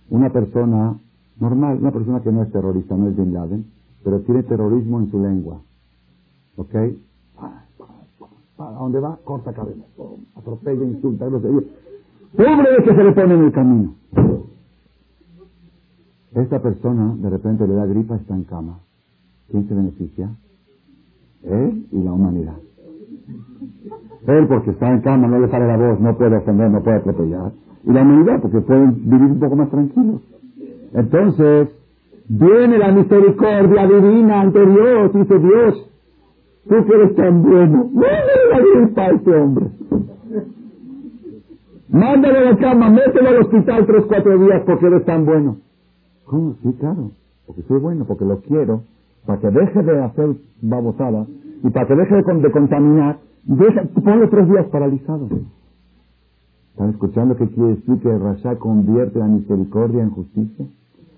Una 0.09 0.31
persona 0.31 0.95
normal, 1.39 1.77
una 1.79 1.91
persona 1.91 2.21
que 2.21 2.31
no 2.31 2.43
es 2.43 2.51
terrorista, 2.51 2.95
no 2.95 3.07
es 3.07 3.15
Bin 3.15 3.33
Laden, 3.33 3.65
pero 4.03 4.21
tiene 4.21 4.43
terrorismo 4.43 4.99
en 4.99 5.11
su 5.11 5.19
lengua. 5.19 5.61
¿Ok? 6.57 6.75
¿A 8.57 8.71
dónde 8.71 8.99
va? 8.99 9.17
Corta 9.23 9.53
cabeza. 9.53 9.83
Atropella, 10.36 10.86
insulta, 10.86 11.25
Pobre 11.25 12.71
de 12.71 12.83
que 12.83 12.95
se 12.95 13.03
le 13.03 13.11
pone 13.13 13.33
en 13.33 13.43
el 13.43 13.51
camino. 13.51 13.95
Esta 16.33 16.61
persona 16.61 17.15
de 17.17 17.29
repente 17.29 17.65
le 17.67 17.75
da 17.75 17.86
gripa, 17.86 18.15
está 18.15 18.36
en 18.36 18.43
cama. 18.43 18.79
¿Quién 19.49 19.67
se 19.67 19.73
beneficia? 19.73 20.29
Él 21.43 21.88
y 21.91 22.03
la 22.03 22.11
humanidad. 22.11 22.57
Él 24.27 24.47
porque 24.47 24.71
está 24.71 24.91
en 24.91 25.01
cama, 25.01 25.27
no 25.27 25.39
le 25.39 25.49
sale 25.49 25.67
la 25.67 25.77
voz, 25.77 25.99
no 25.99 26.17
puede 26.17 26.38
ofender, 26.38 26.71
no 26.71 26.83
puede 26.83 26.97
atropellar. 26.97 27.53
Y 27.86 27.91
la 27.91 28.01
humanidad 28.01 28.41
porque 28.41 28.61
pueden 28.61 28.95
vivir 29.09 29.31
un 29.31 29.39
poco 29.39 29.55
más 29.55 29.69
tranquilos. 29.69 30.21
Entonces, 30.95 31.67
viene 32.29 32.77
la 32.77 32.91
misericordia 32.93 33.85
divina 33.85 34.41
ante 34.41 34.65
Dios, 34.65 35.13
dice 35.13 35.39
Dios, 35.39 35.91
tú 36.69 36.85
que 36.85 36.93
eres 36.93 37.15
tan 37.15 37.43
bueno, 37.43 37.89
mándale 37.93 38.49
la 38.49 38.59
gripa 38.59 39.01
a 39.01 39.09
este 39.09 39.35
hombre. 39.35 39.65
Mándale 41.89 42.37
a 42.37 42.51
la 42.51 42.57
cama, 42.57 42.89
mételo 42.89 43.29
al 43.29 43.41
hospital 43.41 43.85
tres, 43.85 44.05
cuatro 44.07 44.37
días 44.39 44.63
porque 44.65 44.87
eres 44.87 45.05
tan 45.05 45.25
bueno. 45.25 45.57
¿Cómo? 46.23 46.55
Sí, 46.63 46.73
claro. 46.79 47.11
Porque 47.45 47.61
soy 47.63 47.79
bueno, 47.79 48.05
porque 48.05 48.25
lo 48.25 48.39
quiero, 48.39 48.83
para 49.25 49.39
que 49.39 49.49
deje 49.49 49.83
de 49.83 50.01
hacer 50.01 50.29
babosada 50.61 51.27
y 51.61 51.69
para 51.71 51.87
que 51.87 51.95
deje 51.95 52.15
de, 52.15 52.51
contaminar, 52.51 53.19
deja, 53.43 53.83
ponle 54.01 54.27
tres 54.27 54.49
días 54.49 54.65
paralizado. 54.67 55.27
¿Están 56.71 56.89
escuchando 56.89 57.35
qué 57.35 57.47
quiere 57.49 57.75
decir 57.75 57.99
que 57.99 58.17
Rasha 58.17 58.55
convierte 58.55 59.19
la 59.19 59.27
misericordia 59.27 60.03
en 60.03 60.09
justicia? 60.09 60.65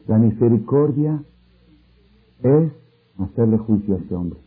La 0.08 0.18
misericordia 0.18 1.22
es 2.41 2.72
hacerle 3.18 3.58
juicio 3.58 3.95
a 3.95 3.97
este 3.97 4.16
hombre. 4.16 4.39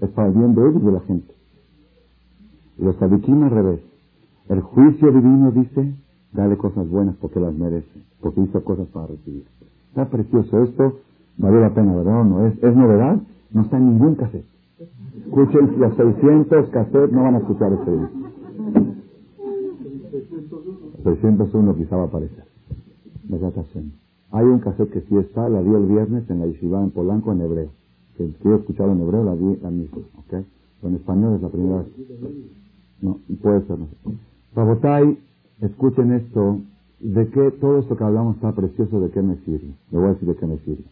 Es 0.00 0.10
para 0.10 0.28
el 0.28 0.34
bien 0.34 0.54
de 0.54 0.62
él 0.62 0.76
y 0.76 0.86
de 0.86 0.92
la 0.92 1.00
gente. 1.00 1.34
Los 2.78 2.96
sadikim 2.96 3.44
al 3.44 3.50
revés. 3.50 3.80
El 4.48 4.60
juicio 4.60 5.12
divino 5.12 5.52
dice, 5.52 5.94
dale 6.32 6.56
cosas 6.56 6.88
buenas 6.88 7.16
porque 7.20 7.38
las 7.38 7.54
merece, 7.54 8.02
porque 8.20 8.40
hizo 8.40 8.64
cosas 8.64 8.88
para 8.88 9.06
recibir. 9.06 9.44
Está 9.90 10.08
precioso 10.08 10.62
esto, 10.62 10.98
vale 11.36 11.60
la 11.60 11.74
pena, 11.74 11.94
¿verdad? 11.94 12.24
No 12.24 12.46
es, 12.46 12.54
es 12.62 12.76
novedad, 12.76 13.20
no 13.52 13.62
está 13.62 13.76
en 13.76 13.90
ningún 13.90 14.14
cassette. 14.16 14.46
Escuchen 15.26 15.78
los 15.78 15.94
600 15.96 16.70
cassettes, 16.70 17.12
no 17.12 17.22
van 17.22 17.34
a 17.36 17.38
escuchar 17.38 17.72
este 17.72 17.90
video. 17.90 18.08
601 21.04 21.76
quizá 21.76 21.96
va 21.96 22.02
a 22.02 22.06
aparecer. 22.06 22.44
Hay 24.30 24.44
un 24.44 24.58
cassette 24.60 24.90
que 24.90 25.00
sí 25.02 25.16
está, 25.16 25.48
la 25.48 25.62
di 25.62 25.70
el 25.70 25.86
viernes 25.86 26.28
en 26.30 26.40
la 26.40 26.46
yeshiva 26.46 26.82
en 26.82 26.90
Polanco 26.90 27.32
en 27.32 27.40
hebreo. 27.40 27.70
Que 28.16 28.28
quiero 28.42 28.58
escucharlo 28.58 28.92
en 28.92 29.00
hebreo, 29.00 29.24
la 29.24 29.36
di 29.36 29.56
la 29.62 29.70
misma, 29.70 29.98
¿ok? 30.18 30.44
en 30.82 30.94
español 30.94 31.34
es 31.34 31.42
la 31.42 31.48
primera 31.48 31.78
vez. 31.78 31.86
No, 33.00 33.18
puede 33.42 33.66
ser, 33.66 33.78
no 33.78 35.16
escuchen 35.60 36.12
esto, 36.12 36.60
de 37.00 37.28
qué 37.28 37.50
todo 37.52 37.78
esto 37.78 37.96
que 37.96 38.04
hablamos 38.04 38.36
está 38.36 38.52
precioso, 38.52 39.00
de 39.00 39.10
qué 39.10 39.22
me 39.22 39.36
sirve. 39.38 39.74
Le 39.90 39.98
voy 39.98 40.06
a 40.08 40.12
decir 40.12 40.28
de 40.28 40.36
qué 40.36 40.46
me 40.46 40.58
sirve. 40.58 40.84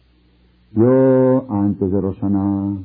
Yo, 0.73 1.45
antes 1.49 1.91
de 1.91 2.01
Roshaná 2.01 2.77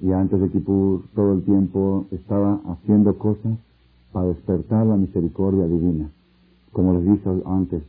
y 0.00 0.12
antes 0.12 0.40
de 0.40 0.50
Kippur, 0.50 1.02
todo 1.14 1.32
el 1.34 1.42
tiempo 1.42 2.06
estaba 2.10 2.60
haciendo 2.66 3.16
cosas 3.16 3.58
para 4.12 4.28
despertar 4.28 4.86
la 4.86 4.96
misericordia 4.96 5.66
divina. 5.66 6.10
Como 6.72 6.94
les 6.94 7.04
dije 7.04 7.30
antes, 7.46 7.82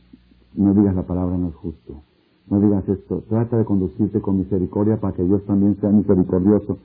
no 0.54 0.74
digas 0.74 0.94
la 0.94 1.02
palabra 1.02 1.36
no 1.36 1.48
es 1.48 1.54
justo. 1.54 2.02
No 2.48 2.60
digas 2.60 2.88
esto. 2.88 3.22
Trata 3.28 3.56
de 3.56 3.64
conducirte 3.64 4.20
con 4.20 4.38
misericordia 4.38 4.98
para 4.98 5.14
que 5.14 5.24
Dios 5.24 5.44
también 5.44 5.76
sea 5.80 5.90
misericordioso. 5.90 6.78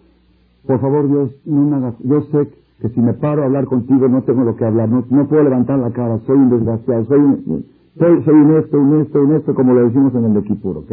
Por 0.66 0.80
favor, 0.80 1.08
Dios, 1.08 1.32
no 1.46 1.62
me 1.62 1.76
hagas. 1.76 1.96
Yo 2.04 2.22
sé 2.22 2.50
que 2.80 2.90
si 2.90 3.02
me 3.02 3.14
paro 3.14 3.42
a 3.42 3.46
hablar 3.46 3.66
contigo 3.66 4.08
no 4.08 4.24
tengo 4.24 4.44
lo 4.44 4.56
que 4.56 4.66
hablar. 4.66 4.90
No, 4.90 5.04
puedo 5.28 5.44
levantar 5.44 5.80
la 5.80 5.92
cara. 5.92 6.20
Soy 6.20 6.38
un 6.38 6.50
desgraciado. 6.50 7.06
Soy 7.06 7.20
un, 7.20 7.66
soy, 7.98 8.24
soy 8.24 8.56
esto, 8.56 8.80
un 8.80 9.36
esto, 9.36 9.56
como 9.56 9.74
lo 9.74 9.86
decimos 9.86 10.14
en 10.14 10.26
el 10.26 10.34
de 10.36 10.44
Kipur, 10.44 10.78
¿ok? 10.78 10.92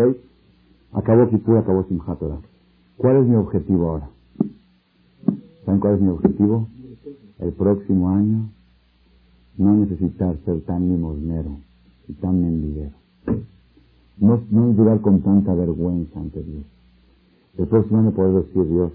Acabó 0.92 1.28
Kipur, 1.28 1.58
acabó 1.58 1.84
Simchat 1.84 2.18
¿Cuál 2.96 3.16
es 3.16 3.26
mi 3.26 3.34
objetivo 3.36 3.90
ahora? 3.90 4.08
¿Saben 5.64 5.80
cuál 5.80 5.94
es 5.94 6.00
mi 6.00 6.08
objetivo? 6.08 6.68
El 7.40 7.52
próximo 7.52 8.10
año 8.10 8.48
no 9.58 9.74
necesitar 9.74 10.36
ser 10.44 10.60
tan 10.62 10.88
limosnero 10.88 11.56
y 12.08 12.12
tan 12.14 12.40
mendiguero. 12.40 12.92
No, 14.18 14.40
no 14.50 15.02
con 15.02 15.20
tanta 15.22 15.54
vergüenza 15.54 16.20
ante 16.20 16.42
Dios. 16.42 16.64
El 17.58 17.66
próximo 17.66 18.00
año 18.00 18.10
poder 18.12 18.44
decir 18.44 18.68
Dios, 18.68 18.92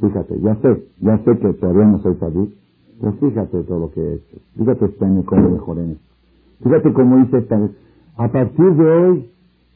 fíjate, 0.00 0.40
ya 0.40 0.54
sé, 0.56 0.86
ya 1.00 1.18
sé 1.18 1.38
que 1.38 1.52
todavía 1.54 1.84
no 1.86 1.98
soy 2.00 2.14
feliz, 2.14 2.50
pero 3.00 3.12
fíjate 3.14 3.62
todo 3.64 3.78
lo 3.80 3.90
que 3.90 4.00
he 4.00 4.14
hecho. 4.14 4.36
Fíjate 4.56 4.84
este 4.86 5.04
año 5.04 5.24
cómo 5.24 5.50
mejoré 5.50 5.84
en 5.84 5.90
esto. 5.92 6.04
Fíjate 6.62 6.92
cómo 6.92 7.18
hice 7.20 7.38
esta 7.38 7.58
vez. 7.58 7.70
A 8.16 8.28
partir 8.28 8.74
de 8.74 8.84
hoy, 8.84 9.30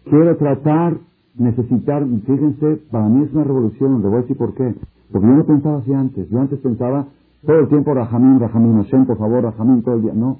quiero 0.04 0.36
tratar, 0.36 0.98
necesitar, 1.36 2.06
fíjense, 2.06 2.76
para 2.90 3.08
mí 3.08 3.24
es 3.24 3.32
una 3.32 3.44
revolución, 3.44 4.02
le 4.02 4.08
voy 4.08 4.18
a 4.18 4.20
decir 4.22 4.36
por 4.36 4.54
qué. 4.54 4.74
Porque 5.10 5.26
yo 5.26 5.34
no 5.34 5.44
pensaba 5.44 5.78
así 5.78 5.92
antes. 5.92 6.28
Yo 6.30 6.40
antes 6.40 6.58
pensaba 6.60 7.06
todo 7.44 7.58
el 7.60 7.68
tiempo 7.68 7.94
Rajamín, 7.94 8.40
Rajamín, 8.40 8.76
Hashem, 8.76 9.06
por 9.06 9.18
favor, 9.18 9.42
Rajamín 9.42 9.82
todo 9.82 9.96
el 9.96 10.02
día. 10.02 10.12
No. 10.12 10.38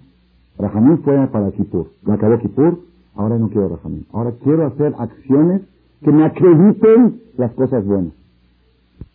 Rajamín 0.59 0.99
fue 0.99 1.27
para 1.29 1.51
Kippur. 1.53 1.87
La 2.05 2.15
acabó 2.15 2.39
Kippur, 2.39 2.79
ahora 3.15 3.39
no 3.39 3.49
quiero 3.49 3.69
Rajamín. 3.69 4.07
Ahora 4.13 4.33
quiero 4.43 4.67
hacer 4.67 4.95
acciones 4.99 5.63
que 6.03 6.13
me 6.13 6.25
acrediten 6.25 7.21
las 7.37 7.53
cosas 7.53 7.85
buenas. 7.85 8.13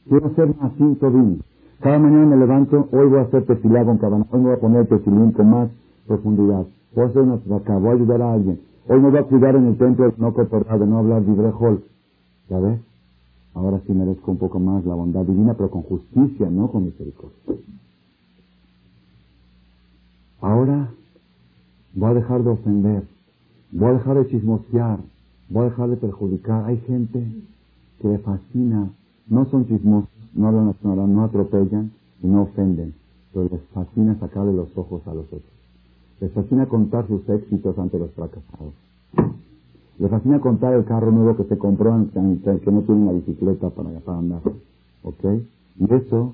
Quiero 0.08 0.34
ser 0.36 0.56
Nasim 0.62 0.96
Tobin. 0.96 1.42
Cada 1.82 2.00
mañana 2.00 2.26
me 2.28 2.38
levanto, 2.38 2.88
hoy 2.92 3.08
voy 3.08 3.20
a 3.20 3.24
hacer 3.24 3.46
tefilá 3.46 3.84
con 3.84 3.98
cabana, 3.98 4.26
hoy 4.32 4.40
me 4.40 4.46
voy 4.48 4.56
a 4.56 4.60
poner 4.60 4.88
tefilín 4.88 5.32
con 5.34 5.50
más 5.50 5.70
profundidad. 6.08 6.66
Voy 6.96 7.04
a 7.04 7.08
hacer 7.08 7.22
una 7.22 7.36
voy 7.36 7.90
a 7.90 7.94
ayudar 7.94 8.22
a 8.22 8.34
alguien. 8.34 8.60
Hoy 8.88 9.00
me 9.02 9.10
voy 9.10 9.20
a 9.20 9.24
cuidar 9.24 9.56
en 9.56 9.68
el 9.68 9.78
templo 9.78 10.14
no 10.18 10.34
corporal, 10.34 10.80
de 10.80 10.86
no 10.86 11.00
hablar 11.00 11.24
de 11.24 11.34
brejol. 11.34 11.84
¿Ya 12.50 12.60
ves? 12.60 12.80
Ahora 13.54 13.82
sí 13.86 13.94
merezco 13.94 14.32
un 14.32 14.38
poco 14.38 14.60
más 14.60 14.86
la 14.86 14.96
bondad 14.96 15.26
divina, 15.26 15.54
pero 15.56 15.70
con 15.70 15.82
justicia, 15.84 16.50
no 16.50 16.72
con 16.72 16.86
misericordia. 16.86 17.38
Ahora 20.42 20.90
voy 21.94 22.10
a 22.10 22.14
dejar 22.14 22.44
de 22.44 22.50
ofender, 22.50 23.04
voy 23.72 23.90
a 23.90 23.94
dejar 23.94 24.18
de 24.18 24.28
chismosear, 24.28 25.00
voy 25.50 25.62
a 25.62 25.70
dejar 25.70 25.90
de 25.90 25.98
perjudicar. 25.98 26.66
Hay 26.66 26.78
gente 26.80 27.26
que 28.00 28.08
le 28.08 28.20
fascina, 28.20 28.92
no 29.28 29.46
son 29.46 29.68
chismosos, 29.68 30.10
no 30.34 30.48
hablan 30.48 30.76
no 30.84 31.24
atropellan 31.24 31.92
y 32.22 32.28
no 32.28 32.44
ofenden, 32.44 32.94
pero 33.34 33.50
les 33.50 33.62
fascina 33.74 34.18
sacarle 34.20 34.54
los 34.54 34.76
ojos 34.78 35.06
a 35.08 35.14
los 35.14 35.26
otros. 35.26 35.44
Les 36.20 36.32
fascina 36.32 36.66
contar 36.68 37.08
sus 37.08 37.28
éxitos 37.30 37.78
ante 37.78 38.00
los 38.00 38.12
fracasados. 38.12 38.74
Les 40.00 40.10
fascina 40.10 40.40
contar 40.40 40.74
el 40.74 40.86
carro 40.86 41.12
nuevo 41.12 41.36
que 41.36 41.44
se 41.44 41.58
compró, 41.58 41.96
en, 41.96 42.10
que 42.42 42.72
no 42.72 42.82
tiene 42.82 43.02
una 43.02 43.12
bicicleta 43.12 43.70
para, 43.70 43.90
para 44.00 44.18
andar. 44.18 44.42
¿Ok? 45.04 45.24
Y 45.80 45.94
eso, 45.94 46.34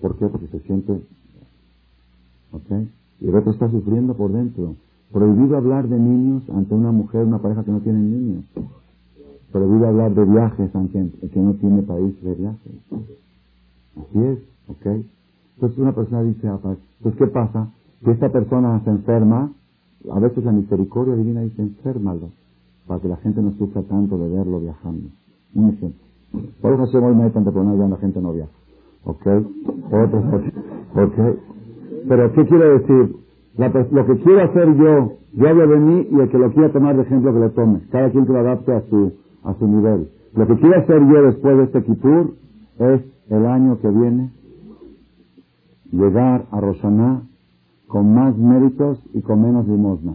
¿por 0.00 0.16
qué? 0.16 0.26
Porque 0.26 0.48
se 0.48 0.60
siente... 0.60 0.92
¿Ok? 2.52 2.88
Y 3.20 3.28
el 3.28 3.34
otro 3.34 3.52
está 3.52 3.70
sufriendo 3.70 4.14
por 4.14 4.32
dentro. 4.32 4.74
Prohibido 5.12 5.56
hablar 5.56 5.88
de 5.88 5.98
niños 5.98 6.42
ante 6.50 6.74
una 6.74 6.92
mujer, 6.92 7.24
una 7.24 7.38
pareja 7.38 7.64
que 7.64 7.72
no 7.72 7.80
tiene 7.80 7.98
niños. 7.98 8.44
Prohibido 9.50 9.88
hablar 9.88 10.14
de 10.14 10.24
viajes 10.24 10.74
ante 10.74 11.10
que 11.32 11.40
no 11.40 11.54
tiene 11.54 11.82
país 11.82 12.22
de 12.22 12.34
viajes. 12.34 12.72
Así 13.96 14.18
es, 14.18 14.38
¿ok? 14.68 14.86
Entonces 15.54 15.78
una 15.78 15.92
persona 15.94 16.22
dice, 16.22 16.48
ah, 16.48 16.58
pues, 16.62 16.78
pues 17.02 17.16
¿qué 17.16 17.26
pasa? 17.26 17.70
Que 18.04 18.12
esta 18.12 18.28
persona 18.30 18.80
se 18.84 18.90
enferma, 18.90 19.50
a 20.10 20.20
veces 20.20 20.44
la 20.44 20.52
misericordia 20.52 21.14
divina 21.14 21.40
dice, 21.40 21.62
enférmalo, 21.62 22.30
para 22.86 23.00
que 23.00 23.08
la 23.08 23.16
gente 23.16 23.42
no 23.42 23.52
sufra 23.52 23.82
tanto 23.82 24.18
de 24.18 24.28
verlo 24.28 24.60
viajando. 24.60 25.08
Un 25.54 25.70
ejemplo. 25.70 26.08
Por 26.60 26.74
eso 26.74 27.00
no 27.00 27.22
hay 27.22 27.30
tanta 27.30 27.50
problema, 27.50 27.76
ya 27.76 27.88
la 27.88 27.96
gente 27.96 28.20
no 28.20 28.32
viaja. 28.34 28.52
¿Ok? 29.04 29.26
¿ok? 30.94 31.38
Pero, 32.08 32.32
¿qué 32.32 32.46
quiero 32.46 32.78
decir? 32.78 33.16
Lo 33.58 34.06
que 34.06 34.16
quiero 34.22 34.44
hacer 34.44 34.76
yo, 34.76 35.12
yo 35.32 35.48
hablo 35.48 35.66
de 35.66 35.78
mí 35.78 36.08
y 36.12 36.20
el 36.20 36.28
que 36.28 36.38
lo 36.38 36.52
quiera 36.52 36.72
tomar 36.72 36.96
de 36.96 37.02
ejemplo 37.02 37.32
que 37.32 37.40
lo 37.40 37.50
tome. 37.50 37.80
Cada 37.90 38.10
quien 38.10 38.24
que 38.24 38.32
lo 38.32 38.38
adapte 38.38 38.72
a 38.72 38.82
su, 38.82 39.12
a 39.42 39.54
su 39.54 39.66
nivel. 39.66 40.08
Lo 40.34 40.46
que 40.46 40.54
quiero 40.56 40.78
hacer 40.78 41.00
yo 41.08 41.22
después 41.22 41.56
de 41.56 41.64
este 41.64 41.82
Kippur 41.82 42.34
es 42.78 43.02
el 43.30 43.46
año 43.46 43.80
que 43.80 43.88
viene 43.88 44.30
llegar 45.90 46.44
a 46.52 46.60
Roshaná 46.60 47.22
con 47.88 48.14
más 48.14 48.36
méritos 48.36 49.02
y 49.12 49.22
con 49.22 49.42
menos 49.42 49.66
limosna. 49.66 50.14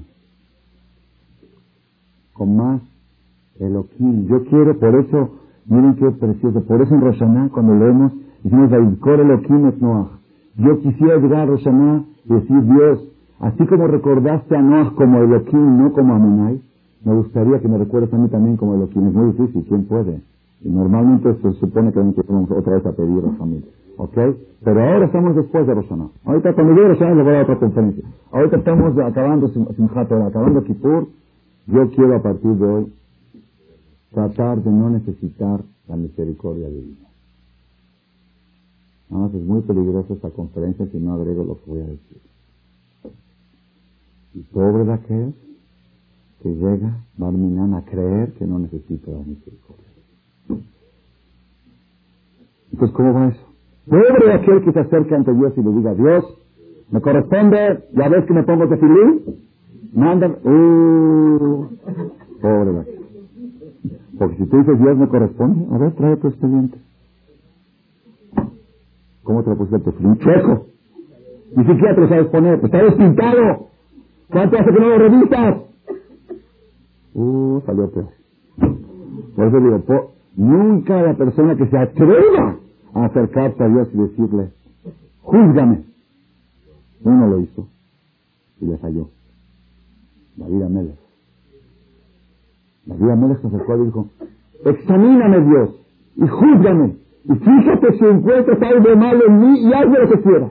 Con 2.32 2.56
más 2.56 2.82
Elohim. 3.60 4.28
Yo 4.28 4.46
quiero, 4.46 4.80
por 4.80 4.96
eso, 4.96 5.30
miren 5.66 5.96
qué 5.96 6.12
precioso, 6.12 6.64
por 6.64 6.82
eso 6.82 6.96
en 6.96 7.02
Roshaná, 7.02 7.50
cuando 7.50 7.76
leemos, 7.76 8.14
decimos, 8.44 9.82
Noach. 9.82 10.10
Yo 10.56 10.80
quisiera 10.80 11.18
llegar 11.18 11.42
a 11.42 11.46
Roshaná 11.48 12.06
y 12.26 12.34
decir, 12.34 12.64
Dios, 12.64 13.13
así 13.44 13.66
como 13.66 13.88
recordaste 13.88 14.56
a 14.56 14.62
Noach 14.62 14.94
como 14.96 15.20
Elohim, 15.20 15.78
no 15.78 15.94
como 15.94 16.14
Amonai, 16.14 16.62
me 17.04 17.14
gustaría 17.14 17.60
que 17.60 17.68
me 17.68 17.78
recuerdes 17.78 18.14
a 18.14 18.18
mí 18.18 18.30
también 18.30 18.58
como 18.58 18.76
Elohim. 18.76 19.08
Es 19.08 19.14
muy 19.14 19.32
difícil, 19.32 19.66
¿quién 19.68 19.86
puede? 19.86 20.22
Y 20.62 20.70
normalmente 20.70 21.34
se 21.42 21.52
supone 21.60 21.92
que 21.92 22.00
vamos 22.00 22.50
otra 22.52 22.76
vez 22.76 22.86
a 22.86 22.94
pedir 22.94 23.24
a 23.24 23.28
la 23.28 23.34
familia. 23.34 23.70
¿Ok? 23.98 24.18
Pero 24.64 24.82
ahora 24.82 25.06
estamos 25.06 25.36
después 25.36 25.68
de 25.68 25.74
Roshaná. 25.74 26.08
Ahorita 26.24 26.54
cuando 26.54 26.74
llegue 26.74 26.88
Roshaná 26.88 27.16
le 27.16 27.24
voy 27.24 27.36
a 27.36 27.42
otra 27.42 27.60
conferencia. 27.60 28.04
Ahorita 28.32 28.58
estamos 28.58 28.98
acabando 28.98 29.48
Simchat 29.50 30.12
acabando 30.12 30.64
Kippur. 30.64 31.08
Yo 31.68 31.90
quiero 31.92 32.16
a 32.16 32.22
partir 32.22 32.52
de 32.52 32.66
hoy 32.66 32.94
tratar 34.14 34.64
de 34.64 34.72
no 34.72 34.90
necesitar 34.90 35.62
la 35.88 35.96
misericordia 35.98 36.70
divina. 36.70 37.08
Nada 39.10 39.26
más 39.26 39.34
es 39.34 39.44
muy 39.44 39.62
peligrosa 39.62 40.14
esta 40.14 40.30
conferencia 40.30 40.86
si 40.88 40.98
no 40.98 41.14
agrego 41.14 41.44
lo 41.44 41.56
que 41.56 41.70
voy 41.70 41.82
a 41.82 41.88
decir. 41.88 42.33
Y 44.34 44.42
pobre 44.44 44.86
de 44.86 44.94
aquel 44.94 45.34
que 46.42 46.50
llega, 46.50 46.98
Barminan, 47.18 47.74
a 47.74 47.84
creer 47.86 48.34
que 48.34 48.46
no 48.46 48.60
necesita 48.60 49.12
la 49.12 49.20
misericordia. 49.20 49.84
Entonces, 52.72 52.96
¿cómo 52.96 53.14
va 53.14 53.28
eso? 53.28 53.46
Pobre 53.88 54.26
de 54.26 54.34
aquel 54.34 54.64
que 54.64 54.72
se 54.72 54.80
acerca 54.80 55.16
ante 55.16 55.34
Dios 55.34 55.54
y 55.56 55.62
le 55.62 55.72
diga, 55.72 55.94
Dios, 55.94 56.26
me 56.90 57.02
corresponde, 57.02 57.86
ya 57.94 58.10
ves 58.10 58.26
que 58.26 58.34
me 58.34 58.44
pongo 58.44 58.68
tefilín, 58.68 59.22
manda, 59.94 60.28
uh, 60.28 61.70
pobre 62.42 62.72
de 62.74 62.80
aquel. 62.80 63.04
Porque 64.18 64.36
si 64.38 64.46
tú 64.46 64.58
dices 64.58 64.80
Dios 64.80 64.98
me 64.98 65.08
corresponde, 65.08 65.76
a 65.76 65.78
ver, 65.78 65.92
trae 65.94 66.18
tu 66.18 66.28
expediente. 66.28 66.78
¿Cómo 69.24 69.44
te 69.44 69.50
lo 69.52 69.58
pusiste 69.58 69.78
el 69.78 69.84
tefilín? 69.84 70.18
Checo. 70.18 70.66
Ni 71.56 71.66
siquiera 71.66 71.96
te 71.96 72.02
lo 72.02 72.08
sabes 72.10 72.28
poner, 72.28 72.60
está 72.64 72.84
despintado. 72.84 73.73
¿Cuánto 74.34 74.58
hace 74.58 74.74
que 74.74 74.80
no 74.80 74.90
lo 74.90 74.98
revisas? 74.98 75.58
Uh, 77.14 77.62
salió 77.68 77.92
peor. 77.92 78.08
Por 79.36 79.48
eso 79.48 79.60
digo, 79.60 80.12
nunca 80.36 81.04
la 81.04 81.14
persona 81.14 81.56
que 81.56 81.68
se 81.68 81.78
atreva 81.78 82.58
a 82.96 83.06
acercarse 83.06 83.64
a 83.64 83.68
Dios 83.68 83.90
y 83.94 83.98
decirle, 83.98 84.50
júzgame. 85.22 85.84
Uno 87.04 87.28
lo 87.28 87.40
hizo 87.42 87.68
y 88.60 88.66
le 88.66 88.78
falló. 88.78 89.10
David 90.36 90.64
Amélez. 90.64 91.00
David 92.86 93.10
Amélez 93.10 93.40
se 93.40 93.48
acercó 93.48 93.78
y 93.78 93.86
dijo, 93.86 94.08
examíname 94.66 95.42
Dios 95.42 95.80
y 96.16 96.28
júzgame. 96.28 96.96
Y 97.26 97.36
fíjate 97.36 98.00
si 98.00 98.06
encuentras 98.06 98.62
algo 98.64 98.96
malo 98.96 99.28
en 99.28 99.40
mí 99.40 99.60
y 99.60 99.74
hazme 99.74 100.00
lo 100.00 100.10
que 100.10 100.22
quiera. 100.22 100.50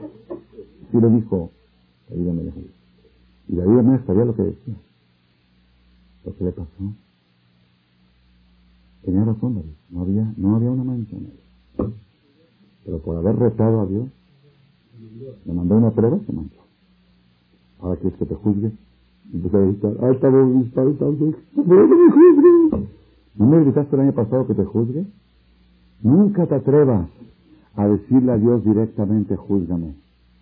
Y 0.93 1.01
le 1.01 1.09
dijo 1.09 1.51
David 2.09 2.29
Amélez. 2.29 2.72
Y 3.47 3.55
David 3.55 3.79
Amélez 3.79 4.05
sabía 4.05 4.25
lo 4.25 4.35
que 4.35 4.43
decía. 4.43 4.75
Lo 6.25 6.35
que 6.35 6.43
le 6.43 6.51
pasó. 6.51 6.93
Tenía 9.03 9.25
razón 9.25 9.55
David. 9.55 9.73
No 9.89 10.01
había, 10.01 10.33
no 10.37 10.55
había 10.55 10.71
una 10.71 10.83
mancha 10.83 11.15
en 11.17 11.25
él. 11.25 11.93
Pero 12.85 12.99
por 12.99 13.17
haber 13.17 13.35
retado 13.37 13.81
a 13.81 13.85
Dios, 13.85 14.07
le 15.45 15.53
mandó 15.53 15.75
una 15.75 15.91
prueba 15.91 16.19
se 16.25 16.33
manchó. 16.33 16.61
Ahora 17.79 17.99
quieres 17.99 18.17
que 18.17 18.25
te 18.25 18.35
juzgue. 18.35 18.71
Empecé 19.33 19.57
a 19.57 19.61
gritar, 19.61 19.91
alta 20.03 20.29
voz, 20.29 20.77
alta 20.77 21.05
me. 21.05 21.35
¿No 23.35 23.45
me 23.47 23.63
gritaste 23.63 23.95
el 23.95 24.01
año 24.01 24.13
pasado 24.13 24.45
que 24.47 24.53
te 24.53 24.63
juzgue? 24.63 25.05
Nunca 26.01 26.45
te 26.45 26.55
atrevas 26.55 27.07
a 27.75 27.87
decirle 27.87 28.31
a 28.31 28.37
Dios 28.37 28.63
directamente, 28.63 29.35
júzgame. 29.35 29.95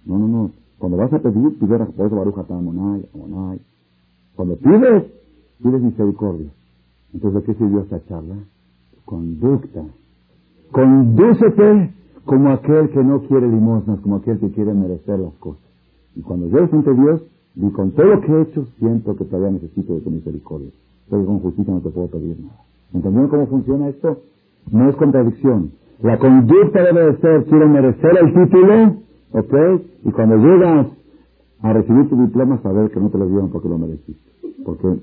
No, 0.06 0.18
no, 0.18 0.28
no. 0.28 0.52
Cuando 0.82 0.98
vas 0.98 1.14
a 1.14 1.20
pedir, 1.20 1.60
pides 1.60 1.90
por 1.96 2.08
eso 2.08 2.16
Baruja 2.16 2.44
Amonai, 2.50 3.06
Amonai. 3.14 3.60
Cuando 4.36 4.56
pides, 4.56 5.04
pides 5.62 5.80
misericordia. 5.80 6.50
Entonces, 7.14 7.44
¿qué 7.44 7.54
sirvió 7.54 7.82
esta 7.82 8.04
charla? 8.06 8.34
Conducta. 9.06 9.84
Condúcete 10.72 11.92
como 12.26 12.50
aquel 12.50 12.90
que 12.90 13.04
no 13.04 13.22
quiere 13.28 13.48
limosnas, 13.48 14.00
como 14.00 14.16
aquel 14.16 14.40
que 14.40 14.50
quiere 14.50 14.74
merecer 14.74 15.20
las 15.20 15.34
cosas. 15.36 15.62
Y 16.16 16.22
cuando 16.22 16.48
yo 16.48 16.58
ante 16.64 16.94
Dios, 16.96 17.22
y 17.58 17.70
con 17.70 17.92
todo 17.92 18.08
lo 18.08 18.22
que 18.22 18.32
he 18.32 18.42
hecho, 18.42 18.66
siento 18.80 19.16
que 19.16 19.26
todavía 19.26 19.52
necesito 19.52 19.94
de 19.94 20.02
tu 20.02 20.10
misericordia. 20.10 20.70
Pero 21.12 21.26
con 21.28 21.42
justicia 21.42 21.76
no 21.76 21.82
te 21.82 21.90
puedo 21.92 22.08
pedir 22.08 22.40
nada. 22.40 22.58
¿Entendieron 22.92 23.30
cómo 23.30 23.46
funciona 23.46 23.88
esto? 23.88 24.18
No 24.72 24.90
es 24.90 24.96
contradicción. 24.96 25.74
La 26.02 26.18
conducta 26.18 26.82
debe 26.82 27.06
de 27.06 27.18
ser, 27.18 27.46
quiero 27.46 27.70
merecer 27.70 28.18
el 28.18 28.34
título, 28.34 28.96
¿ok? 29.34 29.54
Y 30.06 30.12
cuando 30.12 30.38
llegas 30.38 30.88
a 31.62 31.74
recibir 31.74 32.10
tu 32.10 32.16
diploma, 32.22 32.62
saber 32.62 32.92
que 32.92 33.00
no 33.00 33.10
te 33.10 33.18
lo 33.18 33.28
dieron 33.28 33.50
porque 33.50 33.70
lo 33.70 33.78
mereciste. 33.78 34.32
Porque 34.66 35.00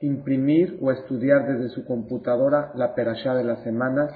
imprimir 0.00 0.78
o 0.80 0.90
estudiar 0.90 1.46
desde 1.46 1.68
su 1.68 1.84
computadora 1.84 2.72
la 2.74 2.94
perashá 2.94 3.34
de 3.34 3.44
la 3.44 3.56
semana, 3.62 4.08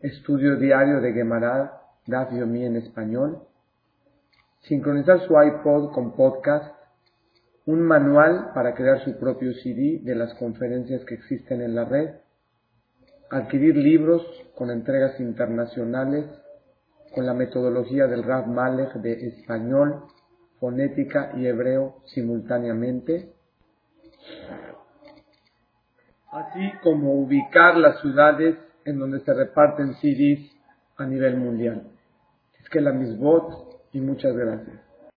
estudio 0.00 0.56
diario 0.56 1.00
de 1.02 1.12
Gemara, 1.12 1.82
Daf 2.06 2.32
Yomi 2.32 2.64
en 2.64 2.76
español, 2.76 3.42
sincronizar 4.62 5.20
su 5.26 5.34
iPod 5.38 5.92
con 5.92 6.16
podcast, 6.16 6.74
un 7.66 7.82
manual 7.82 8.52
para 8.54 8.74
crear 8.74 9.04
su 9.04 9.18
propio 9.18 9.52
CD 9.62 10.00
de 10.02 10.14
las 10.14 10.32
conferencias 10.34 11.04
que 11.04 11.16
existen 11.16 11.60
en 11.60 11.74
la 11.74 11.84
red, 11.84 12.14
adquirir 13.30 13.76
libros 13.76 14.22
con 14.54 14.70
entregas 14.70 15.20
internacionales, 15.20 16.26
con 17.16 17.24
la 17.24 17.32
metodología 17.32 18.06
del 18.06 18.22
Rav 18.22 18.46
Malek 18.46 18.92
de 18.96 19.28
español, 19.28 20.02
fonética 20.60 21.32
y 21.34 21.46
hebreo 21.46 22.02
simultáneamente, 22.04 23.32
así 26.30 26.72
como 26.82 27.14
ubicar 27.14 27.78
las 27.78 28.02
ciudades 28.02 28.56
en 28.84 28.98
donde 28.98 29.20
se 29.20 29.32
reparten 29.32 29.94
CDs 29.94 30.52
a 30.98 31.06
nivel 31.06 31.38
mundial. 31.38 31.84
Es 32.62 32.68
que 32.68 32.82
la 32.82 32.92
misbot 32.92 33.80
y 33.94 34.00
muchas 34.02 34.36
gracias. 34.36 34.85